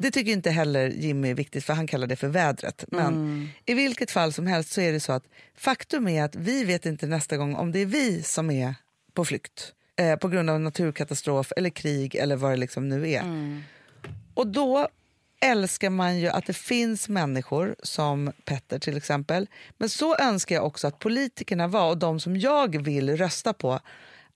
Det 0.00 0.10
tycker 0.10 0.32
inte 0.32 0.50
heller 0.50 0.88
Jimmy 0.88 1.30
är 1.30 1.34
viktigt 1.34 1.64
för 1.64 1.72
han 1.72 1.86
kallar 1.86 2.06
det 2.06 2.16
för 2.16 2.28
vädret. 2.28 2.84
Men 2.88 3.48
i 3.66 3.74
vilket 3.74 4.10
fall 4.10 4.32
som 4.32 4.46
helst 4.46 4.72
så 4.72 4.80
är 4.80 4.92
det 4.92 5.00
så 5.00 5.12
att 5.12 5.24
faktum 5.56 6.08
är 6.08 6.24
att 6.24 6.34
vi 6.34 6.64
vet 6.64 6.86
inte 6.86 7.06
nästa 7.06 7.36
gång 7.36 7.54
om 7.54 7.72
det 7.72 7.78
är 7.78 7.86
vi 7.86 8.22
som 8.22 8.50
är 8.50 8.74
på 9.14 9.24
flykt 9.24 9.72
eh, 9.96 10.16
på 10.16 10.28
grund 10.28 10.50
av 10.50 10.60
naturkatastrof 10.60 11.52
eller 11.56 11.70
krig 11.70 12.14
eller 12.14 12.36
vad 12.36 12.52
det 12.52 12.56
liksom 12.56 12.88
nu 12.88 13.10
är. 13.10 13.22
Och 14.34 14.46
då 14.46 14.88
älskar 15.42 15.90
man 15.90 16.18
ju 16.18 16.28
att 16.28 16.46
det 16.46 16.52
finns 16.52 17.08
människor 17.08 17.76
som 17.82 18.32
Petter 18.44 18.78
till 18.78 18.96
exempel. 18.96 19.46
Men 19.78 19.88
så 19.88 20.16
önskar 20.16 20.54
jag 20.54 20.66
också 20.66 20.86
att 20.86 20.98
politikerna 20.98 21.68
var, 21.68 21.88
och 21.90 21.98
de 21.98 22.20
som 22.20 22.36
jag 22.36 22.82
vill 22.82 23.16
rösta 23.16 23.52
på, 23.52 23.80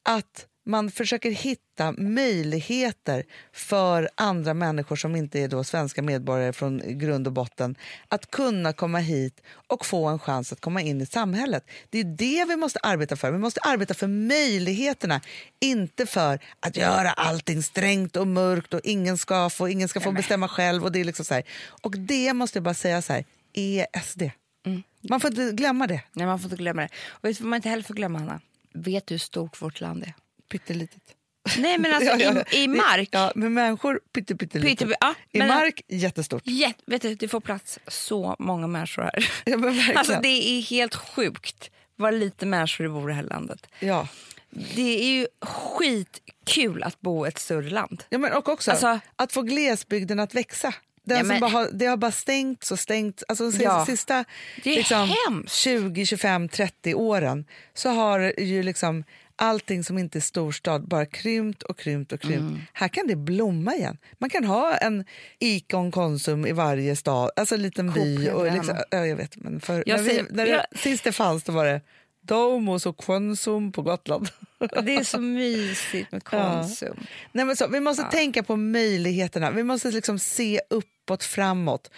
att 0.02 0.46
man 0.66 0.90
försöker 0.90 1.30
hitta 1.30 1.92
möjligheter 1.92 3.24
för 3.52 4.10
andra 4.14 4.54
människor 4.54 4.96
som 4.96 5.16
inte 5.16 5.40
är 5.40 5.48
då 5.48 5.64
svenska 5.64 6.02
medborgare 6.02 6.52
från 6.52 6.98
grund 6.98 7.26
och 7.26 7.32
botten 7.32 7.76
att 8.08 8.30
kunna 8.30 8.72
komma 8.72 8.98
hit 8.98 9.42
och 9.66 9.86
få 9.86 10.06
en 10.06 10.18
chans 10.18 10.52
att 10.52 10.60
komma 10.60 10.82
in 10.82 11.00
i 11.00 11.06
samhället. 11.06 11.64
Det 11.90 11.98
är 11.98 12.04
det 12.04 12.44
vi 12.48 12.56
måste 12.56 12.78
arbeta 12.82 13.16
för. 13.16 13.30
Vi 13.30 13.38
måste 13.38 13.60
arbeta 13.60 13.94
för 13.94 14.06
möjligheterna, 14.06 15.20
inte 15.60 16.06
för 16.06 16.38
att 16.60 16.76
göra 16.76 17.10
allting 17.10 17.62
strängt 17.62 18.16
och 18.16 18.26
mörkt 18.26 18.74
och 18.74 18.80
ingen 18.84 19.18
ska 19.18 19.50
få, 19.50 19.68
ingen 19.68 19.88
ska 19.88 20.00
få 20.00 20.12
bestämma 20.12 20.48
själv. 20.48 20.84
Och 20.84 20.92
det 20.92 21.00
är 21.00 21.04
liksom 21.04 21.24
så 21.24 21.34
här. 21.34 21.42
Och 21.82 21.98
det 21.98 22.32
måste 22.32 22.58
jag 22.58 22.64
bara 22.64 22.74
säga 22.74 23.02
så 23.02 23.12
här, 23.12 23.24
är 23.52 23.86
SD. 24.02 24.22
Man 25.08 25.20
får 25.20 25.30
inte 25.30 25.52
glömma 25.52 25.86
det. 25.86 26.02
Nej, 26.12 26.26
man 26.26 26.38
får 26.38 26.44
inte 26.44 26.62
glömma 26.62 26.82
det. 26.82 26.88
Och 27.08 27.24
vet 27.24 27.36
du 27.36 27.42
vad 27.42 27.50
man 27.50 27.56
inte 27.56 27.68
heller 27.68 27.82
får 27.82 27.94
glömma, 27.94 28.18
Hanna? 28.18 28.40
Vet 28.72 29.06
du 29.06 29.14
hur 29.14 29.18
stort 29.18 29.62
vårt 29.62 29.80
land 29.80 30.02
är? 30.02 30.14
Pyttelitet. 30.48 31.02
Nej, 31.58 31.78
men 31.78 31.92
alltså 31.94 32.10
Ja, 32.18 32.32
ja, 32.34 32.42
i, 32.58 32.62
i 32.62 32.68
mark. 32.68 33.08
Ja, 33.12 33.32
med 33.34 33.52
människor 33.52 34.00
pytte, 34.14 34.36
pyttelitet. 34.36 34.78
Pytte- 34.88 34.96
ja, 35.00 35.14
I 35.32 35.38
men- 35.38 35.48
mark 35.48 35.80
jättestort. 35.88 36.42
Jätte, 36.46 36.82
vet 36.86 37.02
du, 37.02 37.14
det 37.14 37.28
får 37.28 37.40
plats 37.40 37.78
så 37.88 38.36
många 38.38 38.66
människor 38.66 39.02
här. 39.02 39.30
Ja, 39.44 39.56
men. 39.56 39.96
Alltså, 39.96 40.18
det 40.22 40.28
är 40.28 40.60
helt 40.62 40.94
sjukt 40.94 41.70
vad 41.96 42.14
lite 42.14 42.46
människor 42.46 42.84
det 42.84 42.90
bor 42.90 43.10
i 43.10 43.12
det 43.12 43.16
här 43.16 43.22
landet. 43.22 43.66
ja. 43.80 44.08
Det 44.74 44.98
är 45.04 45.08
ju 45.18 45.26
skitkul 45.40 46.82
att 46.82 47.00
bo 47.00 47.26
i 47.26 47.28
ett 47.28 47.38
större 47.38 47.70
land. 47.70 48.02
Ja, 48.08 48.18
men 48.18 48.32
och 48.32 48.48
också 48.48 48.70
Alltså- 48.70 49.00
att 49.16 49.32
få 49.32 49.42
glesbygden 49.42 50.20
att 50.20 50.34
växa. 50.34 50.74
Den 51.04 51.16
Ja, 51.16 51.20
som 51.22 51.28
men- 51.28 51.40
bara 51.40 51.50
har, 51.50 51.68
det 51.72 51.86
har 51.86 51.96
bara 51.96 52.12
stängts 52.12 52.70
och 52.72 52.78
stängts. 52.78 53.24
Alltså 53.28 53.50
de 53.50 53.64
Ja. 53.64 53.86
sista 53.86 54.24
liksom, 54.64 55.10
hemskt. 55.26 55.54
20, 55.56 56.06
25, 56.06 56.48
30 56.48 56.94
åren 56.94 57.44
så 57.74 57.88
har 57.88 58.32
ju 58.40 58.62
liksom 58.62 59.04
allting 59.36 59.84
som 59.84 59.98
inte 59.98 60.18
är 60.18 60.20
storstad 60.20 60.88
bara 60.88 61.06
krympt 61.06 61.62
och 61.62 61.78
krympt 61.78 62.12
och 62.12 62.20
krympt. 62.20 62.40
Mm. 62.40 62.60
Här 62.72 62.88
kan 62.88 63.06
det 63.06 63.16
blomma 63.16 63.74
igen. 63.74 63.98
Man 64.18 64.30
kan 64.30 64.44
ha 64.44 64.76
en 64.76 65.04
Icon 65.38 65.90
Konsum 65.92 66.46
i 66.46 66.52
varje 66.52 66.96
stad, 66.96 67.30
alltså 67.36 67.54
en 67.54 67.62
liten 67.62 67.92
by. 67.92 68.28
Och 68.30 68.52
liksom, 68.52 68.76
ja, 68.90 69.06
jag 69.06 69.16
vet, 69.16 69.36
men 69.36 69.60
för, 69.60 69.84
Jag 69.86 69.96
när 69.96 70.02
vi, 70.04 70.22
när 70.30 70.44
det, 70.46 70.50
jag- 70.50 70.78
sist 70.78 71.04
det 71.04 71.12
fanns 71.12 71.44
då 71.44 71.52
var 71.52 71.64
det 71.64 71.80
Domus 72.20 72.86
och 72.86 72.96
Konsum 72.96 73.72
på 73.72 73.82
Gotland. 73.82 74.28
Det 74.82 74.94
är 74.96 75.04
så 75.04 75.20
mysigt 75.20 76.12
med 76.12 76.24
Konsum. 76.24 76.96
Nej, 77.32 77.44
men 77.44 77.56
så, 77.56 77.68
vi 77.68 77.80
måste 77.80 78.02
tänka 78.02 78.42
på 78.42 78.56
möjligheterna. 78.56 79.50
Vi 79.50 79.62
måste 79.62 79.90
liksom 79.90 80.18
se 80.18 80.60
uppåt, 80.70 81.24
framåt 81.24 81.90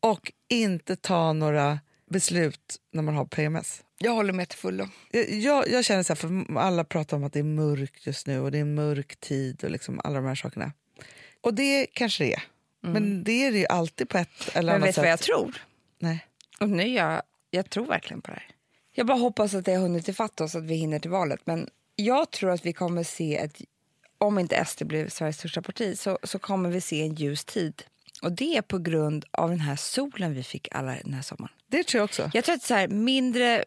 och 0.00 0.32
inte 0.48 0.96
ta 0.96 1.32
några 1.32 1.78
beslut 2.10 2.76
när 2.92 3.02
man 3.02 3.14
har 3.14 3.24
PMS. 3.24 3.80
Jag 3.98 4.12
håller 4.12 4.32
med 4.32 4.48
till 4.48 4.58
fullo. 4.58 4.88
Jag, 5.10 5.30
jag, 5.30 5.68
jag 5.68 5.84
känner 5.84 6.02
så 6.02 6.12
här, 6.12 6.16
för 6.16 6.58
alla 6.58 6.84
pratar 6.84 7.16
om 7.16 7.24
att 7.24 7.32
det 7.32 7.38
är 7.38 7.42
mörkt 7.42 8.06
just 8.06 8.26
nu 8.26 8.40
och 8.40 8.50
det 8.50 8.58
är 8.58 8.62
en 8.62 8.74
mörk 8.74 9.16
tid 9.16 9.64
och 9.64 9.70
liksom 9.70 10.00
alla 10.04 10.14
de 10.14 10.24
här 10.26 10.34
sakerna. 10.34 10.72
Och 11.40 11.54
det 11.54 11.86
kanske 11.86 12.24
det 12.24 12.34
är. 12.34 12.42
Men 12.80 13.24
det 13.24 13.46
är 13.46 13.52
det 13.52 13.58
ju 13.58 13.66
alltid 13.66 14.08
på 14.08 14.18
ett 14.18 14.28
eller 14.52 14.72
Men 14.72 14.82
annat 14.82 14.88
vet 14.88 14.94
du 14.94 14.94
sätt. 14.94 15.02
vad 15.02 15.10
jag 15.10 15.20
tror? 15.20 15.62
Nej. 15.98 16.26
Och 16.60 16.68
nu 16.68 16.82
jag, 16.88 17.22
jag 17.50 17.70
tror 17.70 17.86
verkligen 17.86 18.22
på 18.22 18.30
det 18.30 18.36
här. 18.36 18.46
Jag 18.92 19.06
bara 19.06 19.18
hoppas 19.18 19.54
att 19.54 19.64
det 19.64 19.74
har 19.74 19.82
hunnit 19.82 20.08
ifatt 20.08 20.40
oss, 20.40 20.54
att 20.54 20.64
vi 20.64 20.74
hinner 20.74 20.98
till 20.98 21.10
valet. 21.10 21.40
Men 21.44 21.68
jag 21.96 22.30
tror 22.30 22.50
att 22.50 22.66
vi 22.66 22.72
kommer 22.72 23.02
se 23.02 23.36
ett... 23.36 23.60
Om 24.18 24.38
inte 24.38 24.64
SD 24.64 24.84
blir 24.84 25.08
Sveriges 25.08 25.38
största 25.38 25.62
parti 25.62 25.98
så, 25.98 26.18
så 26.22 26.38
kommer 26.38 26.70
vi 26.70 26.80
se 26.80 27.02
en 27.02 27.14
ljus 27.14 27.44
tid. 27.44 27.82
Och 28.22 28.32
det 28.32 28.56
är 28.56 28.62
på 28.62 28.78
grund 28.78 29.24
av 29.30 29.50
den 29.50 29.60
här 29.60 29.76
solen 29.76 30.34
vi 30.34 30.42
fick 30.42 30.68
alla 30.70 30.96
den 31.04 31.14
här 31.14 31.22
sommaren. 31.22 31.54
Det 31.66 31.84
tror 31.84 31.98
jag 31.98 32.04
också. 32.04 32.30
Jag 32.34 32.44
tror 32.44 32.54
att 32.54 32.62
så 32.62 32.74
här, 32.74 32.88
mindre 32.88 33.64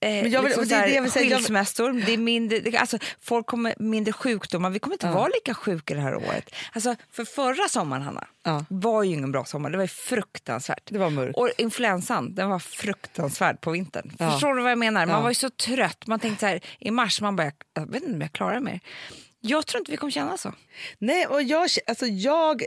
eh, 0.00 0.08
Men 0.10 0.30
jag 0.30 0.42
vill- 0.42 0.48
liksom 0.48 0.68
det 0.68 0.74
är 0.74 0.80
så 0.80 0.86
det 0.86 0.88
jag 0.88 0.94
här, 0.94 1.02
vill 1.02 1.10
säga. 1.12 1.24
Jag- 1.30 1.38
skilsmässor, 1.38 1.92
det 1.92 2.12
är 2.12 2.18
mindre, 2.18 2.78
alltså, 2.78 2.98
folk 3.20 3.46
kommer 3.46 3.74
mindre 3.78 4.12
sjukdomar. 4.12 4.70
Vi 4.70 4.78
kommer 4.78 4.94
inte 4.94 5.10
vara 5.10 5.28
lika 5.28 5.54
sjuka 5.54 5.94
det 5.94 6.00
här 6.00 6.14
året. 6.14 6.50
Alltså, 6.72 6.96
för 7.12 7.24
förra 7.24 7.68
sommaren, 7.68 8.02
Hanna, 8.02 8.26
Ja. 8.42 8.64
var 8.68 9.02
ju 9.02 9.12
ingen 9.12 9.32
bra 9.32 9.44
sommar. 9.44 9.70
Det 9.70 9.76
var 9.76 9.84
ju 9.84 9.88
fruktansvärt. 9.88 10.82
Det 10.90 10.98
var 10.98 11.10
mörkt. 11.10 11.36
Och 11.38 11.50
influensan, 11.58 12.34
den 12.34 12.48
var 12.48 12.58
fruktansvärd 12.58 13.60
på 13.60 13.70
vintern. 13.70 14.12
Ja. 14.18 14.30
Förstår 14.30 14.54
du 14.54 14.62
vad 14.62 14.70
jag 14.70 14.78
menar? 14.78 15.06
Man 15.06 15.16
Ja. 15.16 15.20
var 15.22 15.30
ju 15.30 15.34
så 15.34 15.50
trött. 15.50 16.06
Man 16.06 16.20
tänkte 16.20 16.40
så 16.40 16.46
här, 16.46 16.60
i 16.78 16.90
mars, 16.90 17.20
man 17.20 17.36
bara, 17.36 17.52
jag 17.74 17.86
vet 17.86 18.02
inte 18.02 18.14
om 18.14 18.20
jag 18.20 18.32
klarar 18.32 18.60
mer. 18.60 18.80
Jag 19.40 19.66
tror 19.66 19.78
inte 19.80 19.90
vi 19.90 19.96
kommer 19.96 20.10
känna 20.10 20.36
så. 20.38 20.54
Nej, 20.98 21.26
och 21.26 21.42
jag, 21.42 21.68
alltså 21.86 22.06
jag 22.06 22.62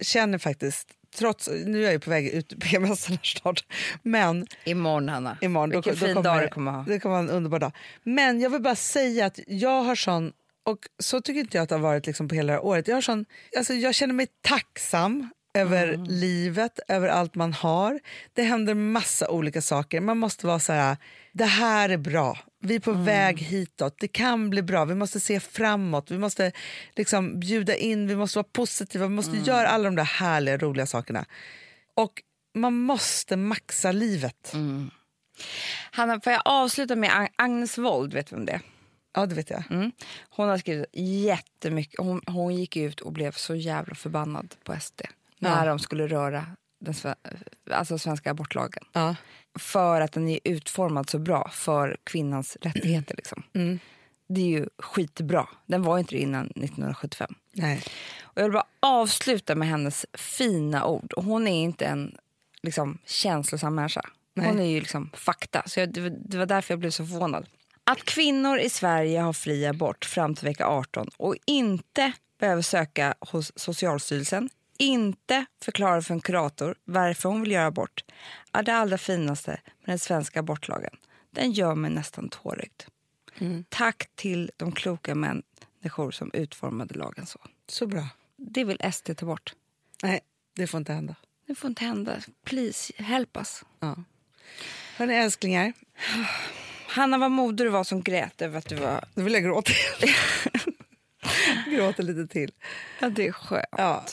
känner 0.00 0.38
faktiskt 0.38 0.88
trots, 1.14 1.48
nu 1.66 1.78
är 1.78 1.82
jag 1.84 1.92
ju 1.92 1.98
på 1.98 2.10
väg 2.10 2.28
ut 2.28 2.52
ur 2.52 2.56
PMS 2.70 3.08
snart, 3.22 3.64
men 4.02 4.46
Imorgon, 4.64 5.08
Hanna. 5.08 5.38
imorgon. 5.40 5.70
Då, 5.70 5.76
Vilken 5.76 5.92
då 5.94 5.98
fin 5.98 6.14
kommer, 6.14 6.30
dag 6.30 6.42
det 6.42 6.48
kommer 6.48 6.72
ha. 6.72 6.84
Det 6.88 7.00
kommer 7.00 7.14
vara 7.14 7.24
en 7.24 7.30
underbar 7.30 7.58
dag. 7.58 7.72
Men 8.02 8.40
jag 8.40 8.50
vill 8.50 8.62
bara 8.62 8.76
säga 8.76 9.26
att 9.26 9.38
jag 9.46 9.82
har 9.82 9.94
sån, 9.94 10.32
och 10.64 10.78
så 10.98 11.20
tycker 11.20 11.40
inte 11.40 11.56
jag 11.56 11.62
att 11.62 11.68
det 11.68 11.74
har 11.74 11.82
varit 11.82 12.06
liksom 12.06 12.28
på 12.28 12.34
hela 12.34 12.60
året. 12.60 12.88
Jag, 12.88 12.96
har 12.96 13.00
sån, 13.02 13.24
alltså 13.56 13.74
jag 13.74 13.94
känner 13.94 14.14
mig 14.14 14.26
tacksam 14.42 15.30
över 15.54 15.88
Mm. 15.88 16.04
livet, 16.04 16.80
över 16.88 17.08
allt 17.08 17.34
man 17.34 17.52
har. 17.52 18.00
Det 18.32 18.42
händer 18.42 18.74
massa 18.74 19.28
olika 19.30 19.62
saker. 19.62 20.00
Man 20.00 20.18
måste 20.18 20.46
vara 20.46 20.58
så 20.58 20.72
här, 20.72 20.96
det 21.32 21.44
här 21.44 21.88
är 21.88 21.96
bra. 21.96 22.38
Vi 22.60 22.74
är 22.74 22.80
på 22.80 22.90
Mm. 22.90 23.04
väg 23.04 23.38
hitåt. 23.38 23.94
Det 23.98 24.08
kan 24.08 24.50
bli 24.50 24.62
bra. 24.62 24.84
Vi 24.84 24.94
måste 24.94 25.20
se 25.20 25.40
framåt. 25.40 26.10
Vi 26.10 26.18
måste 26.18 26.52
liksom 26.96 27.40
bjuda 27.40 27.76
in. 27.76 28.06
Vi 28.06 28.16
måste 28.16 28.38
vara 28.38 28.46
positiva. 28.52 29.06
Vi 29.06 29.14
måste 29.14 29.32
Mm. 29.32 29.44
göra 29.44 29.68
alla 29.68 29.84
de 29.84 29.94
där 29.96 30.04
härliga, 30.04 30.56
roliga 30.58 30.86
sakerna. 30.86 31.24
Och 31.94 32.22
man 32.54 32.74
måste 32.78 33.36
maxa 33.36 33.92
livet. 33.92 34.50
Mm. 34.54 34.90
Hanna, 35.90 36.20
får 36.20 36.32
jag 36.32 36.42
avsluta 36.44 36.96
med 36.96 37.10
Ag- 37.10 37.32
Agnes 37.36 37.78
Wold? 37.78 38.14
Vet 38.14 38.26
du 38.26 38.36
vem 38.36 38.46
det 38.46 38.52
är? 38.52 38.60
Ja, 39.14 39.26
det 39.26 39.34
vet 39.34 39.50
jag. 39.50 39.62
Mm. 39.70 39.92
Hon 40.30 40.48
har 40.48 40.58
skrivit 40.58 40.86
jättemycket. 41.26 41.98
Hon, 42.00 42.20
hon 42.26 42.54
gick 42.56 42.76
ut 42.76 43.00
och 43.00 43.12
blev 43.12 43.32
så 43.32 43.54
jävla 43.54 43.94
förbannad 43.94 44.54
på 44.64 44.72
SD 44.80 45.02
när 45.44 45.64
Ja. 45.64 45.70
de 45.70 45.78
skulle 45.78 46.06
röra 46.06 46.46
den 46.80 46.94
alltså 47.70 47.98
svenska 47.98 48.30
abortlagen. 48.30 48.84
Ja. 48.92 49.16
För 49.58 50.00
att 50.00 50.12
den 50.12 50.28
är 50.28 50.38
utformad 50.44 51.10
så 51.10 51.18
bra 51.18 51.50
för 51.52 51.96
kvinnans 52.04 52.56
rättigheter. 52.60 53.16
Liksom. 53.16 53.42
Mm. 53.52 53.78
Det 54.28 54.40
är 54.40 54.46
ju 54.46 54.68
skitbra. 54.78 55.48
Den 55.66 55.82
var 55.82 55.98
inte 55.98 56.14
det 56.14 56.20
innan 56.20 56.46
1975. 56.46 57.34
Nej. 57.52 57.82
Och 58.22 58.32
jag 58.38 58.42
vill 58.42 58.52
bara 58.52 58.66
avsluta 58.80 59.54
med 59.54 59.68
hennes 59.68 60.06
fina 60.12 60.86
ord. 60.86 61.12
Och 61.12 61.24
hon 61.24 61.46
är 61.48 61.62
inte 61.62 61.86
en 61.86 62.16
liksom, 62.62 62.98
känslosam 63.06 63.74
människa. 63.74 64.02
Hon 64.34 64.56
Nej. 64.56 64.66
är 64.66 64.70
ju 64.70 64.80
liksom 64.80 65.10
fakta. 65.14 65.62
Så 65.66 65.80
jag, 65.80 65.92
det 66.28 66.36
var 66.38 66.46
därför 66.46 66.72
jag 66.72 66.78
blev 66.78 66.90
så 66.90 67.06
förvånad. 67.06 67.46
Att 67.84 68.04
kvinnor 68.04 68.58
i 68.58 68.70
Sverige 68.70 69.20
har 69.20 69.32
fri 69.32 69.66
abort 69.66 70.04
fram 70.04 70.34
till 70.34 70.44
vecka 70.44 70.66
18 70.66 71.08
och 71.16 71.36
inte 71.46 72.12
behöver 72.40 72.62
söka 72.62 73.14
hos 73.20 73.52
Socialstyrelsen, 73.56 74.50
inte 74.78 75.44
förklara 75.62 76.02
för 76.02 76.14
en 76.14 76.20
kurator 76.20 76.74
varför 76.84 77.28
hon 77.28 77.40
vill 77.40 77.52
göra 77.52 77.66
abort, 77.66 78.04
är 78.52 78.62
det 78.62 78.74
allra 78.74 78.98
finaste 78.98 79.50
med 79.50 79.92
den 79.92 79.98
svenska 79.98 80.40
abortlagen. 80.40 80.96
Den 81.30 81.52
gör 81.52 81.74
mig 81.74 81.90
nästan 81.90 82.28
tårögd. 82.28 82.82
Tack 83.68 84.10
till 84.14 84.50
de 84.56 84.72
kloka 84.72 85.14
människor 85.14 86.10
som 86.10 86.30
utformade 86.34 86.94
lagen 86.94 87.26
så. 87.26 87.40
Så 87.68 87.86
bra. 87.86 88.08
Det 88.36 88.64
vill 88.64 88.92
SD 88.92 89.10
ta 89.16 89.26
bort. 89.26 89.54
Nej, 90.02 90.20
det 90.56 90.66
får 90.66 90.78
inte 90.78 90.92
hända. 90.92 91.14
Det 91.46 91.54
får 91.54 91.68
inte 91.68 91.84
hända. 91.84 92.16
Please, 92.44 92.92
help 92.96 93.36
us. 93.36 93.64
Ja. 93.80 93.96
Hörni 94.96 95.14
älsklingar, 95.14 95.72
Hanna, 96.86 97.18
vad 97.18 97.30
modig 97.30 97.66
du 97.66 97.70
var 97.70 97.84
som 97.84 98.02
grät 98.02 98.42
över 98.42 98.58
att 98.58 98.68
du 98.68 98.74
var... 98.74 99.04
nu 99.14 99.22
vill 99.22 99.32
jag 99.32 99.42
gråta. 99.42 99.72
gråta 101.70 102.02
lite 102.02 102.26
till. 102.26 102.52
Ja, 103.00 103.08
det 103.08 103.26
är 103.26 103.32
skönt. 103.32 103.66
Ja. 103.70 104.04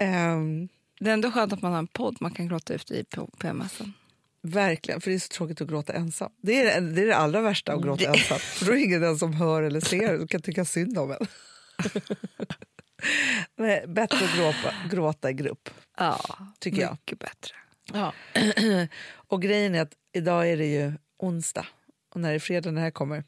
Ehm, 0.00 0.68
Det 1.00 1.10
är 1.10 1.14
ändå 1.14 1.30
skönt 1.30 1.52
att 1.52 1.62
man 1.62 1.72
har 1.72 1.78
en 1.78 1.86
podd 1.86 2.16
man 2.20 2.30
kan 2.30 2.48
gråta 2.48 2.74
ut 2.74 2.90
i 2.90 3.04
på 3.04 3.26
PMSen. 3.26 3.92
verkligen, 4.42 5.00
för 5.00 5.10
det 5.10 5.16
är 5.16 5.18
så 5.18 5.28
tråkigt 5.28 5.60
att 5.60 5.68
gråta 5.68 5.92
ensam. 5.92 6.32
Det 6.42 6.60
är 6.60 6.80
det, 6.80 6.90
det, 6.94 7.02
är 7.02 7.06
det 7.06 7.16
allra 7.16 7.40
värsta, 7.40 7.72
att 7.72 7.82
gråta 7.82 8.04
ensam. 8.04 8.38
För 8.38 8.66
då 8.66 8.72
är 8.72 8.76
det 8.76 8.82
ingen 8.82 9.00
den 9.00 9.18
som 9.18 9.32
hör 9.32 9.62
eller 9.62 9.80
ser 9.80 10.22
och 10.22 10.30
kan 10.30 10.42
tycka 10.42 10.64
synd 10.64 10.98
om 10.98 11.10
en. 11.10 11.26
Nej, 13.56 13.84
bättre 13.88 14.24
att 14.24 14.36
gråta, 14.36 14.74
gråta 14.90 15.30
i 15.30 15.32
grupp. 15.32 15.70
Ja, 15.98 16.20
Tycker 16.58 16.80
jag. 16.82 16.92
mycket 16.92 17.18
bättre. 17.18 17.54
Ja. 17.92 18.12
och 19.12 19.42
grejen 19.42 19.74
är 19.74 19.82
att 19.82 19.92
idag 20.12 20.50
är 20.50 20.56
det 20.56 20.66
ju 20.66 20.92
onsdag. 21.18 21.66
Och 22.14 22.20
när 22.20 22.28
det 22.28 22.34
är 22.34 22.38
fredag 22.38 22.70
när 22.70 22.80
det 22.80 22.84
här 22.84 22.90
kommer, 22.90 23.24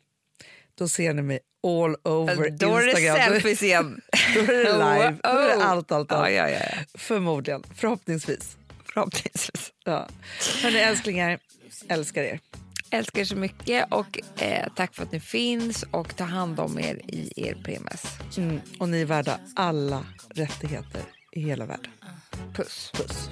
då 0.74 0.88
ser 0.88 1.14
ni 1.14 1.22
mig 1.22 1.40
all 1.62 1.96
over 2.04 2.50
Då 2.50 2.76
är 2.76 2.82
det 2.82 2.90
Instagram. 2.90 3.16
selfies 3.16 3.62
igen. 3.62 4.00
Då 4.34 4.40
är 4.40 4.46
det 4.46 4.72
live. 4.72 5.16
Då 5.22 5.28
är 5.28 5.48
det 5.48 5.64
allt, 5.64 5.92
allt, 5.92 6.12
allt. 6.12 6.30
Ja, 6.30 6.48
ja. 6.48 6.48
ja. 6.48 6.60
Förmodligen. 6.94 7.62
Förhoppningsvis. 7.74 8.56
Förhoppningsvis. 8.84 9.72
Ja. 9.84 10.08
Hörni, 10.62 10.78
älsklingar, 10.78 11.38
älskar 11.88 12.22
er. 12.22 12.40
Älskar 12.90 13.20
er 13.20 13.24
så 13.24 13.36
mycket 13.36 13.92
och 13.92 14.20
eh, 14.36 14.68
tack 14.76 14.94
för 14.94 15.02
att 15.02 15.12
ni 15.12 15.20
finns 15.20 15.84
och 15.90 16.16
ta 16.16 16.24
hand 16.24 16.60
om 16.60 16.78
er 16.78 17.00
i 17.08 17.32
er 17.36 17.54
PMS. 17.64 18.02
Mm. 18.36 18.60
Och 18.78 18.88
ni 18.88 19.00
är 19.00 19.06
värda 19.06 19.38
alla 19.56 20.04
rättigheter 20.34 21.02
i 21.32 21.40
hela 21.40 21.66
världen. 21.66 21.92
Puss. 22.54 22.92
Puss. 22.94 23.30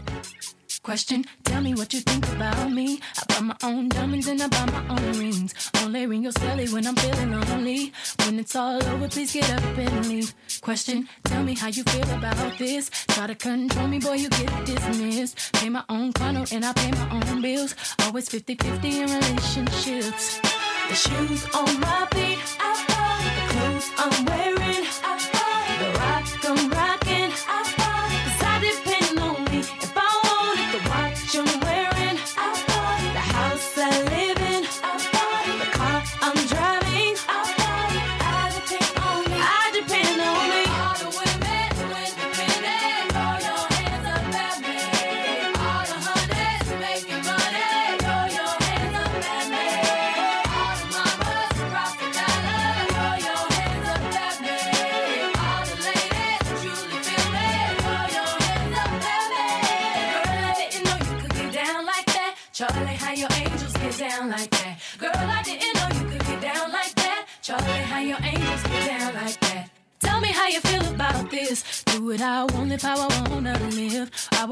Question, 0.82 1.26
tell 1.44 1.60
me 1.60 1.74
what 1.74 1.92
you 1.92 2.00
think 2.00 2.26
about 2.32 2.70
me. 2.72 3.00
I 3.18 3.22
buy 3.28 3.40
my 3.40 3.56
own 3.62 3.90
diamonds 3.90 4.26
and 4.28 4.40
I 4.40 4.48
buy 4.48 4.64
my 4.64 4.88
own 4.88 5.18
rings. 5.18 5.54
Only 5.82 6.06
ring 6.06 6.22
your 6.22 6.32
celly 6.32 6.72
when 6.72 6.86
I'm 6.86 6.96
feeling 6.96 7.32
lonely. 7.38 7.92
When 8.24 8.38
it's 8.38 8.56
all 8.56 8.82
over, 8.84 9.06
please 9.08 9.32
get 9.32 9.50
up 9.50 9.62
and 9.76 10.06
leave. 10.06 10.34
Question, 10.62 11.06
tell 11.24 11.42
me 11.42 11.54
how 11.54 11.68
you 11.68 11.82
feel 11.84 12.10
about 12.10 12.56
this. 12.58 12.88
Try 13.08 13.26
to 13.26 13.34
control 13.34 13.88
me, 13.88 13.98
boy, 13.98 14.14
you 14.14 14.30
get 14.30 14.64
dismissed. 14.64 15.52
Pay 15.52 15.68
my 15.68 15.84
own 15.90 16.14
condo 16.14 16.44
and 16.50 16.64
I 16.64 16.72
pay 16.72 16.90
my 16.92 17.10
own 17.10 17.42
bills. 17.42 17.74
Always 18.04 18.30
50-50 18.30 18.84
in 18.84 19.10
relationships. 19.10 20.40
The 20.88 20.94
shoes 20.94 21.44
on 21.54 21.78
my 21.78 22.08
feet, 22.12 22.38
I 22.58 22.84
buy. 22.88 23.20
The 23.36 23.44
clothes 23.52 23.90
I'm 23.98 24.24
wearing, 24.24 24.59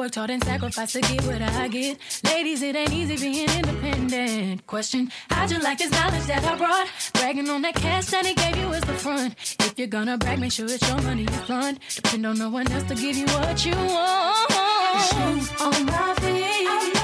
worked 0.08 0.14
hard 0.14 0.30
and 0.30 0.42
sacrificed 0.42 0.94
to 0.94 1.02
get 1.02 1.22
what 1.26 1.42
I 1.42 1.68
get. 1.68 1.98
Ladies, 2.24 2.62
it 2.62 2.74
ain't 2.74 2.94
easy 2.94 3.16
being 3.18 3.46
independent. 3.46 4.66
Question, 4.66 5.12
how'd 5.28 5.50
you 5.50 5.58
like 5.58 5.76
this 5.76 5.90
knowledge 5.90 6.24
that 6.28 6.42
I 6.44 6.56
brought? 6.56 6.88
Bragging 7.12 7.50
on 7.50 7.60
that 7.60 7.74
cash 7.74 8.06
that 8.06 8.24
he 8.24 8.32
gave 8.32 8.56
you 8.56 8.72
is 8.72 8.80
the 8.80 8.94
front. 8.94 9.34
If 9.60 9.78
you're 9.78 9.86
gonna 9.86 10.16
brag, 10.16 10.38
make 10.38 10.52
sure 10.52 10.64
it's 10.64 10.88
your 10.88 11.02
money 11.02 11.22
you 11.22 11.38
fund. 11.44 11.78
Depend 11.94 12.24
on 12.24 12.38
no 12.38 12.48
one 12.48 12.72
else 12.72 12.84
to 12.84 12.94
give 12.94 13.18
you 13.18 13.26
what 13.26 13.66
you 13.66 13.74
want. 13.74 14.50
Shoes 15.10 15.60
on 15.60 15.84
my 15.84 16.14
feet, 16.20 16.97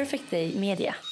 Perfect 0.00 0.30
Day 0.30 0.52
Media. 0.54 1.09